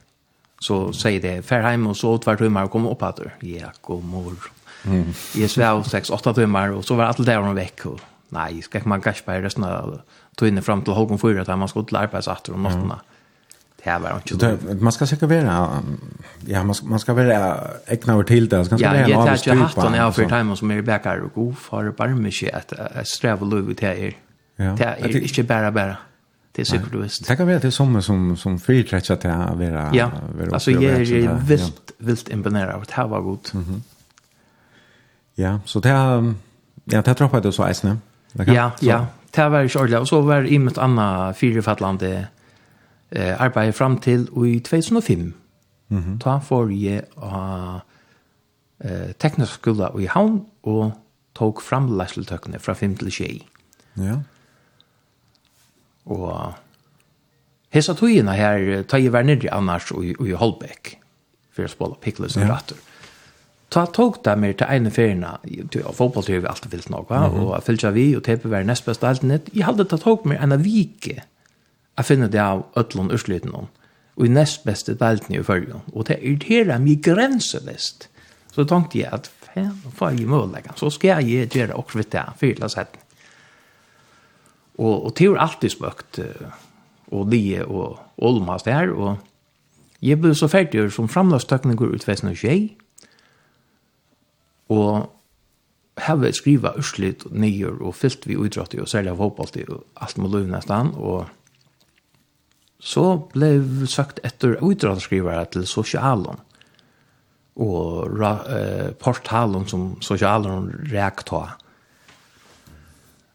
[0.60, 3.34] Så sier det, fer hjem og så tvert timer og kom opp etter.
[3.46, 4.48] Ja, god mor.
[4.88, 5.12] Mm.
[5.38, 7.84] Jeg svev 6-8 timer, og så var alt det der vekk.
[7.92, 8.00] Og,
[8.34, 10.00] nei, skal ikke man gass på resten av
[10.38, 12.98] tøyene frem til halv og fyra, da man skulle til arbeidsakter om nattene.
[12.98, 13.14] Mm.
[13.84, 14.80] Det var inte det.
[14.80, 15.82] Man ska säkert vara
[16.46, 18.64] ja, man ska, man ska vara ägna över till det.
[18.64, 19.56] Ska ja, vara en avstrypa.
[19.56, 21.90] Ja, jag tar ju hattan jag har för tajmen som är bäckar och god för
[21.90, 24.16] bara mycket att sträva löv ut här.
[24.58, 24.74] Ja.
[24.78, 25.96] Det är inte bara bara.
[26.52, 27.28] Det är sikkert du visst.
[27.28, 30.10] Det kan vara det som, som, som fyrtrekker til å vara Ja,
[30.52, 33.54] Alltså jag är er vilt, vilt imponerad av at det var godt.
[33.54, 33.82] Mhm.
[35.38, 36.34] Ja, så det er,
[36.92, 37.98] ja, det er troppet det så eisende.
[38.46, 39.04] Ja, ja,
[39.36, 39.98] det var ikke ordentlig.
[39.98, 42.26] Og så var det i mitt annet firefattlande
[43.12, 45.34] eh, arbeid fram til i 2005.
[45.88, 46.18] Mm -hmm.
[46.18, 47.02] Da får jeg
[48.84, 50.92] eh, teknisk skola i Havn og
[51.34, 53.44] tok fram læseltøkene fra 5 til 6.
[53.96, 54.16] Ja.
[56.08, 56.54] Og
[57.74, 60.96] hesa tøyina her tøy var nedi annars og i Holbæk
[61.52, 62.84] for å spille pickles og rattur.
[63.68, 67.50] Ta tog det mer til ene ferina, til fotball fotballtøy vi alltid vilt noe, og
[67.52, 69.50] jeg fyllt vi, og tepe var nest best alt nytt.
[69.52, 71.18] Jeg hadde tatt tog mer enn av vike,
[71.98, 73.66] jeg finner det av øtlån ursliten om,
[74.16, 78.08] og i nest beste delten i følge, og det irriterer meg grenselest.
[78.54, 82.24] Så tenkte jeg at, faen, får jeg mulighet, så skal jeg gjøre også vidt det,
[82.40, 83.04] fyrla setten.
[84.78, 86.20] Og, og det er alltid smøkt,
[87.10, 88.92] og lige, og olmast her.
[88.92, 89.16] og
[90.02, 92.04] jeg ble så ferdig som framlagstøkninger ut
[92.36, 92.76] tjej.
[94.68, 95.10] og
[95.98, 99.72] her vil jeg skrive urslit og nyer og fyllt vi idrott og særlig av fotball
[99.74, 101.26] og alt med løv nesten og
[102.78, 106.38] så ble blev søkt etter idrottsskrivare til sosialen
[107.56, 111.56] og eh, portalen som sosialen rekta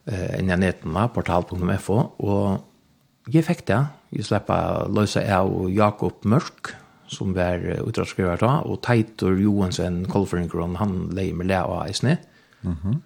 [0.09, 3.79] eh, inn i nettene, portal.fo, og jeg fikk det.
[4.13, 6.73] Jeg slipper løse av Jakob Mørk,
[7.13, 12.17] som var utdragsskriver da, og Teitor Johansen Kolfringron, han leier med lea og eisne.
[12.63, 12.99] Mm -hmm.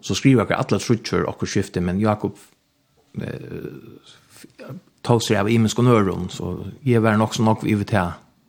[0.00, 2.36] Så skriver jeg alle trutcher og skiftet, men Jakob
[3.20, 3.26] eh,
[5.02, 7.94] tog seg av imensk og nøron, så jeg var nok så nok i VT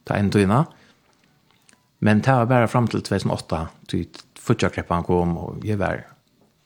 [0.05, 0.65] ta en tøyna.
[1.99, 4.07] Men det var bare frem til 2008, til
[4.41, 6.01] Futjakreppene kom, og jeg var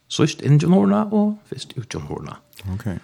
[0.07, 2.35] Sørst innan hårene, og først utan hårene.
[2.73, 2.85] Ok.
[2.85, 3.01] Ja.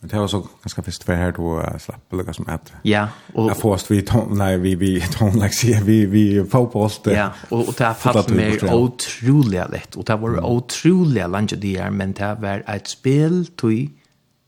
[0.00, 2.72] Men det var så ganska for her, här då slapp eller som att.
[2.82, 7.06] Ja, och jag först vi nej vi vi ton like sier, vi vi fotbollst.
[7.06, 11.76] Ja, och og det har fallit mig otroligt lätt och det var otroligt langt det
[11.76, 13.90] är men det var et spel tui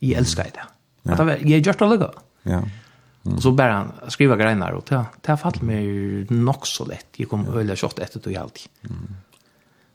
[0.01, 1.13] i elsker det.
[1.13, 2.11] Att det var jag just det gå.
[2.43, 2.63] Ja.
[3.25, 5.87] Og så bara skriva grejer och det det har fallit mig
[6.31, 7.07] nok så lätt.
[7.17, 8.69] Jag kom öliga shot efter det alltid.
[8.85, 9.17] Mm.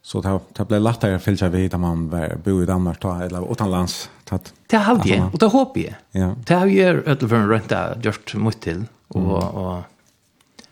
[0.07, 3.43] Så det, det ble lettere å fylle vid da man bo i Danmark, ta, eller
[3.43, 4.05] utenlands.
[4.27, 4.39] Ta,
[4.71, 5.97] det har jeg, og det håper jeg.
[6.15, 6.29] Ja.
[6.47, 8.85] Det har jeg for rundt det gjort mot til.
[9.15, 9.57] Og, mm.
[9.59, 10.63] og,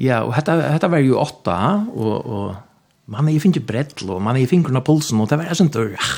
[0.00, 1.58] ja, og dette, dette var jo åtta,
[1.92, 5.28] og, og man er jo finner brett, og man er jo finner av pulsen, og
[5.28, 5.68] det var sånn,
[6.00, 6.14] ah,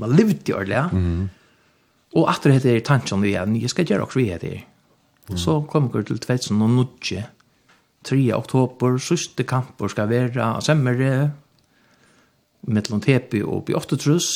[0.00, 0.88] man levde jo ordentlig, ja.
[0.88, 1.28] Mm.
[2.16, 4.56] Og etter det er tanken vi er, jeg skal gjøre også vi heter.
[5.28, 5.36] Mm.
[5.38, 7.20] Så kom jeg til 2009,
[8.08, 8.24] 3.
[8.32, 11.12] oktober, siste kamper skal være, semmere,
[12.68, 14.28] mellom tepi og oppe 8 trus,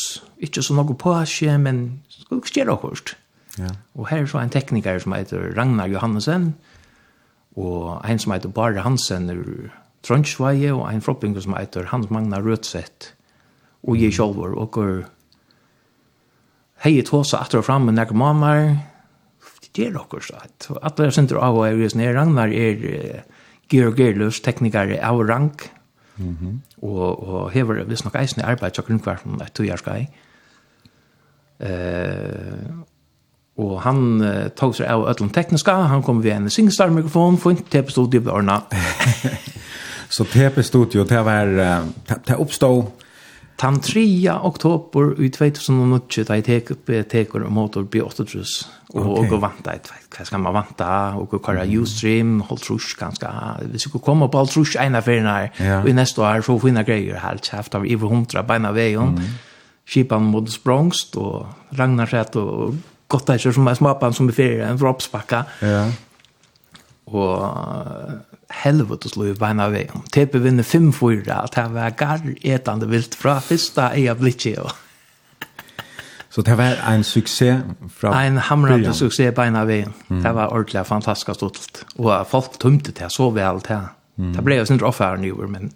[0.42, 3.14] ikke så noe påskje, men skal ikke gjøre akkurat.
[3.58, 3.70] Ja.
[3.94, 6.54] Og her er så en tekniker som heter Ragnar Johannesen,
[7.54, 9.68] og en som heter Bare Hansen ur
[10.04, 13.12] Trondheimsveie, og en fropping som heter Hans Magna Rødseth,
[13.84, 15.04] og jeg selv, og hvor
[16.84, 18.74] hei tåsa atter og fram med nekker mamar,
[19.74, 20.68] det er akkurat.
[20.86, 23.24] Atter er senter av og er Ragnar er
[23.72, 25.68] georgerløs tekniker av rank,
[26.16, 26.86] Mm -hmm.
[26.86, 30.08] Og, og hever hvis nok eisen i arbeid til grunnkvarten et tog jeg
[31.60, 32.70] Eh,
[33.56, 38.20] og han uh, tog seg av ødelen tekniska, han kom ved en singstar-mikrofon, fint tepestudio
[38.20, 38.60] på ordene.
[40.16, 41.44] Så TP-studio, det var,
[42.08, 42.82] det, det oppstod
[43.56, 44.02] Tan 3.
[44.42, 48.54] oktober i 2008, da jeg teker teker motor blir 8 trus.
[48.94, 49.30] Og okay.
[49.30, 53.30] og vanta et hva skal man vanta og hva er Ustream hold trus ganske
[53.72, 55.80] hvis du kommer på alt trus ena ferien her ja.
[55.80, 59.32] og i neste år så finner greier her kjeft av Iver Hundra beina veien mm.
[59.90, 62.78] Kipan mot Sprongst og Ragnarsett og
[63.10, 65.82] Gottasjer som er smapan som er ferien en droppspakka ja.
[67.10, 70.04] og helvete slå i beina veien.
[70.14, 74.56] Tepe vinner 5-4, at det var gar garretande vilt fra første eia blittje.
[76.34, 77.62] Så det var en suksess
[77.94, 79.94] fra En hamrande suksess beina veien.
[80.08, 81.84] Det var ordentlig fantastisk stolt.
[81.98, 83.86] Og folk tømte det så vel til.
[84.16, 84.32] Mm.
[84.34, 85.72] Det ble jo sin offær nyår, men...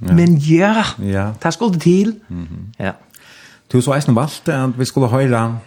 [0.00, 1.32] Men ja, ja.
[1.42, 2.20] det skulle til.
[2.78, 2.92] Ja.
[3.72, 5.58] Du så eisen valgte at vi skulle høre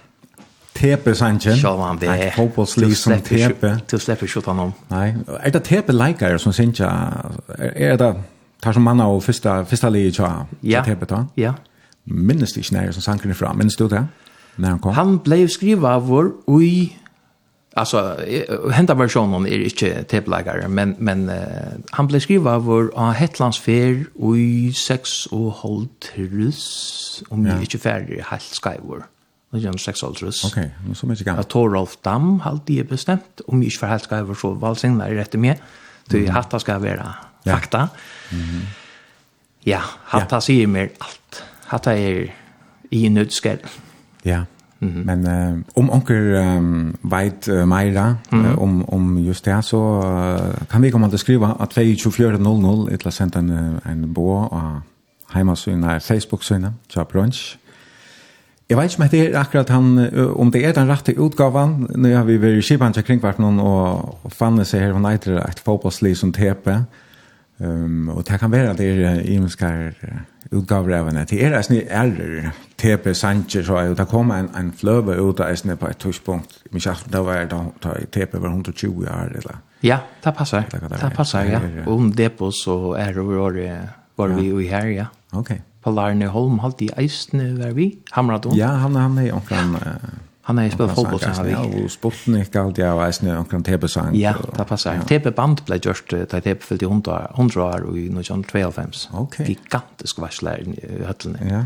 [0.73, 1.63] Tepe Sanchez.
[1.63, 2.05] Ja, man det.
[2.05, 3.79] Jag hoppas liksom Tepe.
[3.89, 4.73] Du släpper skjuta honom.
[4.87, 6.79] Nej, är det Tepe likare som Sanchez?
[7.57, 8.15] Är det
[8.59, 10.45] tar som manna och första första ledet ja.
[10.61, 10.85] Ja.
[10.85, 11.25] Tepe då?
[11.35, 11.53] Ja.
[12.03, 13.57] Minns det snär som sank fram.
[13.57, 14.05] Minns du det?
[14.55, 14.93] När han kom.
[14.93, 16.97] Han blev skriva vår oj
[17.73, 18.17] Alltså
[18.71, 21.35] hända versionen är inte tepläggare men men uh,
[21.91, 24.05] han blev skriva vår av Hetlandsfär
[24.37, 27.59] i 6 och halv trus om ja.
[27.59, 29.03] inte färdig helt skyward.
[29.51, 30.45] 1956.
[30.45, 31.49] Okej, okay, nu så mycket gammalt.
[31.49, 35.33] Torolf Dam hade det bestämt om jag inte förhällt ska över så valsingna i rätt
[35.33, 35.57] med.
[36.07, 36.29] Så mm.
[36.29, 37.13] hatta ska vara
[37.43, 37.53] ja.
[37.53, 37.89] fakta.
[38.31, 38.61] Mm -hmm.
[39.59, 40.41] Ja, hatta ja.
[40.41, 41.43] säger mer allt.
[41.65, 42.33] Hatta är
[42.89, 43.57] i nödskall.
[44.21, 44.45] Ja.
[44.79, 45.05] Mm -hmm.
[45.05, 48.51] Men uh, om onkel um, vet uh, Meira mm -hmm.
[48.51, 53.11] uh, om om just det så uh, kan vi komma att skriva att 2400 eller
[53.11, 54.81] sända en en bo och
[55.33, 56.73] hemma så Facebook så inne,
[57.11, 57.57] brunch.
[58.71, 59.87] Jeg vet ikke om det er akkurat han,
[60.39, 64.19] om det er den rette utgaven, nå har vi vært i Kipan til kringkvarten og,
[64.23, 66.77] og fannet seg her på Neiter, et fotbollsliv som tepe,
[67.59, 69.89] um, og det kan være at det er imenskar
[70.55, 75.17] utgaver av henne, det er en ærer, tepe, sanger, så det kom en, en fløve
[75.19, 79.03] ut av eisne på et tørspunkt, men ikke det var da, da tepe var 120
[79.03, 79.59] år, eller?
[79.83, 83.27] Ja, det passer, det passer, ja, og om depos på så er det
[84.15, 85.09] var vi jo her, ja.
[85.33, 88.57] Okay på Larne Holm halt i Eisne var vi hamrat om.
[88.57, 89.77] Ja, han han är och han
[90.41, 91.51] han är spelat fotboll så har vi.
[91.51, 91.59] Ja,
[92.03, 92.13] och
[92.65, 94.15] alt ja, jag Eisne och kan tepe sang.
[94.15, 94.99] Ja, det passar.
[95.07, 99.09] Tepe band ble just det tepe för de 100 100 år i någon 12 fems.
[99.37, 101.37] Gigantisk varslar i höllen.
[101.49, 101.65] Ja.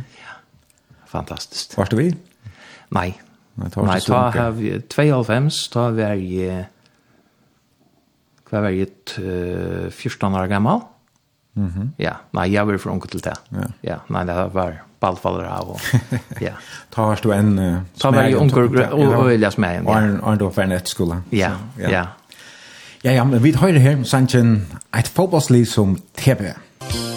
[1.07, 1.77] Fantastisk.
[1.77, 2.15] Var det vi?
[2.89, 3.13] Nei.
[3.53, 6.65] Nej, då har vi 92, då var jag
[8.49, 8.87] Hva var jag
[9.93, 10.81] 14 år gammal.
[11.55, 11.89] Mm -hmm.
[11.97, 13.35] Ja, nej jag vill från till det.
[13.49, 13.57] Ja.
[13.81, 15.79] ja, nei, det var ballfaller av Og,
[16.39, 16.51] ja.
[16.89, 18.63] Ta Tar du en uh, Tar väl onkel
[18.93, 19.83] och Elias med.
[19.85, 19.95] Ja.
[19.95, 21.23] Arn Arn då för nätskolan.
[21.29, 22.07] Ja, ja.
[23.01, 24.61] Ja, ja, men vi hører her, Sanchez
[24.99, 26.45] et fotbollsliv som TV.
[26.45, 27.14] Ja.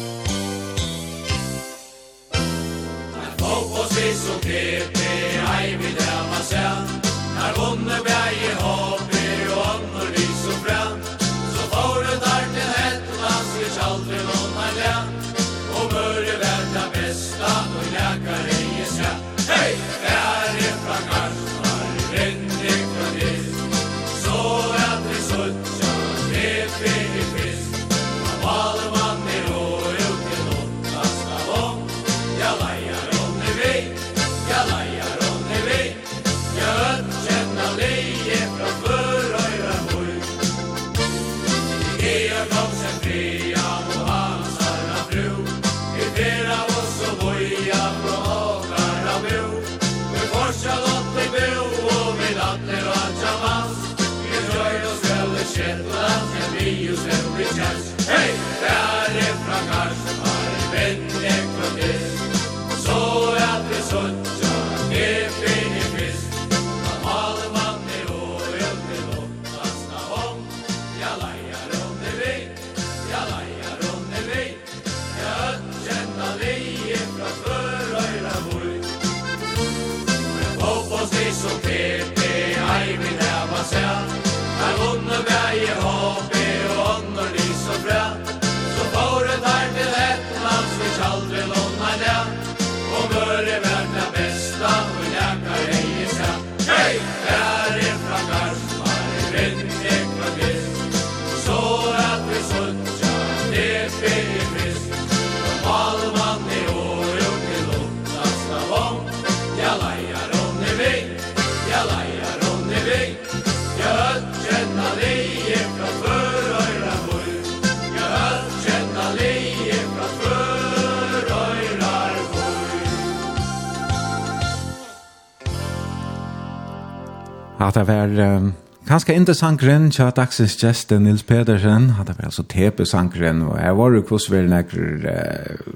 [127.58, 128.52] at det var um,
[128.88, 133.58] ganske interessant grunn til at dagsens gjest Nils Pedersen, at det var altså tepe-sankren, og
[133.60, 135.68] jeg var jo hvordan vi nekker uh,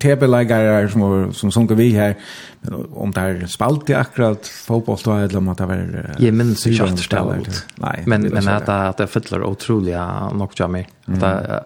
[0.00, 2.16] tepe-leggere som, var, som sunker vi her,
[2.64, 5.84] men om det er spalt i akkurat fotboll, da eller om at det var...
[5.84, 9.10] Uh, Jeg minns ikke at det var ut, Nei, men, det men at, at det
[9.12, 9.96] fyller utrolig
[10.38, 11.62] nok til meg, at det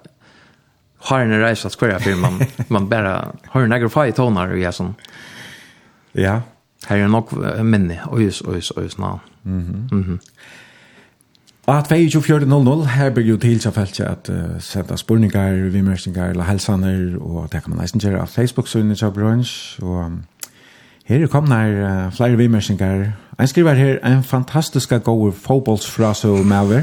[1.08, 2.40] har en reis at skvärja for man
[2.74, 3.18] man bare
[3.52, 4.96] har en ekker fag i honar og jeg sånn...
[6.18, 6.40] Ja,
[6.86, 7.32] Her er nok
[7.64, 9.20] minne, ois, ois, øyes navn.
[9.44, 9.88] Mhm.
[9.92, 10.20] Mm mhm.
[11.68, 17.18] Og at 24.00, her blir jo til selvfølgelig at uh, sette spurningar, vimersingar eller helsaner,
[17.20, 20.24] og det kan man nesten gjøre av Facebook-synet til brunch, og um,
[21.04, 23.04] her kommet her uh, flere vimersingar.
[23.40, 26.82] En skriver her, en fantastisk god fotbollsfrase og maver.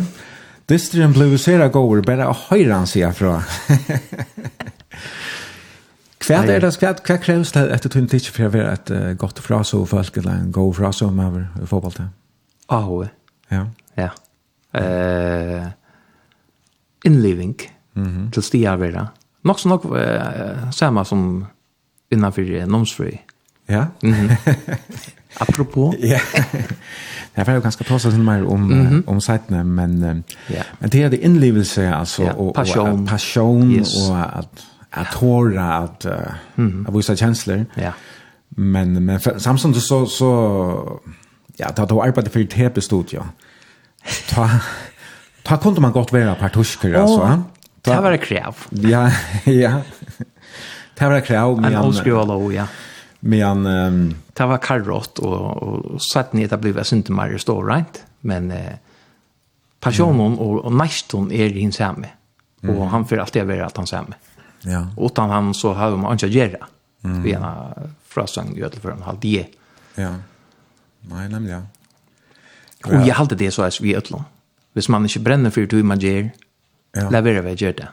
[0.70, 3.42] Distren blir sera god, bare høyre han sier fra.
[6.28, 9.10] Hva er det, hva, hva kreves det etter tunne tidsje for å være et uh,
[9.20, 12.14] godt fraså og folk, eller en god fraså om over i fotballet?
[12.70, 13.10] Ahove.
[13.52, 13.66] Ja.
[13.98, 14.12] Ja.
[14.76, 15.72] Uh,
[17.06, 17.56] innliving
[17.96, 19.06] mm til stia vera.
[19.48, 21.46] Nok så nok uh, samme som
[22.12, 23.14] innanfor nomsfri.
[23.70, 23.86] Ja.
[24.04, 24.30] Mm.
[25.40, 25.96] Apropos.
[26.00, 26.20] Ja.
[27.36, 29.04] Det var ju ganska tossa sen mer om mm -hmm.
[29.08, 30.04] om sajtene, men
[30.50, 30.66] yeah.
[30.80, 32.38] men det är det inlevelse alltså yeah.
[32.38, 34.10] och passion, och, passion yes.
[34.10, 34.66] och att
[34.96, 37.66] att tåra att uh, att visa känslor.
[37.76, 37.92] Ja.
[38.50, 41.00] Men men Samson så så
[41.56, 43.24] ja, det har arbetat för TP studio.
[44.30, 44.50] Ta
[45.44, 47.44] ta kunde man gott vara partusker oh, alltså.
[47.82, 48.20] Ta, det var.
[48.70, 49.12] Ja,
[49.52, 49.82] ja.
[50.98, 52.68] Det var krav men han skulle hålla ja.
[53.20, 58.04] Men um, det var karrot och och satt ni det blev inte mer stor right
[58.20, 58.74] men eh,
[59.80, 60.40] passionen mm.
[60.40, 62.08] och, och nästan är din samme.
[62.64, 62.78] Mm.
[62.78, 64.16] Och han för alltid vara att han samme.
[64.66, 64.88] Ja.
[64.98, 66.68] Utan han så har man inte göra.
[67.04, 67.24] Mm.
[67.24, 69.48] Vi har frasang i en halv die.
[69.96, 70.16] Ja.
[71.00, 71.68] Nej, nämligen.
[72.86, 73.00] Ja.
[73.00, 74.24] Och jag hade det så att vi ödlor.
[74.74, 76.30] Hvis man inte bränner för hur man gör,
[76.92, 77.10] ja.
[77.10, 77.88] levererar vi gör det.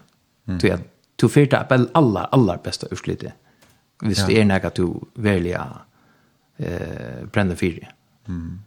[0.48, 0.60] Mm.
[0.60, 0.78] Så jag
[1.16, 3.32] tog för det på alla, alla bästa urslitet.
[4.00, 4.26] Hvis ja.
[4.26, 5.66] det är något du väljer
[6.56, 7.88] eh, bränner för det.
[8.28, 8.60] Mm.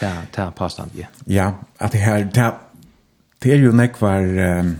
[0.00, 1.06] Det är påstånd, ja.
[1.24, 2.54] Ja, att det här, det,
[3.38, 4.38] det är ju nekvar...
[4.38, 4.76] Eh, um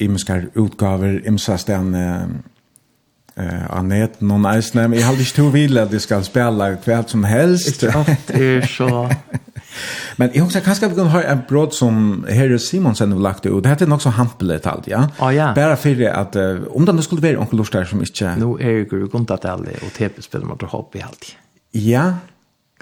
[0.00, 5.82] imskar utgaver, imsa sten eh av net någon eisne, men jag hade inte tog vilja
[5.82, 7.80] att det ska spela kväll som helst.
[8.26, 9.10] Det är så.
[10.16, 13.62] men jag också kanske vi kan ha en brod som Harry Simonsen har lagt ut.
[13.62, 15.08] Det heter också så hamplet allt, ja.
[15.18, 15.52] Ah, ja.
[15.54, 18.36] Bara för att uh, om det skulle vara onkel Lars där som inte...
[18.36, 19.26] Nu är ju grunden
[19.86, 21.36] och TP spelar mot hopp i allt.
[21.70, 22.14] Ja,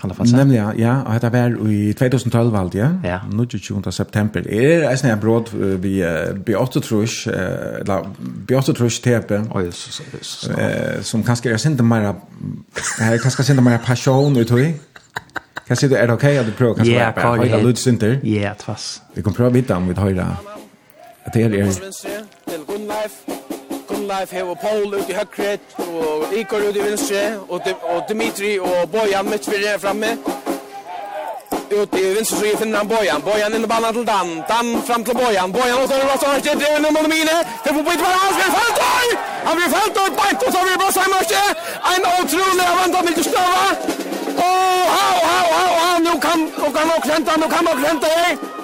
[0.01, 0.39] Kan det fast säga?
[0.39, 1.03] Nämligen, ja.
[1.03, 2.89] Och det var i 2012 allt, ja.
[3.05, 3.21] Ja.
[3.33, 4.49] Nu 20 september.
[4.49, 6.05] Är det en en bråd vi
[6.47, 8.09] vi åter trus eller
[8.49, 9.45] vi åter trus tepe.
[9.55, 10.53] Oj, så så.
[10.53, 12.15] Eh som kanske jag synte mer
[12.99, 14.75] här kanske synte mer passion ut i.
[15.67, 16.95] Kan se det är okej att du prövar kanske.
[16.95, 18.19] Ja, kan jag lite synte.
[18.23, 19.03] Ja, tvass.
[19.15, 20.37] Vi kommer pröva vidare om vi höra.
[21.33, 23.38] Det är det.
[24.09, 27.61] Life har Paul ut i högret og Igor ut i venstre och,
[27.93, 30.11] og Dimitri og Bojan mitt fyrir framme.
[31.71, 33.21] Ut i venstre så jag finner han Bojan.
[33.29, 34.29] Bojan inn i banan til Dan.
[34.51, 35.53] Dan fram til Bojan.
[35.53, 36.41] Bojan og så är det Rossar.
[36.45, 37.37] Det inn en monomine.
[37.65, 38.25] Det får byta varandra.
[38.25, 39.07] Han blir fällt av!
[39.47, 41.43] Han blir fällt av ett bajt och så blir Rossar i mörke.
[41.95, 43.67] En otrolig avvända mitt i stöva.
[44.47, 45.99] Och hau, hau, hau, hau.
[46.07, 48.09] Nu kan, nu kan också hända, nu kan också hända.
[48.17, 48.58] Nu.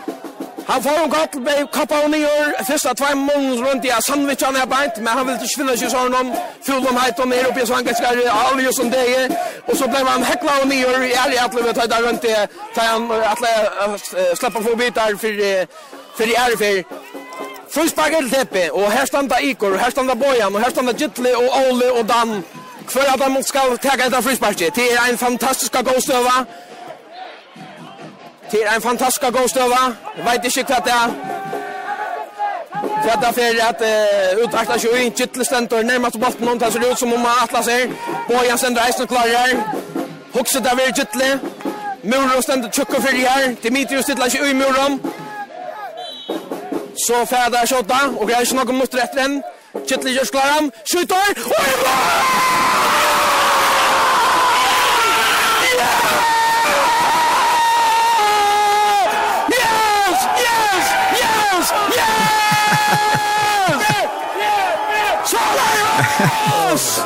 [0.67, 2.65] Han får en gott med kappa och nyår.
[2.65, 4.97] Första två månader runt i sandwichan här bänt.
[4.97, 8.15] Men han vill inte svinna sig sådana om fullomhet och ner uppe i svangetska
[8.61, 9.31] just som det är.
[9.67, 12.35] Och så blev han häckla och nyår i ärlig att leva tajda runt i.
[12.75, 13.99] Ta Han
[14.37, 15.35] släppa få bitar för
[16.17, 16.85] för i ärfer.
[17.75, 21.49] Frysbakker til Tepe, og her standa Ikor, her standa Bojan, og her standa Gittli, og
[21.63, 22.45] Ole, og Dan.
[22.93, 24.71] Hver av de skal teka etter frysbakker.
[24.77, 26.45] Det er en fantastisk god støva.
[28.55, 29.83] Det er en fantastisk god støva.
[30.17, 31.09] Jeg vet ikke hva det er.
[33.05, 36.85] Hva det er for at uh, utrakta seg i kittelstenter nærmest bolten om det ser
[36.91, 37.91] ut som om man atlas her.
[38.29, 39.59] Bojan stender eisen klarer.
[40.35, 41.31] Hokset der ved kittle.
[42.05, 43.55] Muro stender tjukk og fyrir her.
[43.63, 44.87] Dimitrius stiller ikke i muro.
[47.07, 49.43] Så fæder er skjåta, og greier ikke noen mutter etter enn.
[49.89, 51.27] Kittle gjørs klarer Skjuter!
[51.59, 52.75] Og i mål!
[66.21, 67.01] الناس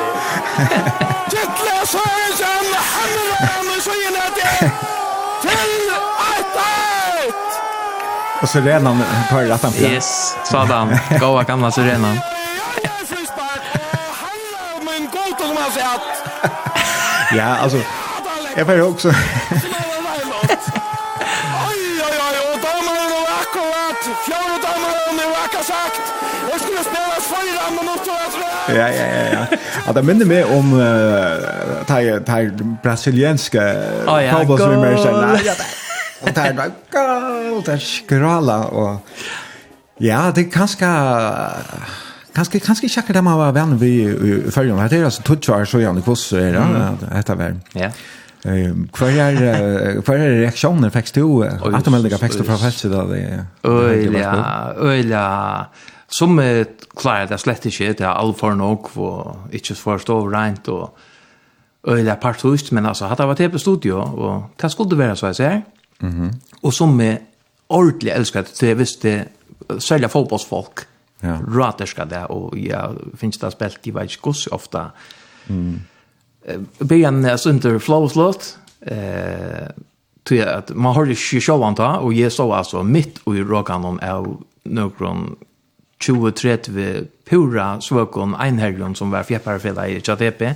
[1.29, 4.69] جتنا صيجا محمد مسينتي
[5.41, 7.35] في الأطايت
[8.41, 9.91] Och sirenan på rattan fram.
[9.91, 10.99] Yes, sådan.
[11.19, 12.19] Goa gamla sirenan.
[17.31, 17.77] Ja, alltså.
[18.55, 19.11] Jag var också...
[28.75, 29.43] ja, ja, ja.
[29.87, 33.63] Ja, det minner meg om uh, de brasilianske
[34.05, 35.67] oh, ja, cowboysvimmersene.
[36.23, 38.99] Og det er bare galt, det er skrala, og
[40.03, 40.87] ja, det er kanskje...
[42.35, 44.77] Kanskje, kanskje ikke det man var venn vi i følgen.
[44.91, 47.55] Det er altså tutsvar så gjerne kvoss, er det etter hver.
[47.75, 47.89] Ja.
[48.39, 51.23] Hva er, hva er reaksjonen fikk du?
[51.43, 53.03] At du meldinger fikk du fra felset da?
[53.67, 54.35] Øyla,
[54.79, 55.23] øyla.
[56.11, 56.65] Som er
[56.97, 60.97] klarer det slett ikke, det er alfor nok, og ikke forstå rent, og
[61.87, 65.27] øyla partust, men altså, hadde jeg vært her på studio, og det skulle være, så
[65.27, 65.61] jeg ser?
[66.01, 66.35] Mm -hmm.
[66.63, 67.17] Og som er
[67.69, 69.27] ordentlig elsket, det, det er hvis det
[69.79, 70.87] særlig fotbollsfolk,
[71.23, 71.37] ja.
[71.55, 74.83] raterska det, og jeg finnes det spilt, de vet ikke hvordan ofte.
[75.47, 75.81] Mm.
[76.79, 79.67] Begynn jeg sønter flowslått, eh,
[80.25, 83.99] til at man har ikke sjåvant da, og jeg så altså midt i råkan om
[84.01, 84.27] av
[84.65, 85.35] noen
[85.99, 90.53] 20-30 pura svøkon einherjon som var fjepparfella i Tjatepe.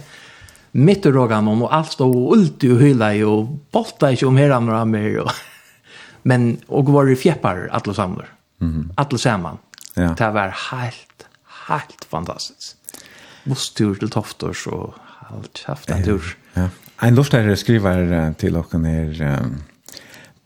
[0.73, 4.29] Mitt i rågan om, og alt stod og ulti og hyla i, og bolta ikke
[4.29, 5.19] om hela og hammer.
[5.23, 8.29] Og, men, og var i fjeppar alle samler.
[8.59, 8.93] Mm -hmm.
[8.97, 9.57] Alle saman.
[9.95, 10.13] Ja.
[10.17, 11.27] Det var helt,
[11.67, 12.77] helt fantastisk.
[13.45, 14.93] Mostur til Toftors og
[15.35, 16.23] alt haft en tur.
[16.55, 16.69] Ja.
[17.03, 19.61] En luftare skriver til dere er um,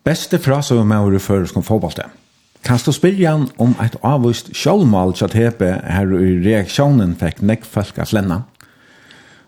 [0.03, 1.97] beste frase om å være først om fotballet.
[1.97, 2.26] Ja.
[2.67, 7.63] Kan du spilja han om et avvist sjålmål til tepe her i reaksjonen fikk nekk
[7.63, 8.41] folk av lenna?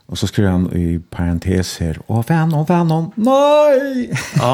[0.07, 4.07] Og så skriver han i parentes her, Å, venn, å, venn, å, nei!
[4.39, 4.53] Ja,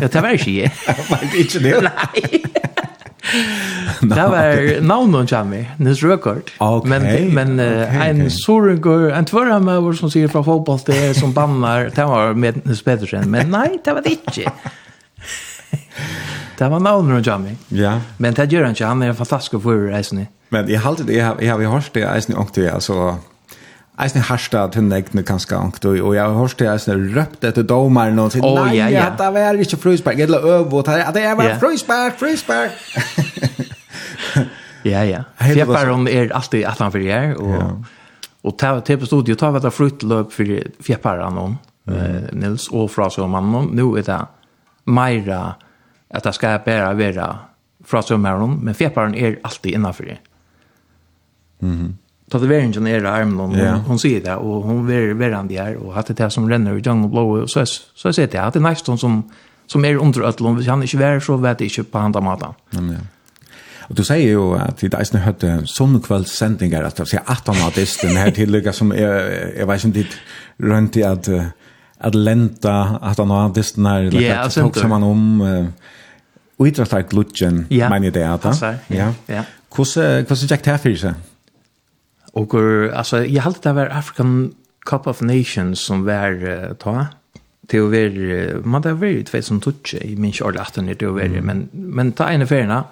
[0.00, 0.72] det var ikke jeg.
[0.86, 1.74] Det var ikke det?
[1.90, 2.40] Nei.
[4.06, 5.50] Det var navnet han
[5.82, 6.52] Nils Røkard.
[6.62, 7.02] Ok, men
[7.34, 8.30] men okay, en okay.
[8.30, 13.30] Sorengur, en tvörhamöver som sier fra fotball, det som bannar, det var med Nils Pedersen,
[13.30, 14.52] Men nei, det var det ikke.
[16.56, 17.56] Det var navnet av Jamie.
[17.68, 17.98] Ja.
[18.18, 20.28] Men det gjør han ikke, han er en fantastisk for reisende.
[20.54, 23.16] Men jeg har alltid, jeg har, jeg har hørt det reisende ångte, altså,
[23.96, 28.12] Eisen harsta til negne kanskje ankt, og jeg har hørt det eisen røpt etter domar
[28.20, 29.06] og sier, nei, ja, ja.
[29.16, 32.74] det var ikke frøysberg, eller øve, det det var frøysberg, frøysberg.
[34.92, 35.22] ja, ja.
[35.40, 37.70] Fjepparen er alltid at han fyrir her, og, ja.
[38.44, 40.52] og ta, ta på studiet, ta vett av fruttløp for
[40.84, 41.40] fjepparen,
[41.88, 41.96] mm.
[41.96, 44.20] eh, Nils, og fra så mannen, nå er det
[44.92, 45.40] meira
[46.10, 47.28] at det skal bare være
[47.86, 50.18] fra svømmeren, men fjeparen er alltid innenfor det.
[51.60, 51.92] Mm -hmm.
[52.30, 53.80] Tatoveringen er i armen, og yeah.
[53.86, 56.80] hon sier det, og hon er verand der, og hatt det her som renner i
[56.80, 57.64] gjennom blå, og så,
[57.94, 59.24] så sier det, at det er nesten som,
[59.66, 62.22] som er under øtlån, hvis han ikke er så vet jeg ikke på hand av
[62.22, 62.48] maten.
[62.72, 62.98] Mm, ja.
[63.88, 67.62] Og du sier jo at i dag høtte sånne kveldssendinger, at du sier at han
[67.62, 70.18] har disten her tillegg, som jeg, jeg vet ikke om dit
[70.72, 71.28] rundt i at,
[72.00, 75.40] at lenta at han har disten her, eller yeah, at tok som han om...
[75.40, 75.92] Uh,
[76.56, 77.90] Og idrettar glutjen, ja.
[77.92, 78.52] mener det, da?
[78.88, 79.42] Ja, ja.
[79.76, 81.18] Hvordan gikk det her for seg?
[82.36, 82.54] Og,
[82.92, 84.54] altså, jeg halte det var African
[84.86, 87.08] Cup of Nations som var uh, ta,
[87.70, 91.16] til å være, man det var jo som tutsi, i min årlig 18 til å
[91.16, 92.84] være, men, men ta ene ferina,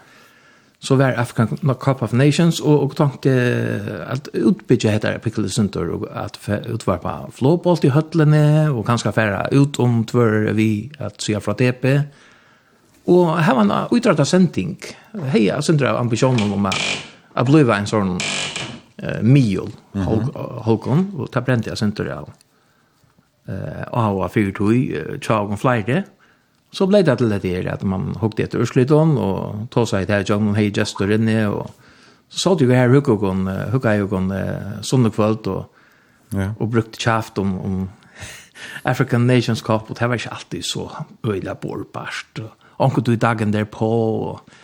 [0.85, 3.33] så var African Cup of Nations, og, og tenkte
[4.05, 6.37] at utbygge heter Pickle Center, og at
[6.69, 11.87] utvarpa flåbolt i høtlene, og kanskje færa ut om tvør vi at sya fra TP,
[13.11, 14.79] Og her var en utrettet sending.
[15.33, 16.81] Hei, jeg synes det er ambisjonen om at
[17.35, 19.73] jeg ble en sånn uh, miol,
[20.65, 22.31] Håkon, og ta brente jeg synes det av.
[23.45, 26.05] Uh, og av fyrtøy, tja og flere.
[26.75, 30.25] Så ble det til det her at man hukte etter Ørslyton, og tog seg til
[30.31, 31.69] John og hei gestor inne, og
[32.33, 33.45] så satt jo her hukka og
[33.75, 34.33] hukka og
[34.83, 35.69] sånne kvöld, og,
[36.33, 36.51] ja.
[36.57, 37.77] og brukte kjaft om, om
[38.91, 40.89] African Nations Cup, og det var ikke alltid så
[41.29, 43.91] øyla borpast, og onkel du i dagen der på.
[44.31, 44.59] Og...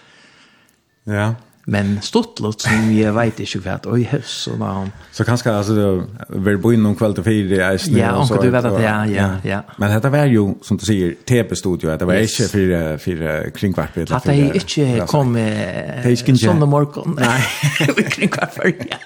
[1.11, 1.33] Ja.
[1.71, 4.71] Men stottlott som jeg vet ikke hva, oi, høs og da...
[5.15, 7.99] Så kanskje, altså, det var bo inn innom kveld til fire i eisen.
[8.01, 9.61] Ja, onkel du vet at, ja, ja, ja.
[9.79, 14.15] Men dette var jo, som du sier, TP-studio, det var ikke fire, fire kringkvarpet.
[14.17, 17.39] At jeg ikke kom en sånn morgen, nei,
[18.17, 19.03] kringkvarpet, ja.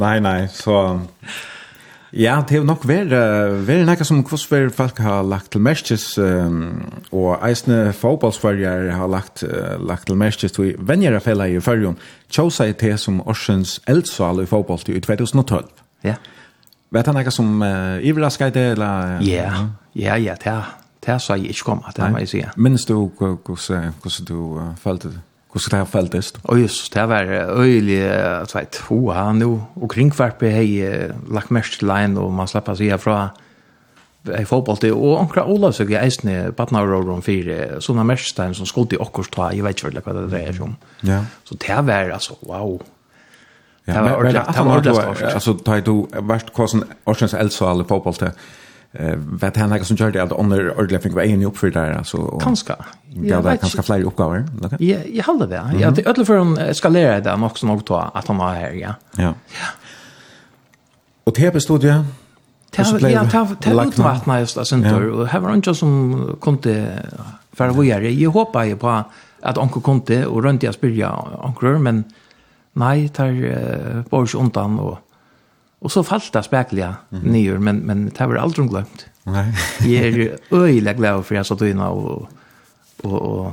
[0.00, 0.78] Nei, nei, så...
[2.14, 6.84] Ja, det er nok vært uh, nekka som hvordan folk har lagt til merskes, um,
[7.10, 11.98] og eisne fotballsfølger har lagt, uh, lagt til merskes til venjere fella i fyrjon,
[12.30, 15.66] tjåsa i det som Orsens eldsval i fotball i 2012.
[16.06, 16.14] Ja.
[16.94, 19.18] Vet han nekka som uh, iverraska i det, eller?
[19.26, 19.50] Ja,
[19.98, 20.70] ja, ja, det er,
[21.02, 22.46] det er så jeg ikke kom, det må jeg si.
[22.54, 24.38] Minns du hvordan du
[24.78, 25.22] følte det?
[25.54, 26.38] Hur ska det här fältest?
[26.42, 27.24] Och just det var
[27.60, 28.08] öjlig
[28.42, 33.28] att vet hoa nu och kringvarpe hej lagt mest line och man släpper sig ifrån
[34.38, 36.10] i fotboll det och onkra Ola såg jag är
[36.52, 40.30] partner och om fyra såna mästare som skulle i också ta jag vet inte vad
[40.30, 40.76] det är som.
[41.00, 41.24] Ja.
[41.44, 42.82] Så det var alltså wow.
[43.84, 48.32] Ja, men det var alltså tar du vart kosten Oceans Elsa eller fotboll det
[48.94, 51.70] eh vet han något som gör det att under ordentligt fick vara en jobb för
[51.70, 52.74] där alltså och kanske.
[53.22, 55.78] ja det kanske fler uppgifter eller ja jag håller det.
[55.80, 58.72] Ja det öll för han ska det det också något då att han var här
[58.72, 58.94] ja.
[59.16, 59.34] Ja.
[61.24, 62.04] Och det bestod ju
[62.76, 63.14] Ja, det?
[63.74, 65.90] Har utvattnet just av Sintur, og her var han ikke som
[66.42, 66.86] kunde til
[67.54, 68.10] for å gjøre.
[68.10, 68.94] Jeg håper jo på
[69.44, 71.12] at onkel kunde til, og rundt jeg spyrja
[71.46, 72.04] onkel men
[72.74, 74.98] nei, tar er bare ikke undan, og
[75.84, 78.70] Og så falt det spekliga mm nyer, men, men det var aldri glemt.
[78.70, 79.06] glömt.
[79.24, 79.54] Nej.
[79.80, 82.28] jag är öjla glad for jeg satt in og,
[83.04, 83.52] og, og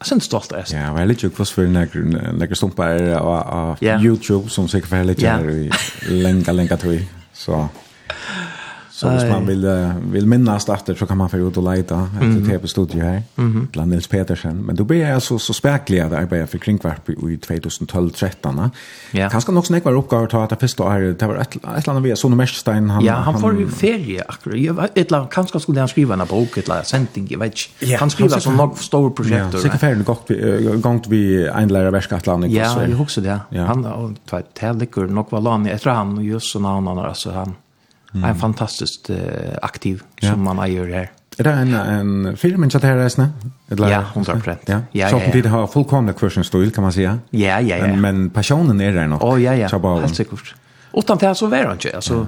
[0.00, 0.64] jeg synes stolt är.
[0.72, 5.70] Ja, men lite kvar för några några stumpar av YouTube som säkert för lite
[6.08, 7.04] länka länka till.
[7.32, 7.68] Så
[8.96, 9.64] Så hvis man vill
[10.12, 12.60] vil minnes efter så kan man få ut og leta etter mm.
[12.60, 13.68] på studio här mm.
[13.72, 14.56] bland Nils Petersen.
[14.66, 18.70] Men då blir jag så så spärklig att arbeta för kringvarp i 2012 13
[19.10, 19.28] Ja.
[19.30, 22.02] Kanske nog snäck var til ta att första året det var et, et eller annet
[22.02, 24.60] via Sone Mästerstein han Ja, han får jo ferie akkurat.
[24.60, 27.40] Jeg vet ett annet, kanske skulle han skriva en bok et eller annet sending jeg
[27.40, 27.68] vet.
[27.80, 29.52] Ja, han skriver så nog stora projekt.
[29.52, 30.30] Ja, säkert färdigt gott
[30.82, 33.40] gångt vi en lärare värskatlandet Ja, jeg husker det.
[33.58, 37.30] Han och två tävlingar nok var land etter han och just sånn när han alltså
[37.30, 37.54] han
[38.24, 39.16] en fantastisk uh,
[39.62, 40.30] aktiv ja.
[40.30, 41.10] som man eier her.
[41.38, 42.96] Er det en, en firma som här
[43.70, 44.60] Eller, Ja, 100 procent.
[44.66, 44.80] Ja.
[44.92, 45.42] Ja, så ja, ja.
[45.42, 47.18] det har fullkomna kursen kan man säga.
[47.30, 47.86] Ja, ja, ja.
[47.86, 49.22] Men, men passionen är där nog.
[49.22, 49.98] Oh, ja, ja.
[50.00, 50.54] Helt sikkert.
[50.92, 51.96] Utan det här så var han ikke.
[51.96, 52.26] Altså, ja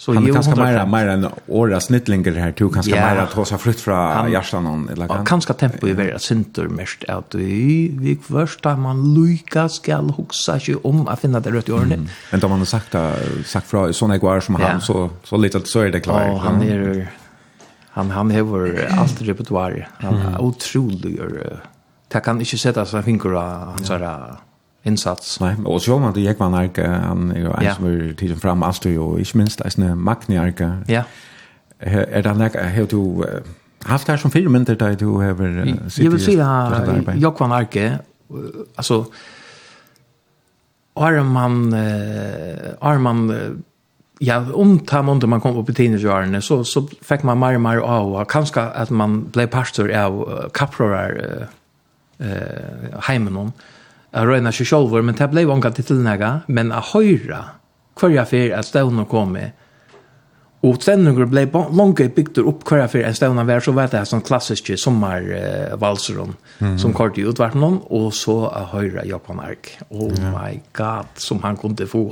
[0.00, 3.14] Så han kan ska mer mera en åra snittlingar här tog kan ska yeah.
[3.14, 5.26] mera ta flytt från Jarstan någon eller kan.
[5.26, 10.76] Kan tempo i vara synter mest att vi vi första man lycka skall huxa sig
[10.76, 12.08] om att finna det rätt i ordning.
[12.30, 12.94] Men då man har sagt
[13.46, 16.40] sagt från såna igår som han så så lite så är det klart.
[16.42, 17.08] Han är
[17.90, 19.88] han han har allt repertoar.
[19.98, 21.20] Han är otrolig.
[22.08, 24.36] Det kan inte sätta sig finger han så där
[24.82, 25.40] insats.
[25.40, 28.40] Nej, och så man det gick man arka han är ju en som är tiden
[28.40, 30.82] fram alltså ju i minst är en magni arka.
[30.86, 31.02] Ja.
[31.78, 33.24] Är det något hur du
[33.82, 36.04] haft här som filmen där du har sett.
[36.04, 36.32] Jag vill se
[37.20, 37.98] jag kan arka
[38.74, 39.06] alltså
[40.94, 43.52] Arman eh, Arman
[44.18, 47.60] ja om ta månde man kom upp i teenageåren så så fick man mer och
[47.60, 51.48] mer av kanske att man blev pastor av kaprorar
[52.18, 53.52] eh hemmen
[54.10, 57.40] Jeg røyner ikke selv, men det ble vanka til tilnega, men jeg høyre
[58.00, 59.56] hver jeg fyr at støvnene kom med.
[60.66, 61.46] Og støvnene ble
[61.76, 66.34] langt bygd opp hver jeg fyr at støvnene var, så var det sånn klassiske sommervalseron
[66.60, 69.70] mm som kort i utverten og så jeg høyre Japan Ark.
[69.90, 72.04] Oh my god, som han kunne få.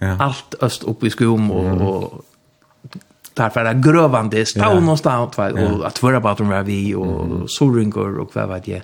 [0.00, 0.16] Ja.
[0.20, 2.20] Alt øst oppe i skum og, mm -hmm.
[3.34, 7.50] därför är grövande stavn och stavn och att förra på att de var vi och
[7.50, 8.82] solringor och vad vet jag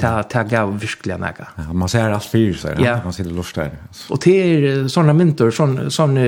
[0.00, 1.46] ta ta gav verkligen näga.
[1.56, 3.00] Ja, man ser allt fyr så ja.
[3.04, 3.70] man ser det lust där.
[4.08, 6.18] Och det är såna myntor, sån sån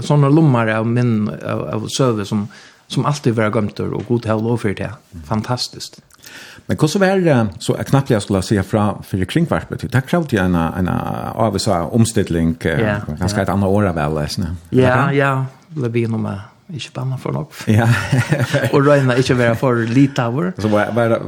[0.00, 2.48] såna lommar av min av, av service som
[2.86, 4.92] som alltid var gömter och god hell och för det.
[5.26, 6.00] Fantastiskt.
[6.66, 9.92] Men hur så var det så knappt jag skulle säga fra för kringvarpet.
[9.92, 12.56] Det krävde ju en en av så omställning
[13.18, 14.56] ganska ett annat år väl läsna.
[14.70, 16.40] Ja, ja, det blir nog med.
[16.72, 17.52] Ikke banna for nok.
[17.68, 17.86] Ja.
[18.74, 21.18] og røyna ikke være for lite av Så var, var,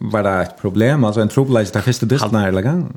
[0.00, 2.96] var det et problem alltså en trobelag til første första her, eller gang?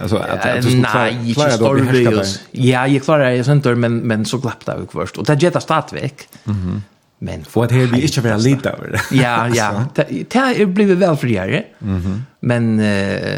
[0.00, 2.22] Alltså att att du skulle klara då
[2.52, 6.28] Ja, jag klarar jag sentor men men så glappta jag först och det jetta startväck.
[6.44, 6.82] Mhm.
[7.20, 9.00] Men för att det blir inte vara lite över.
[9.10, 9.84] Ja, ja.
[10.56, 11.74] Det blir väl för dig.
[11.78, 12.22] Mhm.
[12.40, 12.76] Men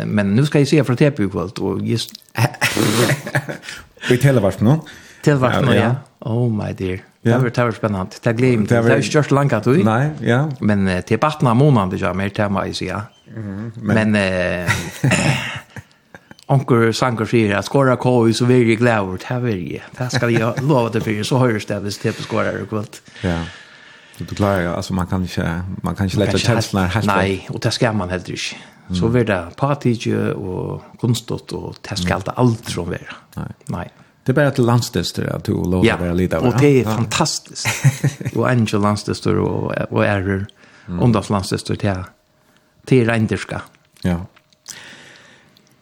[0.07, 2.11] men nu ska jag se för det på kvällt och just
[4.09, 4.77] Vi talar vart nu.
[5.25, 5.95] Tälla vart nu, ja.
[6.21, 7.01] Oh my dear.
[7.23, 7.39] Ja.
[7.39, 8.13] Det var spännande.
[8.23, 8.85] Det glömde jag.
[8.85, 9.85] Det har ju kört långt du.
[9.85, 10.51] Nej, ja.
[10.61, 12.95] Men till partner månaden det jag mer tema i sig.
[13.37, 13.73] Mhm.
[13.77, 14.71] Men eh
[16.47, 19.83] Onkel Sanker säger att skora KU så vill jag glädje Det här vill jag.
[19.99, 23.03] Det ska jag lova det för så hörs det hvis det skorar och kvalt.
[23.23, 23.45] Ja.
[24.19, 27.07] Så Du klarar ju alltså man kan inte man kan inte lägga känslorna helt.
[27.07, 28.97] Nej, och det ska man heller inte.
[29.01, 32.99] Så vill det partidje och konstigt och det ska allt allt som vara.
[33.37, 33.47] Nej.
[33.67, 33.91] Nej.
[34.25, 35.97] Det är bara till landstester att du låter ja.
[35.97, 36.45] vara lite av.
[36.45, 36.91] och det är ja.
[36.91, 37.69] fantastiskt.
[38.37, 40.47] och Angel landstester och, och Error.
[40.89, 41.03] Mm.
[41.03, 41.95] Ondas landstester till,
[42.85, 43.63] till Reinderska.
[44.03, 44.27] Ja.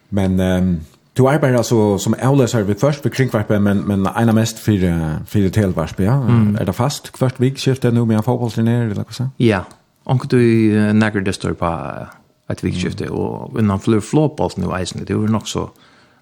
[0.09, 0.79] Men um,
[1.13, 5.49] du arbetar alltså som avlösare vid först vid kringvarpen, men, men ena mest för, för
[5.49, 6.13] telvarpen, ja?
[6.13, 6.55] Mm.
[6.55, 9.29] Är det fast kvart vikskiftet nu med en fotbollsturné eller vad så?
[9.37, 9.65] Ja,
[10.03, 11.91] Och du nägger det står på
[12.47, 13.17] ett vikskifte, mm.
[13.17, 15.69] och innan fler flåpås nu eisen, det är nog så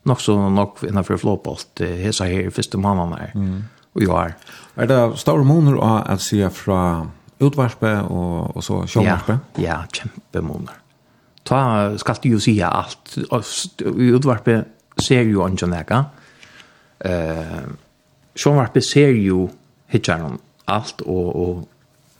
[0.07, 3.31] nok så nok innenfor för hesa her i første måneden her.
[3.35, 3.63] Mm.
[3.95, 4.33] Og jo her.
[4.77, 7.07] Er det store måneder å at från fra
[7.39, 9.39] utvarspe og, og så sjåvarspe?
[9.57, 10.73] Ja, ja kjempe måneder.
[11.45, 13.17] Ta skal du jo si alt.
[13.85, 14.63] Utvarspe
[14.99, 16.03] ser jo ikke noe.
[17.05, 17.63] Eh,
[18.35, 19.49] sjåvarspe ser jo
[19.87, 21.67] hitjeren alt og, og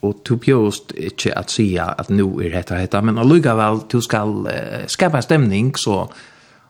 [0.01, 4.29] og du bjøst ikke at sige at nu er dette dette, men allugavel, du skal
[4.45, 6.05] uh, skapa stemning, så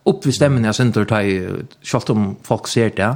[0.07, 3.15] upp vid stämmen jag sen tar jag självt om folk ser det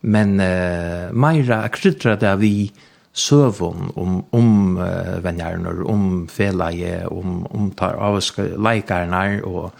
[0.00, 2.72] men eh Maira kryddra det vi
[3.12, 8.20] sövon om om uh, vänner om felaje om om tar av
[8.58, 9.74] likarna och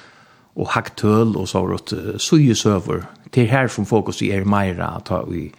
[0.57, 5.01] och haktöl och så rot så ju söver till här som fokus i er Maira
[5.01, 5.53] ta vi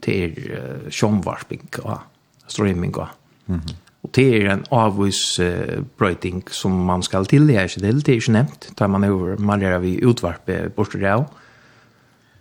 [0.00, 1.98] till uh, shomvarping och
[2.46, 3.08] streaming och
[3.48, 3.60] mm.
[4.06, 7.98] Og det er en avvis uh, brøyting som man skal til, det er ikke til,
[8.06, 11.16] det er ikke nevnt, tar man over, man lærer vi utvarpe borster det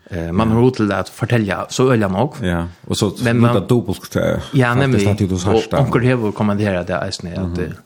[0.08, 2.40] Eh, man har råd til at fortelle så øyne nok.
[2.44, 4.22] Ja, og så men man, det dobbelt til
[4.56, 7.82] ja, nemlig, og onker hever kommenterer det eisne, at mm -hmm.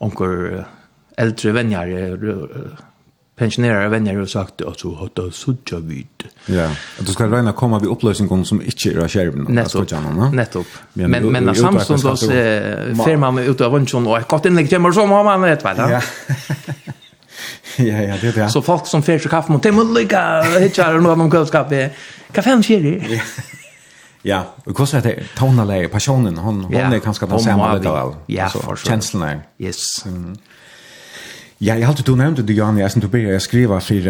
[0.00, 0.64] onker
[1.18, 2.16] eldre venner
[3.36, 6.06] pensionärer vänner har sagt att så har det sudja vid.
[6.46, 6.64] Ja,
[6.98, 9.54] att du ska räna komma vid upplösningen som inte är skärmen.
[9.54, 9.90] Nettopp,
[10.32, 10.66] nettopp.
[10.92, 12.26] Men, men, men Samson då så
[13.04, 15.76] fer man ut av vunchen och ett gott inlägg kommer som har man vet väl.
[15.78, 15.90] Ja.
[17.76, 18.48] ja, ja, det är det.
[18.48, 21.90] Så folk som fer så kaffe mot dem och lika hitchar någon om kaffe.
[22.32, 23.06] Kaffen chili.
[23.08, 23.20] Ja.
[24.26, 25.22] Ja, och kostar det?
[25.36, 28.14] Tonalä, passionen, hon hon är ganska den samma lite väl.
[28.26, 29.40] Ja, känslan.
[29.58, 30.06] Yes.
[30.06, 30.36] Mm.
[31.64, 34.00] Ja, jag har alltid nämnt det Jan, jag som började skriva för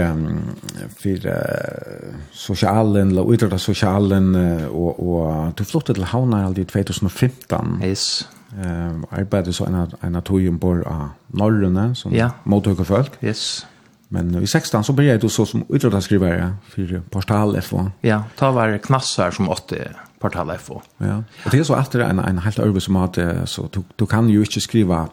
[0.97, 4.35] för uh, socialen eller utöver socialen
[4.67, 7.81] och och du flyttade till Havna i 2015.
[7.85, 8.29] Yes.
[8.65, 12.31] Ehm arbetade så en en atombor a Norrøne, som ja.
[12.45, 13.13] mottog folk.
[13.21, 13.67] Yes.
[14.09, 17.91] Men i 16 så började du så som utrustningsskrivare för Portal FO.
[18.01, 20.83] Ja, ta var knassar som åtte Portal FO.
[20.99, 21.23] Ja.
[21.45, 24.29] Och det är så efter en en helt över som att så du, du kan
[24.29, 25.09] ju inte skriva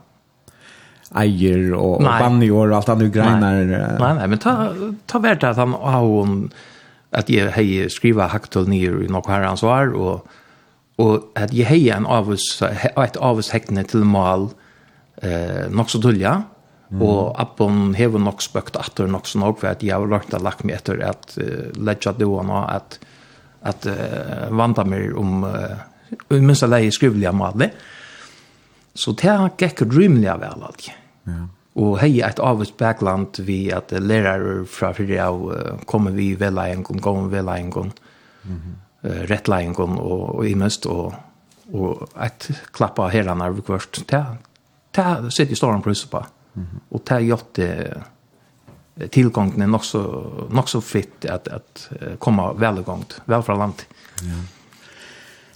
[1.16, 3.66] eier och banjor och allt greiner.
[3.66, 3.98] grejer.
[4.00, 4.74] Nej, nej, men ta
[5.06, 6.52] ta vart att han har hon
[7.12, 10.28] att ge hej skriva haktel ner i något här ansvar och
[10.96, 12.62] och att ge hej en avs
[12.96, 14.50] ett avs häktne till mal
[15.22, 16.44] eh något så dulja
[16.92, 17.02] mm.
[17.02, 20.42] och appon hever nok spökt åter nok så nog för att jag har lagt att
[20.42, 23.00] lagt mig efter att uh, lägga det och att
[23.62, 27.70] att uh, vanta mig om uh, minst alla skrivliga mal.
[28.94, 30.94] Så det har gekk rymliga väl alltid.
[31.28, 31.48] Ja.
[31.80, 37.00] Og hei et avvist backland vi at lærere fra fyrir av uh, kommer vi veleiengon,
[37.00, 37.92] kommer vi veleiengon,
[38.44, 39.08] mm -hmm.
[39.08, 41.14] uh, rettleiengon og, og imest, og,
[41.74, 44.04] og eit klappa herrarna vi kvart.
[44.10, 44.26] Det,
[44.96, 46.26] det sitter i storan prøysa på.
[46.54, 46.80] Mm -hmm.
[46.92, 48.04] Og det gjort det
[49.12, 50.02] tilgången er nok så,
[50.50, 51.90] nok så fritt at, at
[52.20, 53.86] komme velgångt, vel fra land.
[54.24, 54.42] Ja.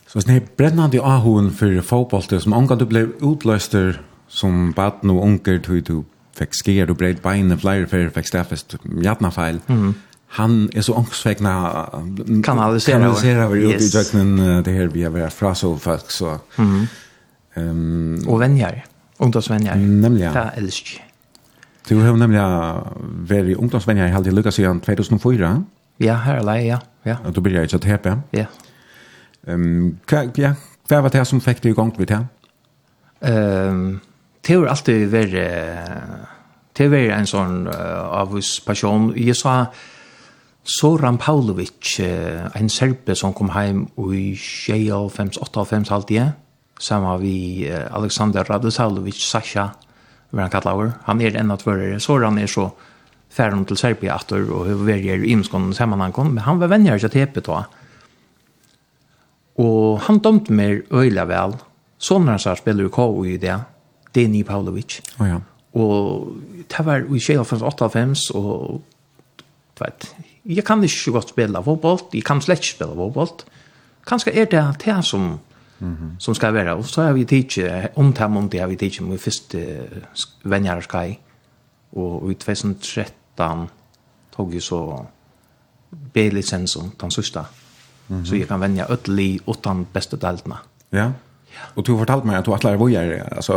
[0.08, 5.24] Så sånn er brennande ahuen for fotbollet som omgang du ble utløster som baden og
[5.24, 5.96] unger tog du
[6.36, 9.62] fikk skjer og breit beinet flere før fikk steffest jatna feil.
[9.72, 9.94] Mm.
[10.36, 11.54] Han er så ångsvekna
[12.44, 13.76] kanalisera kanalisera over yes.
[13.76, 16.82] ut i døgnen det her vi har vært fra så folk så mm.
[17.56, 18.82] um, og venner
[19.24, 20.34] ungdomsvenner nemlig ja.
[20.36, 20.96] det er elsk
[21.88, 22.42] Du har nemlig
[23.30, 25.54] vært ungdomsvenner i halvtid lukket siden 2004
[26.04, 26.80] Ja, her er jeg, ja.
[27.06, 27.16] ja.
[27.24, 28.26] Og du blir jeg ikke til HPM?
[28.36, 28.50] Ja.
[29.48, 30.56] Um, hva, ja.
[30.90, 32.20] hva var det som fikk deg i gang til det?
[33.24, 34.02] Ehm
[34.46, 35.36] det har alltid vært
[36.76, 39.08] det har vært en sånn uh, avvis passion.
[39.16, 39.70] Jeg sa
[40.68, 46.34] Soran Paulovic, uh, en serbe som kom hjem i 25-58 halvtid,
[46.76, 47.38] sammen vi
[47.70, 49.70] uh, Alexander Radosavlovic, Sasha,
[50.36, 50.92] hva han kallar over.
[51.06, 52.02] Han er en av tvørere.
[52.04, 52.68] Soran er så
[53.32, 57.14] færen til Serbia atter og har vært i imskånden sammenhangen, men han var venner til
[57.14, 57.62] Tepet da.
[59.64, 61.56] Og han dømte meg øyla vel.
[62.04, 63.24] Sånn han sa spiller i K.O.
[63.24, 63.56] i det,
[64.16, 65.02] Deni Pavlovic.
[65.20, 65.40] Oh, ja.
[65.76, 66.32] Og
[66.72, 68.82] det var i 1998, og
[69.76, 70.16] du vet,
[70.46, 73.34] jeg kan ikke så godt spille fotboll, jeg kan slett ikke spille fotboll.
[74.08, 75.40] Kanskje er det det som,
[75.80, 76.16] mm -hmm.
[76.20, 77.64] som skal være, og så har vi tidsi,
[77.96, 79.88] om det om det har vi tidsi, med første
[80.44, 81.18] venner skal
[81.96, 83.70] og i 2013
[84.36, 85.06] tog jeg så
[86.14, 87.40] B-licensen, den sørste,
[88.08, 88.26] mm -hmm.
[88.26, 90.56] så jeg kan vende ødelig åttan beste deltene.
[90.92, 91.12] Ja.
[91.76, 93.54] Och du fortalt mig att du attlar vojar alltså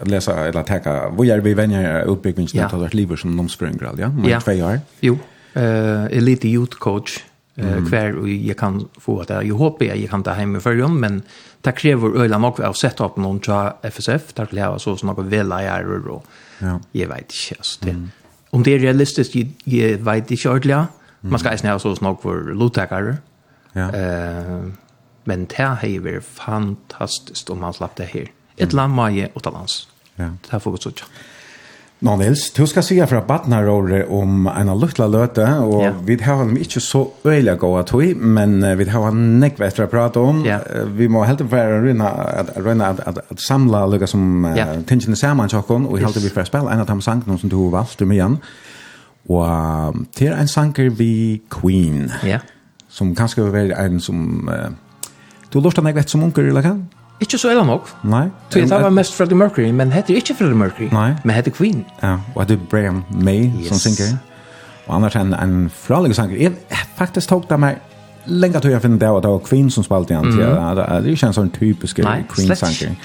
[0.00, 4.40] att läsa eller täcka vojar vi vänjer utbyggningen av vårt livet som nomspringrad ja med
[4.44, 4.80] två år.
[5.00, 5.18] Jo.
[5.52, 7.18] Eh elite youth coach
[7.56, 11.00] eh kvar och jag kan få att jag hoppas jag kan ta hem för dem
[11.00, 11.22] men
[11.60, 15.26] det kräver öla mak av upp någon tra FSF där det är så som något
[15.26, 15.86] vela är.
[16.58, 16.80] Ja.
[16.92, 18.08] Jag vet inte just det.
[18.50, 19.34] Om det är realistiskt
[19.64, 20.86] jag vet inte ordentligt.
[21.20, 23.16] Man ska ju snälla så snart för lotakare.
[23.72, 23.94] Ja.
[23.94, 24.60] Eh
[25.24, 28.30] men det har ju varit fantastiskt om man slapp det här.
[28.56, 29.88] Ett land var ju utomlands.
[30.16, 30.24] Ja.
[30.24, 31.06] Det har fått sånn.
[32.02, 35.92] Nå Nils, du skal sige fra Badnaråre om en luktla løte, og ja.
[36.02, 39.86] vi har dem ikke så øyelig gå at vi, men vi har han nekve etter
[39.86, 40.40] å prate om.
[40.42, 40.58] Ja.
[40.98, 44.66] Vi må helt være røyne at, at, at, at samla lukka som ja.
[44.72, 46.26] uh, tingene sammen tjokken, og helt yes.
[46.26, 48.38] vi får spille en av de sangene som du har valgt med igjen.
[49.30, 52.42] Og til en sanger vi Queen, ja.
[52.90, 54.48] som kanskje vil være en som...
[54.50, 54.72] Uh,
[55.52, 56.76] Du lortar meg vet som unker, eller hva?
[57.22, 57.86] Ikke så ella nok.
[58.08, 58.24] Nei.
[58.50, 61.12] Så det var mest Freddie Mercury, men heter ikke Freddie Mercury, Nei.
[61.24, 61.84] men heter Queen.
[62.02, 63.68] Ja, og hette Brian May yes.
[63.68, 64.16] som synger.
[64.86, 66.36] Og annars en, en fralig sanger.
[66.38, 66.52] Jeg
[66.96, 67.78] faktisk tok det meg
[68.26, 70.32] lenge til jeg finner det, og det var Queen som spalte igjen.
[70.32, 70.40] Mm.
[70.40, 72.96] Ja, det er ikke en sånn typisk Queen-sanger.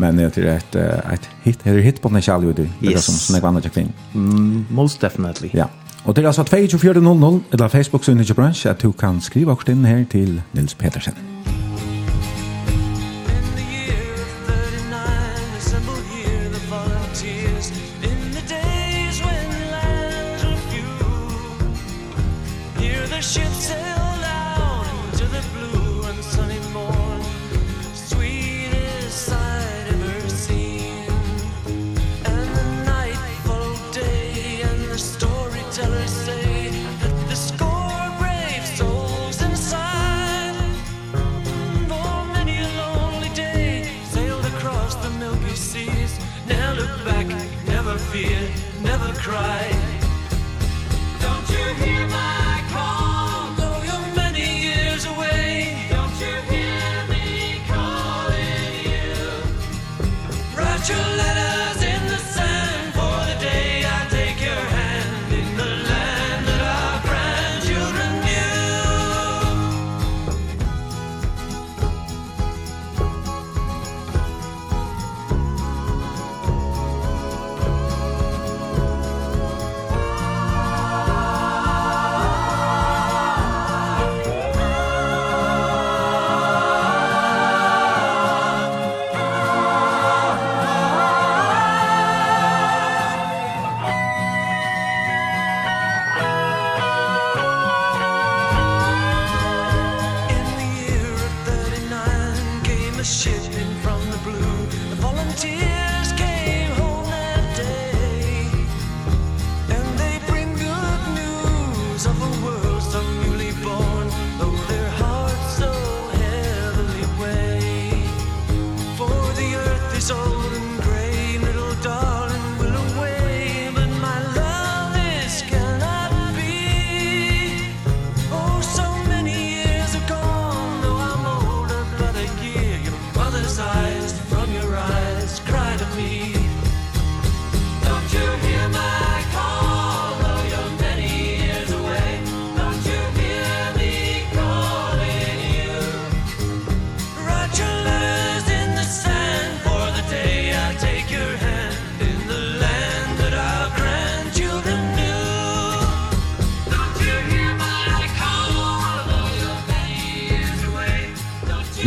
[0.00, 0.76] Men det er et,
[1.12, 3.74] et hit, det hit på den ikke alle ute, det er som snakker andre til
[3.74, 3.92] Queen.
[4.14, 5.50] Mm, most definitely.
[5.52, 5.68] Ja.
[6.04, 9.84] Og det er altså 2400, eller Facebook-synet til bransje, at du kan skrive akkurat inn
[9.84, 11.14] her til Nils Petersen.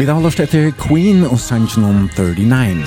[0.06, 2.84] Vi har løst etter Queen og sangen om 39.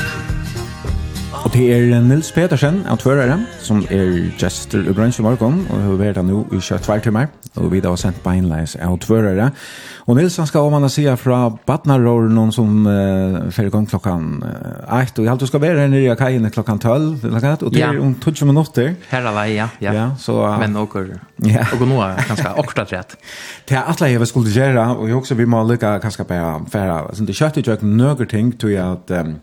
[1.34, 6.20] Og det er Nils Petersen, autvørere, som er gestor i bransjen morgen, og har vært
[6.22, 7.26] nå i kjørt tvær timer,
[7.58, 9.48] og vi har sendt beinleis autvørere.
[10.06, 13.90] Og Nils, han skal om han sier fra Batnaråren, noen som uh, fer i gang
[13.90, 17.50] klokkan uh, ett och jag alltid ska vara här nere i kajen klockan 12 eller
[17.50, 18.94] något och det är om 20 minuter.
[19.08, 19.68] Här är vi ja.
[19.78, 21.20] Ja, så uh, men åker.
[21.36, 21.66] Ja.
[21.80, 23.16] Och nu är ganska akkurat rätt.
[23.64, 27.14] Det är att jag skulle göra och jag också vi måste lycka ganska på färra.
[27.14, 29.36] Så det kött jag några ting tror jag um,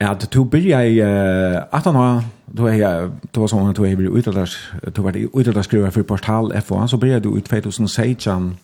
[0.00, 3.86] Ja, det tog börja i uh, 18 år, då är jag, då var sången, då
[3.86, 7.44] är jag utdelars, då var det utdelars skriva för portal FO så började du ut
[7.44, 8.56] 2016,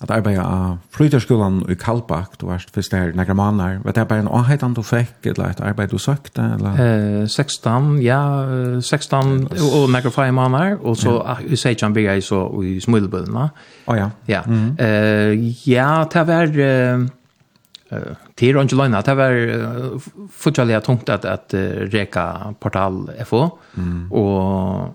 [0.00, 4.24] at arbeida av flyterskolan i Kallbakk, du varst fyrst der negra måneder, var det bare
[4.24, 6.46] en avheitan du fikk, eller et arbeid du søkte?
[6.56, 6.80] Eller?
[6.80, 8.20] Eh, 16, ja,
[8.80, 13.48] 16 og og negra fire måneder, og så i Seidjan bygde jeg så i Smulbøllene.
[13.86, 14.10] Å ja.
[14.28, 14.76] Ja, mm.
[14.78, 16.60] eh, ja det var...
[16.68, 17.08] Eh,
[18.38, 23.40] til Ronge Løgna, det var uh, fortsatt tungt at, at uh, reka portal FO,
[23.74, 24.04] mm.
[24.14, 24.94] og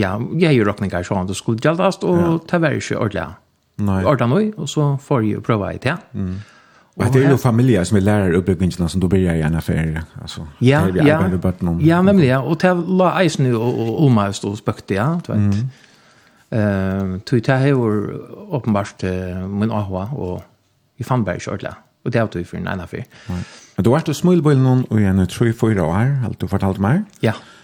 [0.00, 3.26] ja, jeg gjør råkninger sånn, at det skulle gjeldast, og det var ikke ordentlig
[3.78, 5.96] Ordan oi, og så får jeg prøve det, ja.
[6.12, 6.38] Mm.
[6.98, 10.02] Og det er jo familier som er lærer oppbyggingene som du blir i en affære,
[10.20, 10.46] altså.
[10.60, 11.20] Ja, ja,
[11.86, 12.40] ja, nemlig, ja.
[12.42, 15.38] Og til la eisen jo og Oma stå og spøkte, ja, du vet.
[15.38, 15.68] Mm.
[16.48, 17.98] Uh, tog til her var
[18.58, 20.42] åpenbart uh, min ahva, og
[20.98, 21.76] jeg fann bare ikke ordentlig.
[22.04, 23.04] Og det har du for en ene affære.
[23.28, 26.46] Men du har vært og smulbøylen noen, og jeg tror jeg får år, alt du
[26.50, 27.04] fortalte meg.
[27.22, 27.32] Ja.
[27.32, 27.57] Ja.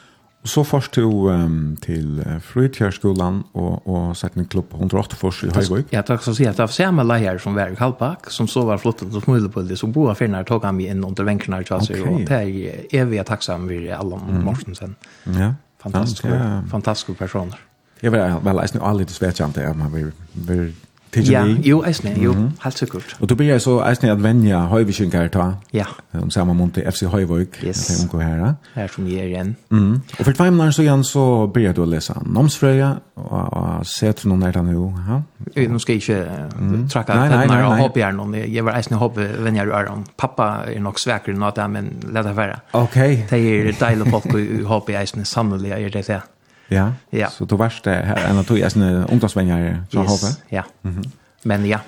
[0.45, 5.49] Så først til, um, til Frøytjærskolan og, og sett en klubb på 108 fors i
[5.49, 5.93] Høyvøk.
[5.95, 8.67] Ja, takk så si at det var samme leier som var i Kalpak, som så
[8.69, 11.71] var flottet og smule på det, som boa finner tog han inn under venkene her,
[11.79, 12.03] okay.
[12.05, 14.99] og det er evige takksam vi er alle om Morsensen.
[15.25, 15.39] Mm.
[15.41, 15.53] Ja.
[15.85, 16.61] Fantastiske, ja.
[16.69, 17.61] fantastiske personer.
[18.03, 20.11] Jeg var vel eisen jo aldri til svetjant det, man var,
[20.49, 20.67] var
[21.15, 21.69] Tidje ja, vi?
[21.69, 22.51] Jo, eisne, jo, mm -hmm.
[22.65, 23.17] helt sikkert.
[23.21, 25.53] Og du blir så eisne at venja høyvikinger ta?
[25.73, 25.85] Ja.
[26.23, 27.87] Om samme måned til FC Høyvøk, yes.
[27.87, 28.37] til omgå her.
[28.37, 29.57] Ja, Her som jeg er igjen.
[29.71, 29.93] Mm.
[30.19, 34.29] Og for tveimen så igjen så blir du å lese Nomsfrøya, og, og se til
[34.29, 34.93] noen der da nå.
[35.09, 35.21] Ja?
[35.69, 36.27] Nå skal jeg ikke
[36.61, 36.89] mm.
[36.89, 37.81] trakke nei, nei, nei, nei.
[37.81, 40.05] hopp igjen, men jeg var eisne hopp venja du er om.
[40.17, 42.61] Pappa er nok svekker enn at jeg, men la det være.
[42.73, 42.97] Ok.
[43.31, 46.21] Det er deilig folk å hopp i eisne, sannelig er det det.
[46.69, 46.93] Ja.
[47.11, 47.31] ja.
[47.31, 50.09] Så du varst det här en av två såna ungdomsvänner så yes.
[50.09, 50.55] håper.
[50.57, 50.65] Ja.
[50.83, 50.95] Mhm.
[50.95, 51.11] Mm
[51.43, 51.81] Men ja.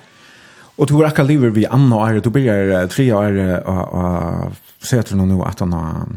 [0.77, 4.53] Och du var akkurat livet vi Anna och Arre, du blir tre år och, och
[4.83, 6.07] sätter nu att han har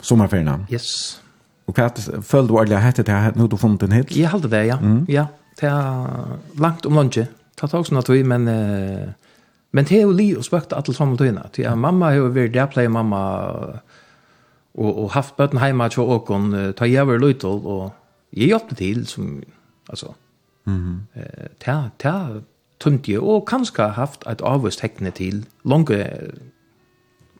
[0.00, 0.66] sommarferierna.
[0.70, 1.20] Yes.
[1.64, 4.16] Och kvart föll du aldrig hette det här nu du funnit en hit?
[4.16, 4.78] Jag hade det, ja.
[4.78, 5.06] Mm.
[5.08, 5.26] Ja,
[5.60, 6.06] det är
[6.54, 7.18] långt om lunch.
[7.56, 8.48] Ta tag sånt att vi, men...
[8.48, 9.08] Eh,
[9.74, 11.40] men det är ju li och spökt att fram och tog in.
[11.76, 13.50] mamma har ju varit där, play mamma
[14.72, 17.94] och och haft bötten hemma och och kon ta över lite och
[18.30, 19.42] ge hjälp till som
[19.86, 20.14] alltså
[20.64, 21.06] mhm.
[21.12, 22.40] eh ta ta
[22.78, 26.06] tunt ju och kanske haft ett avvist häckne till långa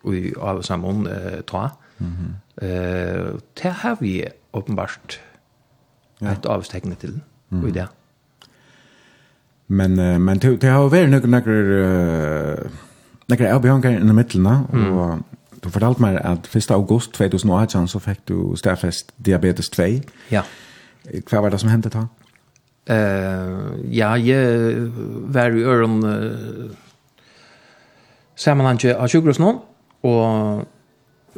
[0.04, 2.36] i av samman eh, ta mhm.
[2.56, 5.20] Eh ta har vi uppenbart
[6.20, 7.88] ett avvist häckne till och i det
[9.66, 11.52] men uh, men det har väl några några
[13.26, 15.18] några avbjörningar i mitten och
[15.62, 16.70] Du fortalte meg at 1.
[16.74, 19.88] august 2018 så fikk du stedfest diabetes 2.
[20.32, 20.42] Ja.
[21.30, 22.06] Hva var det som hendte da?
[22.90, 24.88] Uh, ja, jeg
[25.30, 26.72] var i øren uh,
[28.34, 29.52] sammenhanget av sykehus nå,
[30.02, 30.64] og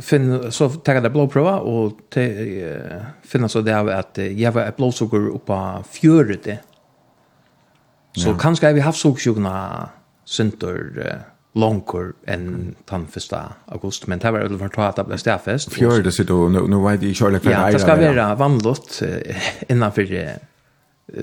[0.01, 2.25] finn, så tar jeg det blodprøve, og te,
[2.65, 6.49] uh, finner så det av at jeg var et blodsukker oppe av fjøret.
[8.17, 8.39] Så ja.
[8.41, 14.41] kanskje jeg vil ha haft sukkersykene uh, longer än den första august, men det var
[14.41, 15.73] jo for att det blev ble stedfest.
[15.73, 19.03] Fjørde sitt, og nå var det i kjørlig Ja, det skal være vanlått
[19.69, 20.11] innenfor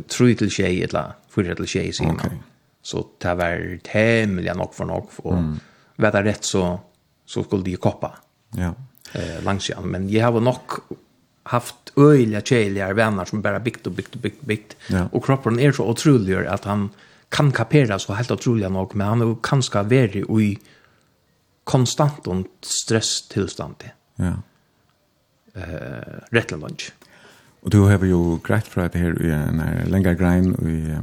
[0.07, 2.39] tru til tjej, eller fyra til tjej, sier man.
[2.81, 5.53] Så det var temmelig nok for nok, og mm.
[5.97, 6.79] var det rett så,
[7.25, 8.15] så skulle de koppa
[8.57, 8.73] ja.
[9.13, 9.91] eh, langs igjen.
[9.91, 10.79] Men jeg har nok
[11.43, 14.75] haft øyla tjejliga vänner som bara byggt och byggt och byggt och byggt.
[14.87, 15.09] Ja.
[15.11, 16.89] Och kroppen är så otrolig att han
[17.31, 20.59] kan kapera så helt otroligt nog men han är ganska värre i
[21.63, 23.83] konstant och stresstilstånd.
[24.15, 24.33] Ja.
[25.53, 26.91] Eh uh, rätt lunch.
[27.61, 30.97] Och du har ju greit för det här i en lengre grein i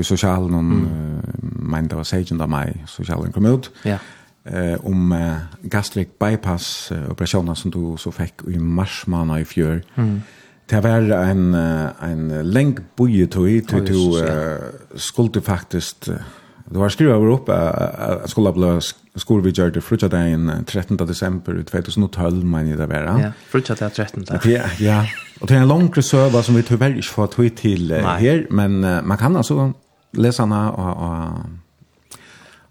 [0.00, 1.16] i sosialen, någon mm.
[1.16, 3.70] uh, men det var sagen där mig sosialen kom ut.
[3.82, 3.98] Ja.
[4.44, 9.82] Eh om gastric bypass operationen som du så fick i mars månad i fjör.
[9.94, 10.22] Mm
[10.70, 17.34] Det var en, en lenk bojetøy til du uh, skulle faktisk Det var skrivet over
[17.34, 20.96] opp at skolen vi skolvidgjør det frutjadagen 13.
[21.08, 23.10] desember 2012, men jeg det var.
[23.20, 24.24] Ja, frutjadagen 13.
[24.48, 25.02] Ja, ja.
[25.42, 28.80] Og det er en lang søva som vi tyvärr ikke får tog til her, men
[28.80, 29.72] man kan altså
[30.14, 31.44] lese henne og, og,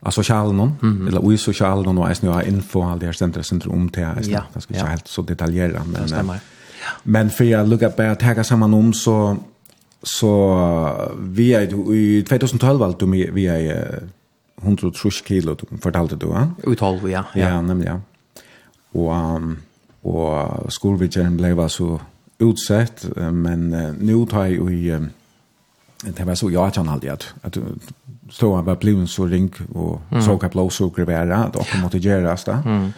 [0.01, 1.07] av sosialen, mm -hmm.
[1.07, 4.25] eller i sosialen, og jeg har info, alle de her sentre, sentre om til, jeg
[4.25, 6.01] skal ikke helt så detaljere, men...
[6.01, 6.39] Det stemmer.
[7.03, 9.37] Men för jag lukar på att ta samman om så
[10.03, 14.03] så vi är i 2012 allt vi vi är
[14.61, 16.51] 130 kilo du fortalte du, va?
[16.67, 16.73] Eh?
[17.11, 17.25] Ja.
[17.33, 17.99] Ja, ja nemlig, ja.
[18.93, 19.57] Og, um,
[20.03, 21.99] og skolvidgjeren ble så
[22.41, 25.09] utsett, men uh, nå tar jeg jo i um,
[26.03, 27.57] det var så jag kan aldrig att att
[28.29, 30.23] stå han var bliven så ring och mm.
[30.23, 32.61] såg att blåsukker vara att och måste göras där.
[32.65, 32.93] Mm.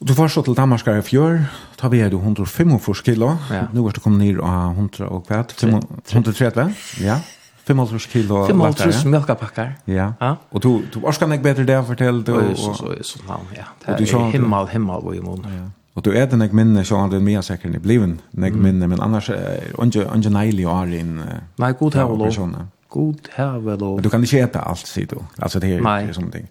[0.00, 1.38] Og du var så til Danmark i fjør,
[1.82, 3.62] da vi er du 145 kilo, ja.
[3.72, 7.20] nå er du kommet ned av 100 og kvart, 130, ja.
[7.66, 9.72] 55 kilo 55 mjölkapackar.
[9.84, 10.12] Ja.
[10.20, 10.36] ja.
[10.50, 13.64] Och du du orskar mig bättre där fortell du och så så så namn ja.
[13.86, 15.46] Det är du himmel himmel vad i mån.
[15.58, 15.70] Ja.
[15.94, 18.20] Och du är den minne så han den mer säkert i bliven.
[18.30, 19.30] Jag minne men annars
[19.74, 21.22] under under nejli är in.
[21.56, 22.66] Nej god här och lov.
[22.88, 24.02] God här väl.
[24.02, 25.16] Du kan inte äta allt säger du.
[25.38, 26.46] Alltså det är ju sånt ting.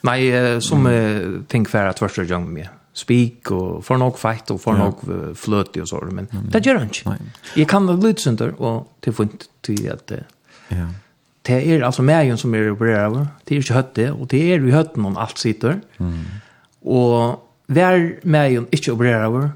[0.00, 4.72] Nej, som ting för att första gången med spik och för nog fight och för
[4.72, 4.94] nog
[5.36, 7.18] flöt og så men det gör han inte.
[7.56, 9.12] Jeg kan väl glutsunder och till
[9.62, 10.24] til at att
[10.68, 10.86] ja.
[11.42, 13.26] Det är alltså mägen som är opererad.
[13.44, 15.80] Det är inte hötte och det är ju hötte någon allt sitter.
[15.98, 16.24] Mm.
[16.80, 19.50] Och vär ikke inte opererad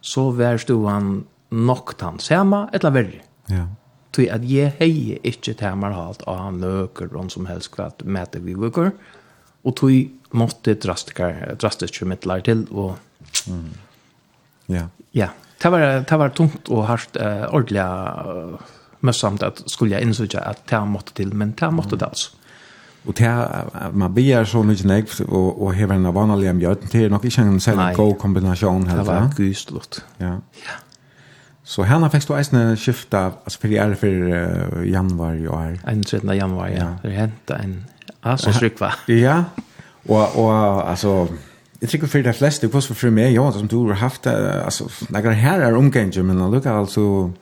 [0.00, 3.20] så vär stuan nokt han samma eller värre.
[3.46, 3.66] Ja.
[4.12, 8.54] Tui at jeg heier ikkje temar halt av han løker, som helst kvart, mæte vi
[8.54, 8.90] vuker,
[9.64, 12.98] og tui måtte drastiska drastiska mittlar til og
[13.46, 13.70] mm.
[14.68, 14.88] ja.
[15.14, 15.28] Ja.
[15.62, 17.82] Det var det var tungt og hardt uh, ordentlig
[19.02, 22.30] uh, samt at skulle jag insåga at det måste til, men det måste det altså.
[23.06, 23.48] Og det
[23.92, 27.42] man begär så mye mycket og och och hela vanlig vanliga mjöten till nok ikke
[27.42, 29.04] en sån god kombination heller.
[29.04, 30.04] Det var gysligt.
[30.18, 30.26] Ja.
[30.26, 30.76] Ja.
[31.64, 35.76] Så henne fikk du eisne skifta, altså for jeg er for uh, januar i år.
[35.88, 36.36] 31.
[36.36, 36.76] januar, ja.
[36.76, 36.88] ja.
[37.02, 37.86] Det hentet en
[38.22, 38.90] asosrykva.
[39.08, 39.44] Ja,
[40.08, 41.28] og, och alltså
[41.80, 44.88] Jag tror för de fleste, det kostar för meg, ja, som du har haft, alltså,
[45.14, 47.32] her er omgänger, men han lukar alltså,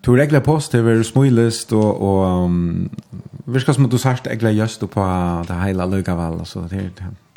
[0.00, 2.90] du regler post, det är smulest, och, och um,
[3.44, 5.00] virka som du sagt, regler just på
[5.48, 6.90] det hela lukar altså, så det,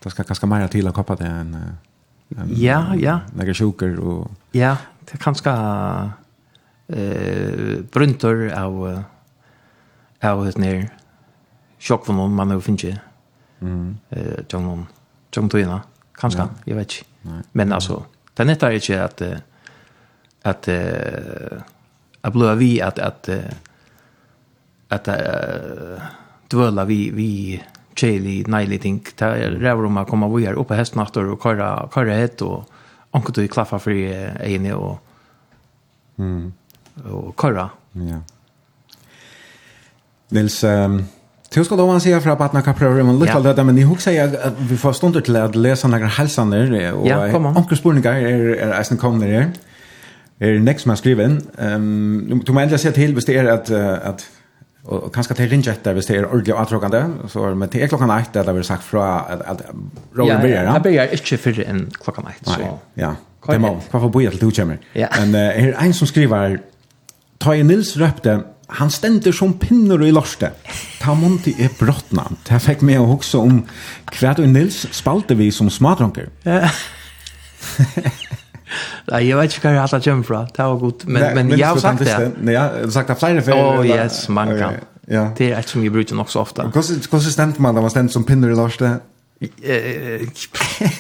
[0.04, 1.58] det ska ganske mer till att koppe det en
[2.50, 3.20] ja, ja.
[3.34, 4.32] Nekker sjuker, og...
[4.52, 4.76] Ja,
[5.06, 5.52] det er ganska
[6.90, 9.04] eh, bruntor av, av,
[10.22, 10.68] av, av, av, av, av, av,
[11.98, 13.08] av, av, av, av,
[13.60, 13.98] Mm.
[14.10, 14.86] Eh, John
[15.32, 15.82] John Tuina.
[16.14, 16.50] Kanske, ja.
[16.66, 17.44] jag vet inte.
[17.52, 18.04] Men alltså,
[18.34, 19.22] det netta är inte att
[20.42, 20.68] att
[22.22, 23.30] att blöa vi att att
[24.90, 25.08] att
[26.48, 27.64] dvöla vi vi
[27.96, 32.14] chili nightly think där rävar om att komma vi är uppe hästnattor och köra köra
[32.14, 32.70] hett och
[33.12, 35.00] anka du klaffa för en och
[36.18, 36.54] mm
[37.06, 37.70] och köra.
[37.92, 38.22] Ja.
[40.30, 41.06] Nils um,
[41.54, 43.56] Du ska då man säga för att partner kaprar men lite yeah.
[43.56, 44.30] det men ni hooks jag
[44.60, 48.98] vi får stunder till att läsa några hälsan där och onkel spolningar är är isen
[48.98, 49.52] kommer där.
[50.40, 51.42] Är next man skriven.
[51.58, 53.70] Ehm du menar jag sett till visst är att
[54.10, 54.30] att
[54.84, 58.44] och kanske till ringa efter visst är ordentligt attråkande så men till klockan 8 där
[58.44, 59.62] det har vi sagt från att
[60.14, 60.64] rollen börjar.
[60.64, 62.80] Ja, det börjar inte för en klockan 8 så.
[62.94, 63.16] Ja.
[63.48, 63.80] Det må.
[63.92, 64.78] Varför börjar det då kommer?
[64.94, 66.60] Men är en som skriver
[67.38, 70.52] Toy Nils röpte han stender som pinner i lorste.
[71.00, 72.28] Ta monti er brottna.
[72.48, 73.62] Det fikk meg å hugsa om
[74.18, 76.30] hva du Nils spalte vi som smadronker.
[79.08, 80.44] Nei, jeg vet ikke hva jeg hatt av kjempra.
[80.52, 81.08] Det var godt.
[81.08, 82.18] Men, men jeg har sagt det.
[82.42, 83.56] Nei, jeg har sagt det flere før.
[83.56, 84.82] Åh, oh, yes, man kan.
[85.08, 85.30] Ja.
[85.38, 86.68] Det er et som jeg bruker nok så ofte.
[86.68, 88.98] Hvordan stemte man da man stemte som pinner i lorste?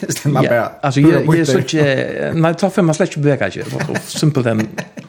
[0.09, 0.71] Stämmer bara.
[0.81, 3.63] Alltså jag är så inte nej ta för man släcker böcker ju.
[4.05, 4.67] Simpelt den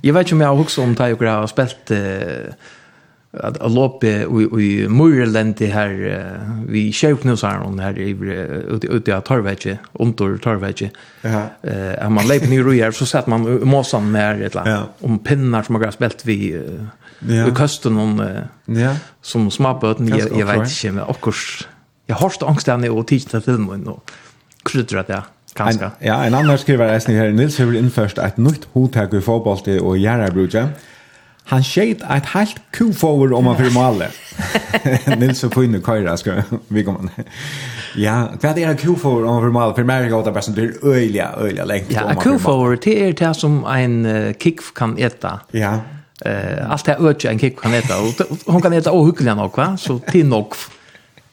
[0.00, 2.54] Jag vet ju om jag har också om Tayo Gra har spelat eh
[3.30, 6.24] att Alope och i Murland här
[6.68, 8.10] vi sjuknosar hon här i
[8.68, 10.90] ute ute att Tarvetje under Tarvetje.
[11.22, 11.42] Ja.
[11.62, 15.74] Eh man leper ner rojer så satt man måsan med ett la om pinnar som
[15.74, 16.62] har spelat vi
[17.18, 17.44] ja.
[17.44, 18.22] vid kusten hon
[18.64, 21.30] ja som småböten jag, jag vet inte men också
[22.06, 23.40] jag har stångstande och og till til
[23.86, 24.00] och
[24.64, 25.04] og det.
[25.08, 25.22] Ja.
[25.54, 25.84] Kanske.
[25.84, 29.78] En, ja, en annan skriver är här Nils har införst ett nytt hotag i fotboll
[29.80, 30.68] och Järrebruge.
[31.48, 34.10] Han skeit et helt kufover om han fyrir male.
[35.20, 37.08] Nils og Pune Køyra, skal vi komma.
[37.96, 41.32] Ja, hva er det kufover om man för mål för Märka åt bäst blir öliga
[41.36, 41.90] öliga lengt.
[41.90, 45.40] Ja, kufover det er det som en kick kan äta.
[45.52, 45.80] Ja.
[46.26, 47.94] Uh, allt det öch en kick kan äta.
[48.46, 49.76] Hon kan äta och hyggligt nog va?
[49.76, 50.56] Så det er nok.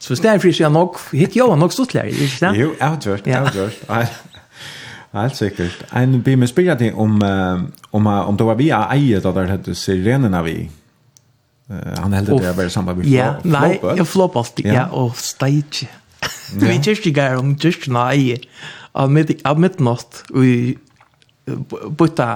[0.06, 2.50] Så hvis i stedet for ikke nok, hitt jo nok stortligere, ikke det?
[2.60, 4.12] Jo, jeg har gjort, jeg har gjort.
[5.16, 5.82] Helt sikkert.
[5.98, 7.16] En blir med spyrja til om,
[7.90, 10.68] om, om det var vi er eier da der hette Sirenena vi.
[11.66, 15.88] han heldig det bare samme vi Ja, nei, jeg flop alltid, ja, og stage.
[16.62, 18.44] Vi kyrkje gær om kyrkje na eier
[18.94, 20.76] av midnatt, og vi
[21.98, 22.26] bytta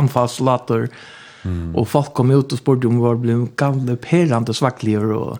[0.00, 0.88] anfallslater,
[1.44, 5.36] og folk kom ut og spurte om vi var blevet gamle perande svaklige, og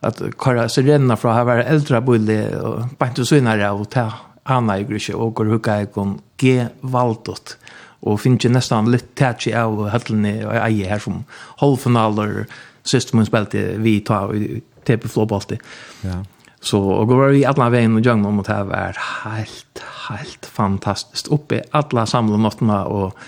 [0.00, 4.12] att kara sirenerna från här var äldre bulle och bant så innan och ta
[4.42, 7.56] Anna i grusje och går hukka i kon G Valdot
[8.00, 10.10] och finns ju nästan lite touchy av och og
[10.46, 11.24] och her här som
[11.56, 12.46] halvfinaler
[12.82, 15.58] systemen spelte vi tar i TP floorballti.
[16.00, 16.24] Ja.
[16.60, 19.68] Så och går vi alla vägen och jungle mot här var helt
[20.08, 23.18] helt fantastiskt uppe alla samla något och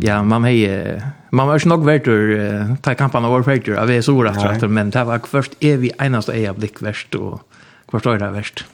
[0.00, 4.00] Ja, man hej man var ju nog vart ur ta kampen av Warfare av är
[4.00, 7.40] så rätt men det var först är vi enast är blick värst och
[7.88, 8.64] kvart är det värst.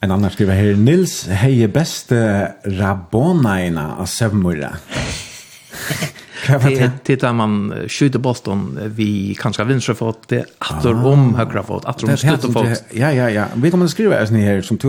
[0.00, 4.76] En annan skriver her, Nils hej beste Rabona ena av Sevmura.
[6.46, 10.44] det det där man skjuter Boston vi kanske vänstra fot det
[10.80, 12.84] åter om högra fot åter om stötta fot.
[12.90, 13.44] Ja ja ja.
[13.54, 14.88] Vi kommer att skriva oss ni här som du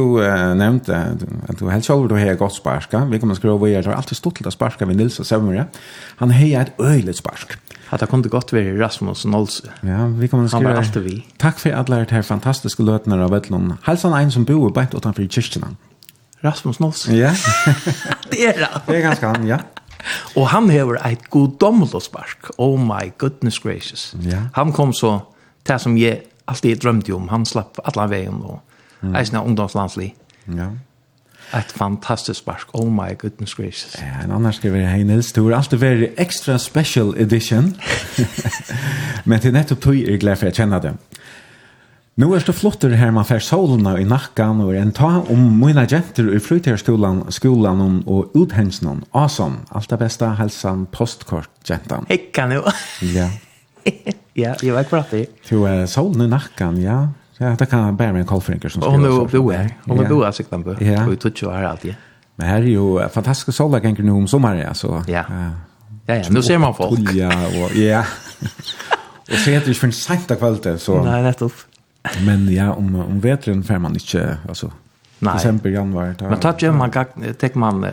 [0.56, 1.18] nämnde
[1.48, 3.06] att du helt själv då här gott sparka.
[3.06, 5.66] Vi kommer att skriva vi har alltid stått till sparka med Nils och Sömmer.
[6.18, 7.58] Han hejar ett öjligt spark.
[7.90, 9.64] Att det kunde gott vara Rasmus Nolse.
[9.82, 10.70] Ja, vi kommer att skriva.
[10.70, 11.26] Han var alltid vi.
[11.38, 13.74] Tack för alla det här fantastiska lötnar av Vettlund.
[13.84, 15.78] Hälsan en som bor bänt utanför kyrkan.
[16.40, 17.16] Rasmus Nolse.
[17.16, 17.30] Ja.
[18.30, 18.70] det är det.
[18.86, 19.60] Det är ganska han, ja.
[20.38, 22.51] Og han hever eit goddommelig spark.
[22.57, 24.15] Oh my goodness gracious.
[24.26, 24.49] Yeah.
[24.53, 25.19] Han kom så
[25.65, 27.27] til som jeg alltid drømte om.
[27.34, 28.59] Han slapp alle veien og
[29.01, 29.15] mm.
[29.15, 30.14] eisne ungdomslandslig.
[30.47, 30.69] Ja.
[31.55, 32.68] Ett fantastisk spark.
[32.73, 33.95] Oh my goodness gracious.
[33.99, 35.31] Ja, en annan skriver hei Nils.
[35.34, 37.76] Du har alltid varit extra special edition.
[39.30, 40.93] Men til nettopp tog er glad for att känna det.
[42.18, 45.84] Nu er det flottere her man fer solene i nakken og en ta om mine
[45.85, 49.03] jenter i flytterskolen, skolen og uthensen.
[49.14, 49.60] Awesome.
[49.69, 52.07] Alt det beste helsen postkort, jenten.
[52.10, 52.64] Hekka nu.
[53.14, 53.27] ja.
[54.44, 56.98] ja, jeg var ikke Du er solen i nakken, ja.
[57.38, 58.98] Ja, det kan bare med en kolfrinker som skriver.
[58.98, 59.69] Og nå bo her.
[59.85, 60.76] Og nå bo her, sikkert på.
[60.81, 61.06] Ja.
[61.06, 61.94] Og vi tog jo her alltid.
[62.41, 64.73] Men her er jo fantastiske soldagenker nå om sommeren, ja.
[64.73, 65.27] Så, ja.
[66.07, 67.14] Ja, ja, nu ser man folk.
[67.14, 68.02] Ja, og, ja.
[69.30, 70.98] og så heter det ikke for en sent av kveldet, så...
[71.06, 71.66] Nei, nettopp.
[72.26, 74.72] Men ja, om, om vetren får man inte, alltså,
[75.20, 75.34] Nej.
[75.34, 76.16] december, januari.
[76.16, 76.92] Tar, men tack ju, man
[77.38, 77.84] tänker man...
[77.84, 77.92] uh,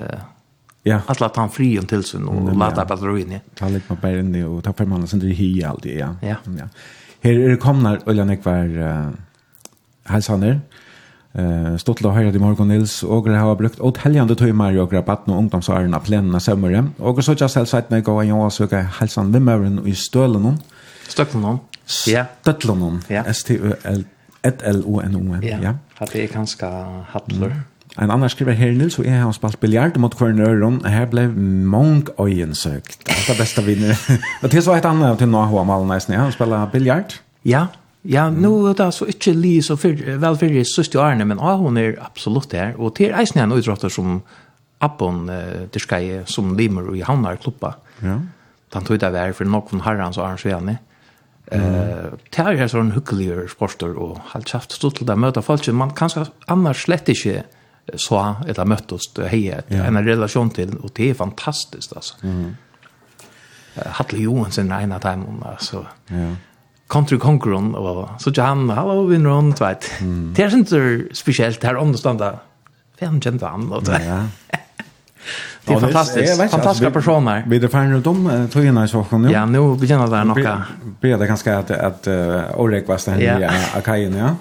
[0.87, 1.01] Ja.
[1.07, 3.33] Att låta han fri en till sin och låta batterin.
[3.33, 3.39] Ja.
[3.55, 6.17] Ta lite på bären och ta fem månader sen det hi alltid ja.
[6.21, 6.37] Ja.
[6.45, 6.69] ja.
[7.21, 9.09] Här är det komna Ulla Nekvar uh,
[10.05, 10.61] Halsander.
[11.33, 14.91] Eh stått då här i morgon Nils och det har brukt åt helgande Mario och
[14.91, 16.87] grabbat och ungdomsarna plänna sömmare.
[16.99, 20.59] Och så just helt sagt när jag går och söker hälsan vem i stölen.
[21.39, 23.03] någon Støtlonon.
[23.27, 24.05] S-T-Ø-L-O-N-O-N.
[25.43, 26.67] Ja, Har det kanske
[27.09, 27.51] hattler.
[27.99, 30.85] En annan skriver her nu så är han spalt biljard mot kvarn öron.
[30.85, 33.05] Här blev mång öjen sökt.
[33.07, 33.99] Det är bästa vinner.
[34.43, 37.13] Och det så ett annat till några hur mal nice när han spelar biljard.
[37.43, 37.67] Ja.
[38.07, 41.39] Ja, nu är det alltså ikke li så fyr, väl för det sista årene, men
[41.39, 44.23] ja, hon är absolut där och till är en utrotter som
[44.79, 45.27] appon
[45.73, 47.75] det ska som limer i Havnar klubba.
[47.99, 48.21] Ja.
[48.73, 50.77] Han tog det där för någon herrans arrangemang.
[51.53, 52.23] Eh, mm.
[52.33, 56.27] det er sånn hyggeligere sporter og halvt kjaft stod til det møte folk, man kanskje
[56.49, 57.43] annars slett ikke
[58.01, 59.85] så eller møttes og heie yeah.
[59.85, 62.17] en relasjon til, og det er fantastisk, altså.
[62.23, 62.55] Mm.
[63.99, 65.83] Hatle Johansen er en av dem, altså.
[66.09, 66.31] Ja.
[66.89, 69.89] Country Conqueror, og så ikke han, hallo, vinner han, du vet.
[70.01, 70.33] Mm.
[70.37, 72.31] Det er ikke spesielt, det er omstående,
[73.01, 74.01] hvem kjente han, og det.
[74.05, 74.23] Ja.
[75.65, 76.51] Det är fantastiskt.
[76.51, 77.45] Fantastiska personer.
[77.47, 79.31] Vi det fan om tog in i saken nu.
[79.31, 80.65] Ja, nu begynner det några.
[81.01, 82.09] Be det ganska att att
[82.57, 84.37] Orek var stann ja, Akajen ja.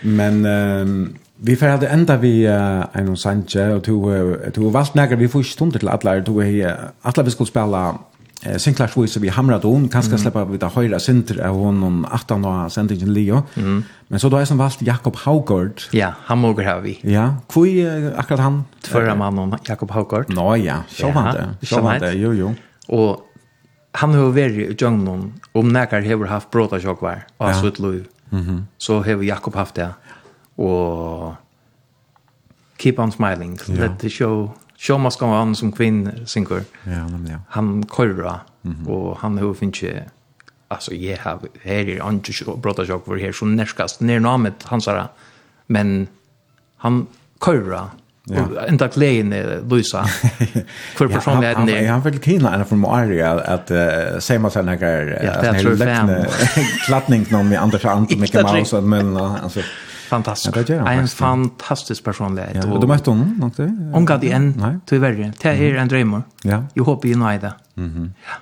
[0.00, 2.46] Men ehm vi får hade ända vi
[2.92, 6.76] en Sanchez och två två vart nägra vi får stund till alla två här.
[7.02, 7.94] Alla vi skulle spela
[8.42, 10.18] eh Sinclair Swiss vi hamra hon kanske mm.
[10.18, 13.42] släppa vi där höra center av hon 18 år sentingen Leo.
[13.54, 13.84] Mm.
[14.08, 15.80] Men så då är som valt Jakob Haugard.
[15.90, 16.98] Ja, han moger har vi.
[17.02, 17.86] Ja, kui
[18.16, 20.24] akkurat han förra mannen Jakob Haugard.
[20.28, 21.66] Nå ja, så var det.
[21.66, 22.12] Så han det.
[22.12, 22.54] Jo jo.
[22.88, 23.26] Och
[23.92, 27.26] han har varit i jungeln om näkar har haft bråta chock var.
[27.36, 28.04] Och så ett lov.
[28.30, 28.66] Mhm.
[28.78, 29.88] Så har Jakob haft det.
[30.56, 31.34] Och
[32.78, 33.58] keep on smiling.
[33.66, 34.50] Let the show
[34.80, 36.62] Sean Musk var han som kvinnsinger.
[36.84, 37.38] Ja, men ja.
[37.48, 38.88] Han korra mm -hmm.
[38.88, 40.00] och han har finns ju
[40.68, 44.00] alltså jag har här är inte brotta jag her här så nærskast.
[44.00, 45.08] ner namet, han sa
[45.66, 46.06] men
[46.76, 47.06] han
[47.38, 47.90] korra
[48.24, 48.66] Ja.
[48.68, 50.04] Enda ända er Luisa.
[50.96, 51.88] För personligheten där.
[51.88, 54.76] Han vill kina en från Maria att uh, säga man sen här
[55.28, 56.26] att han läckte
[56.86, 59.60] klattning någon med andra hand med Mouse men alltså
[60.10, 60.56] Fantastisk.
[60.56, 62.56] Ja, det gjør han en fantastisk personlighet.
[62.58, 63.70] Ja, og du møtte henne nok det?
[63.94, 64.52] Hun gav det en,
[64.90, 65.32] tyverre.
[65.42, 66.24] Det er en drømmer.
[66.44, 66.64] Ja.
[66.74, 67.52] Jeg håper jeg nå er det.
[67.78, 68.38] Ja.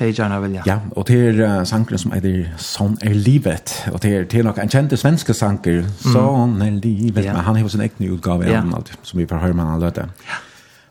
[0.00, 0.62] Det er gjerne vilja.
[0.64, 3.74] Ja, og det er uh, sangren som heter Sånn er livet.
[3.92, 5.82] Og det er, det er nok en kjente svenske sanger.
[6.00, 7.26] Sånn er livet.
[7.26, 7.34] Ja.
[7.36, 8.62] Men han har sin egen utgave ja.
[8.64, 10.06] av alt, som vi får høre med han løte.
[10.24, 10.40] Ja.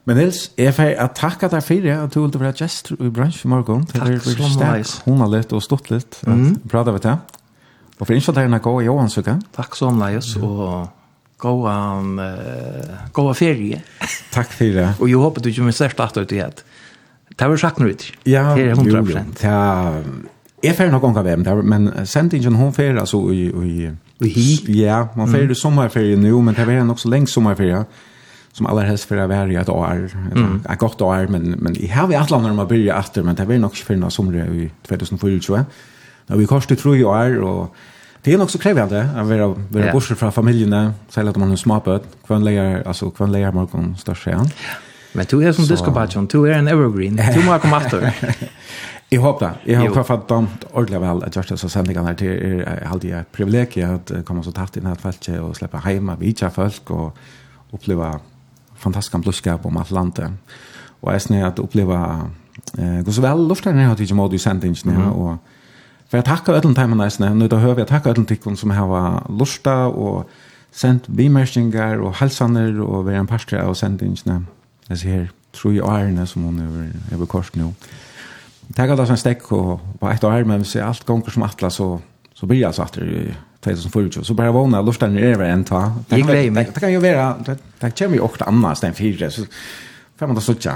[0.05, 3.49] Men Nils, jeg får takke deg for det, at du ville være gjest i bransjen
[3.49, 3.83] i morgen.
[3.89, 4.85] Takk så mye.
[5.05, 6.21] Hun har litt og stått litt.
[6.29, 6.61] Mm.
[6.69, 7.17] Prata vi til.
[7.99, 9.35] Og for innskjøtterne gå i Johan Sukke.
[9.55, 10.87] Takk så omleis, og
[11.39, 12.15] gå an,
[13.13, 13.81] gå av ferie.
[14.31, 14.89] Takk for det.
[14.99, 16.61] og jeg håper du ikke minst sørst at du gjør
[17.39, 18.03] Det var sagt noe ut.
[18.25, 19.43] Ja, det er 100%.
[19.43, 19.59] Jo, ja,
[20.63, 23.89] jeg fer nok omkring hvem, men sendingen hun fer, altså, i, i,
[24.27, 25.55] i, ja, man fer mm.
[25.55, 27.83] sommerferie nu, men det var nok så lenge sommerferie,
[28.53, 30.09] som aller helst för att vara ett år.
[30.35, 30.61] Mm.
[30.69, 33.45] Ett gott år, men, men jag har i alla när man börjar efter, men det
[33.45, 35.65] var nog för några somrar i 2024.
[36.29, 37.73] Nå, vi kostar i tro i år, og
[38.25, 39.95] det er nok så krevende å være, være yeah.
[39.95, 44.27] bortsett fra familiene, selv att man har småpøt, hvem leier, altså hvem leier morgen størst
[44.27, 44.51] igjen.
[45.13, 45.73] Men du er som så...
[45.73, 48.11] diskobation, du er en evergreen, du må komme etter.
[49.09, 49.71] Jeg håper det.
[49.71, 53.31] Jeg har prøvd damt ordentlig vel at Gjørstad og sendingene her til er alltid et
[53.33, 57.17] privilegium at komme så tatt inn i dette feltet og slippe hjemme, vidtja folk og
[57.73, 58.11] oppleve
[58.79, 60.29] fantastiska blodskap om alt landet.
[61.01, 61.97] Og jeg snitt at oppleve
[62.77, 65.15] eh, gå så vel luftene har tidligere måte i sendingene mm -hmm.
[65.15, 65.37] og
[66.09, 68.73] For jeg takker ødelen til meg næsene, nå da hører jeg takker ødelen til som
[68.73, 70.29] har lusta og
[70.71, 74.45] sendt bimerkninger og halsaner og vært en parster av sendingene.
[74.89, 77.73] Jeg ser her, tror jeg årene som hun er over kors nå.
[78.75, 81.77] Takker alle en stekk og på ett år, men hvis jeg alt gonger som atlas,
[81.77, 81.99] så,
[82.33, 85.81] så blir jeg altså at det 2024, så bare vågna luften er over en ta.
[86.09, 86.23] Det
[86.79, 89.45] kan jo være, det det kommer jo åkte annars enn fire, så
[90.19, 90.75] får man da sutja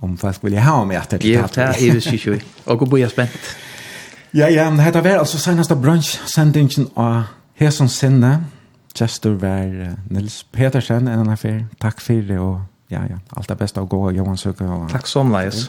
[0.00, 1.26] om folk vil ha meg etter.
[1.28, 2.44] Ja, det er jo sikkert.
[2.66, 3.54] Og hvor bor jeg spent.
[4.34, 8.32] Ja, ja, men dette var altså senaste brunch-sendingen av Heson Sinne.
[8.98, 11.60] Chester var uh, Nils Petersen, en annen fyr.
[11.78, 14.66] Takk for det, og ja, ja, alt det beste å gå, Johan Søke.
[14.66, 15.68] Og, Takk som leis.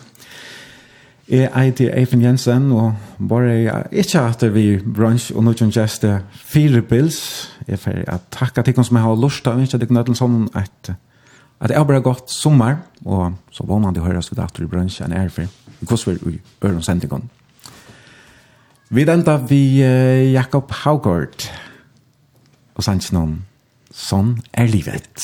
[1.29, 2.97] Jeg heter Eifen Jensen, og
[3.29, 7.21] bare jeg ikke at vi brunch og noen gjeste fire bils.
[7.69, 8.01] Jeg får
[8.33, 10.95] takke til dere som har lyst til, ikke at dere nødvendig som et
[11.61, 15.13] at det er bare godt sommer, og så vågner de høres vi datter i bransjen
[15.15, 15.47] er for
[15.85, 17.29] hvordan vi er i øren sendingen.
[18.89, 21.49] Vi enda vi uh, Jakob Haugård
[22.75, 23.39] og Sanchinon.
[23.89, 25.23] Sånn er livet.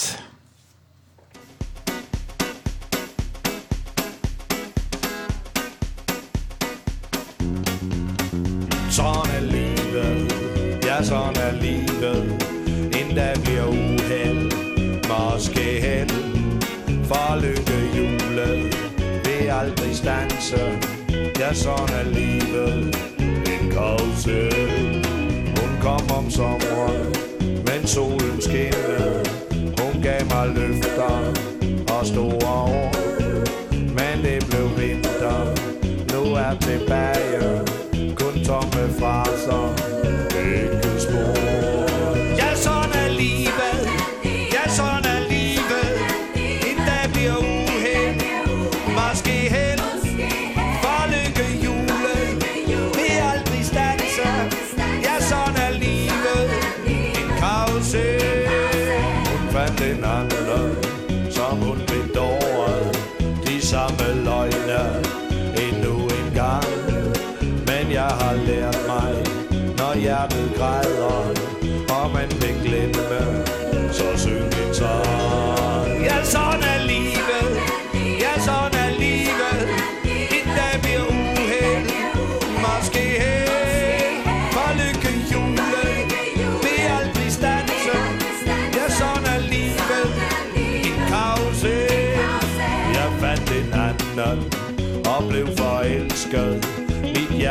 [8.90, 10.34] Sånn er livet,
[10.84, 12.48] ja sånn er livet
[12.98, 14.58] En dag er uheld,
[15.06, 16.66] måske held
[17.08, 18.76] For lykke julet,
[19.24, 20.76] vi er aldrig stanser
[21.40, 22.91] Ja sånn er livet
[26.40, 27.14] om sommeren
[27.66, 31.34] Men solen skinnede Hun gav mig løfter
[32.00, 32.96] Og store ord
[33.72, 35.56] Men det blev vinter.
[36.14, 37.62] Nu er tilbage
[38.16, 39.81] Kun tomme fraser.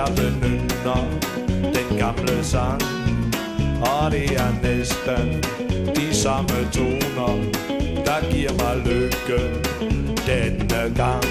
[0.00, 1.04] alle nynner
[1.74, 2.82] den gamle sang.
[3.82, 5.42] Og det er næsten
[5.96, 7.34] de samme toner
[8.04, 9.40] Der giver mig lykke
[10.26, 11.24] denne gang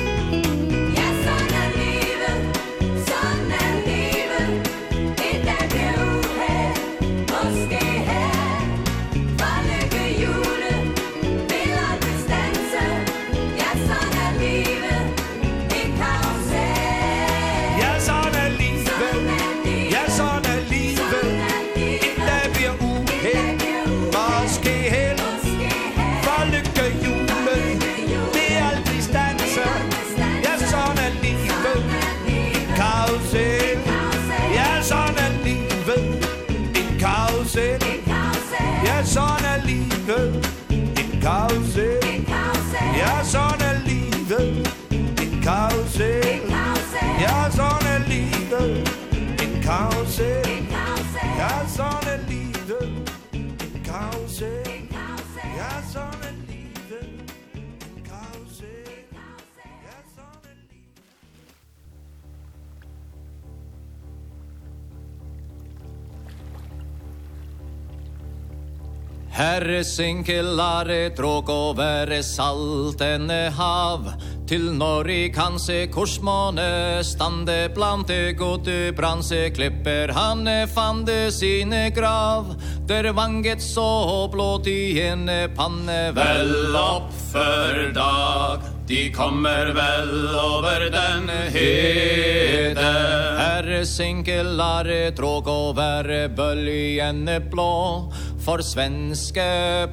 [69.39, 74.09] Herre sinkelare tråk over saltene hav.
[74.49, 82.51] Til Norri kanse korsmåne stande blante gode branse Klipper han fande sine grav.
[82.89, 85.23] Der vanget så blåt i en
[85.55, 88.59] panne Vel opp för dag.
[88.87, 92.91] De kommer väl över den hede.
[93.37, 98.11] Herre sinkelare tråk over böljen blå.
[98.49, 99.43] For svenske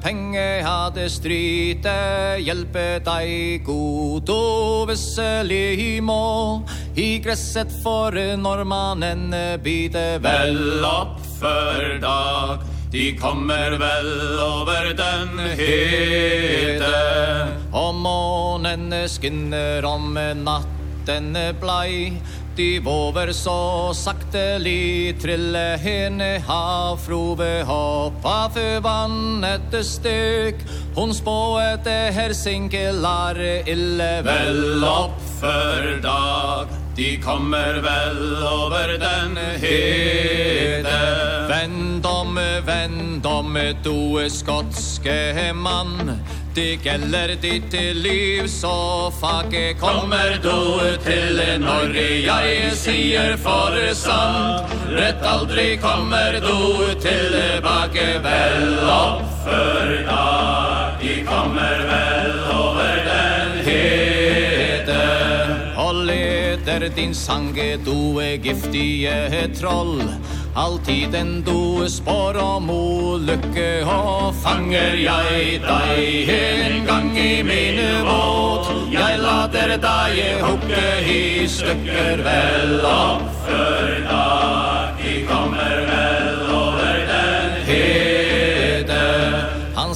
[0.01, 1.91] penge hade stryte
[2.41, 6.63] Hjelpe dig god og visselig må
[6.97, 12.57] I grässet för norrmannen byte Väl upp för dag.
[12.91, 16.97] De kommer väl över den hete.
[17.71, 20.13] Om månen skinner om
[20.43, 22.17] natten blei.
[22.57, 30.55] De våver så sakteli trille henne ha frove hoppa för vannet ett stök
[30.95, 33.39] hon spået hersinkelar
[33.69, 36.67] ille väl opp för dag.
[36.95, 40.99] De kommer väl över den hede.
[41.49, 46.11] Vänd om, vänd om, du skotske man
[46.57, 55.23] det gäller ditt liv så facket kommer du till Norge jag säger för sant rätt
[55.23, 65.03] aldrig kommer du tillbaka väl och för dag i kommer väl över den hete.
[65.75, 70.03] Håll leder din sange du är giftige troll.
[70.57, 76.31] Alltid en do spår om olykke Og fanger jeg deg.
[76.33, 84.66] En gang i mine båt Jeg lader deg hukke i stykker vel opp for deg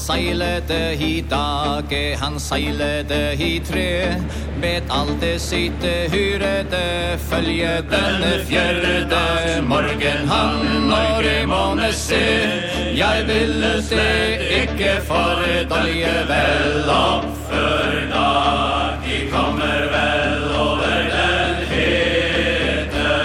[0.01, 4.15] seilede i dage, han seilede i tre.
[4.61, 8.91] Med alt det sitte hyrede, følge denne fjerde
[9.67, 12.21] Morgen han Norge måne se
[12.95, 14.07] Jeg ville se
[14.61, 23.15] ikke for dalje vel opp før dag De kommer vel over den hete.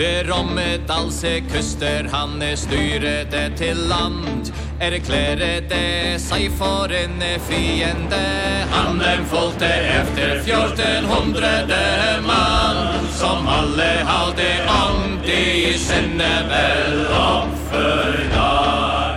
[0.00, 4.52] Ved Rommedalse kuster han er styrete til land
[4.82, 8.22] erklære det seg for en fiende.
[8.72, 9.68] Han enfolgte
[10.00, 11.76] efter 1400
[12.26, 18.52] mann Som alle hadde ånd i sinne vel oppfør da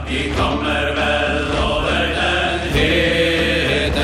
[0.10, 4.04] Vi kommer vel over den tiden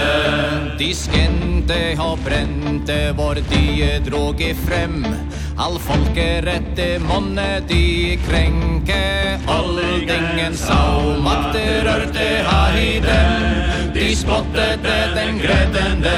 [0.79, 5.03] De skente og brente vår die droge frem.
[5.61, 13.93] All folkerette monne de kränke Oldingen saumakter örte ha i dem.
[13.93, 16.15] De spottete den gräddende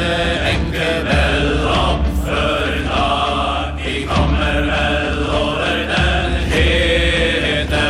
[0.53, 7.89] enke väl opp för dag De kommer väl over den hete.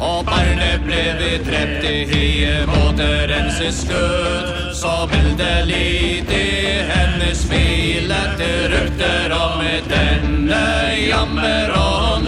[0.00, 9.34] Og barnet ble vi drepte i måterens skudd så bildelig det hennes filet Det røkter
[9.36, 10.64] om med denne
[11.08, 12.26] jammer og hon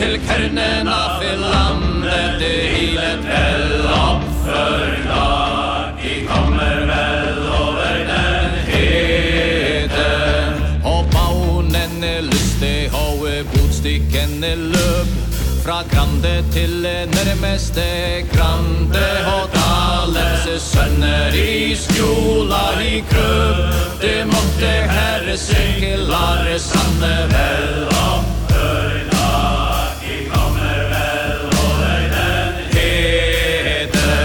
[0.00, 5.94] Til kernen av landet det hilet vel opp for dag.
[6.02, 10.10] De kommer vel over den hete
[10.82, 12.74] Og baunen lyste
[13.04, 13.22] og
[13.54, 15.16] godstikkene løp.
[15.62, 16.78] Fra grande til
[17.14, 17.88] nærmeste
[18.34, 19.91] grande og dag
[22.92, 23.04] i
[24.00, 29.28] Det måtte herre synke, lare sanne vel om høyna,
[30.04, 31.78] i kommer vel og
[32.12, 34.18] den hete.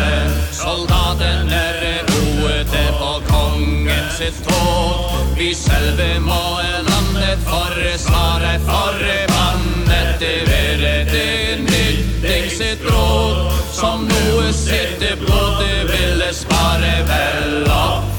[0.52, 1.80] Soldaten er
[2.10, 6.44] roete på kongen sitt tåg, vi selve må
[6.90, 15.64] landet forre svare, forre vannet, det vere det nyttig sitt råd, som noe sitte blod,
[15.64, 18.17] det ville spare vel opp.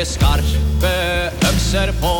[0.00, 0.92] med skarpe
[1.48, 2.12] ømser på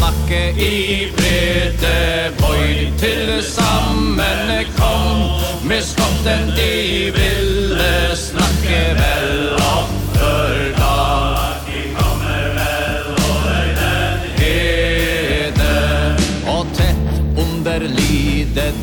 [0.00, 2.88] nakke i brede bøy.
[2.98, 5.20] Til sammen kom
[5.68, 10.85] med skotten de ville snakke vel om før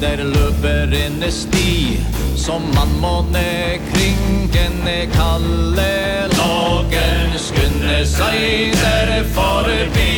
[0.03, 1.99] der løper en sti
[2.35, 5.93] Som man måne kringen er kalle
[6.33, 10.11] Lagen skunne seg der forbi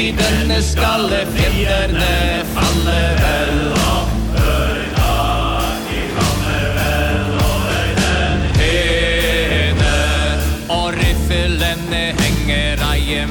[0.00, 2.12] I denne skalle fjerne
[2.52, 4.08] falle vel av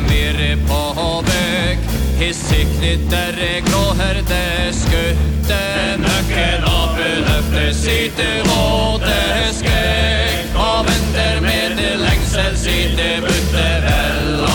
[0.08, 0.80] Mer på
[1.28, 1.86] bøk
[2.20, 3.38] His siktet der
[3.70, 5.47] gråherde skutt
[7.68, 14.48] Där sitter Åte Skräck Og venter med det längsen sitter Butterella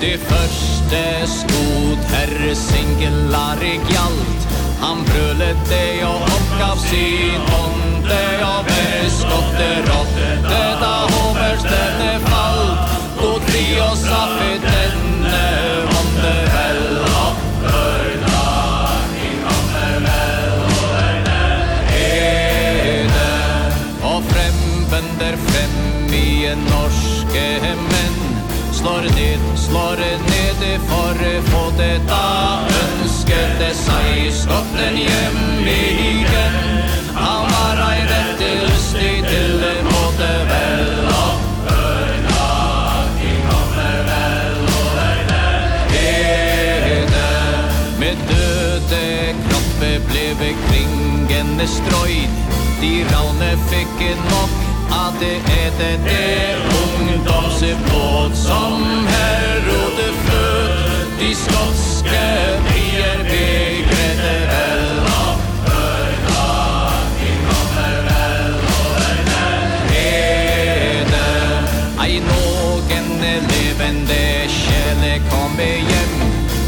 [0.00, 4.48] Det första skot herre singelar i gjalt
[4.80, 8.22] Han brølet det og oppgav av sin onde
[8.52, 12.98] Og väskotte rått Detta hoverstene falt.
[13.18, 14.62] Och tri och saffet
[26.48, 28.38] vanlige norske menn
[28.72, 33.58] Slår ned, slår ned for å få da ønsket.
[33.58, 36.58] Det seg skotten hjem igen
[37.16, 42.16] Han var ei rett lustig til det måte vel opp vel
[43.50, 43.66] og
[47.98, 49.04] med døde
[49.48, 52.32] kroppe ble kringene strøyd
[52.80, 58.82] De ravne fikk nok at det er det det ungdomsbåt som
[59.12, 62.26] her rode født de skotske
[62.66, 65.32] bier begrette vel og
[65.66, 66.08] hør
[66.44, 71.26] at de kommer vel over den hede
[72.04, 73.06] ei nogen
[73.52, 74.22] levende
[74.58, 75.58] kjelle kom
[75.90, 76.14] hjem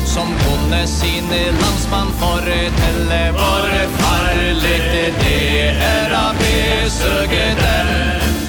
[0.07, 0.29] som
[0.71, 7.91] Skåne sine landsmann fortelle våre farligt det er av besøket der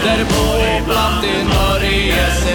[0.03, 2.45] der bor blant i Norges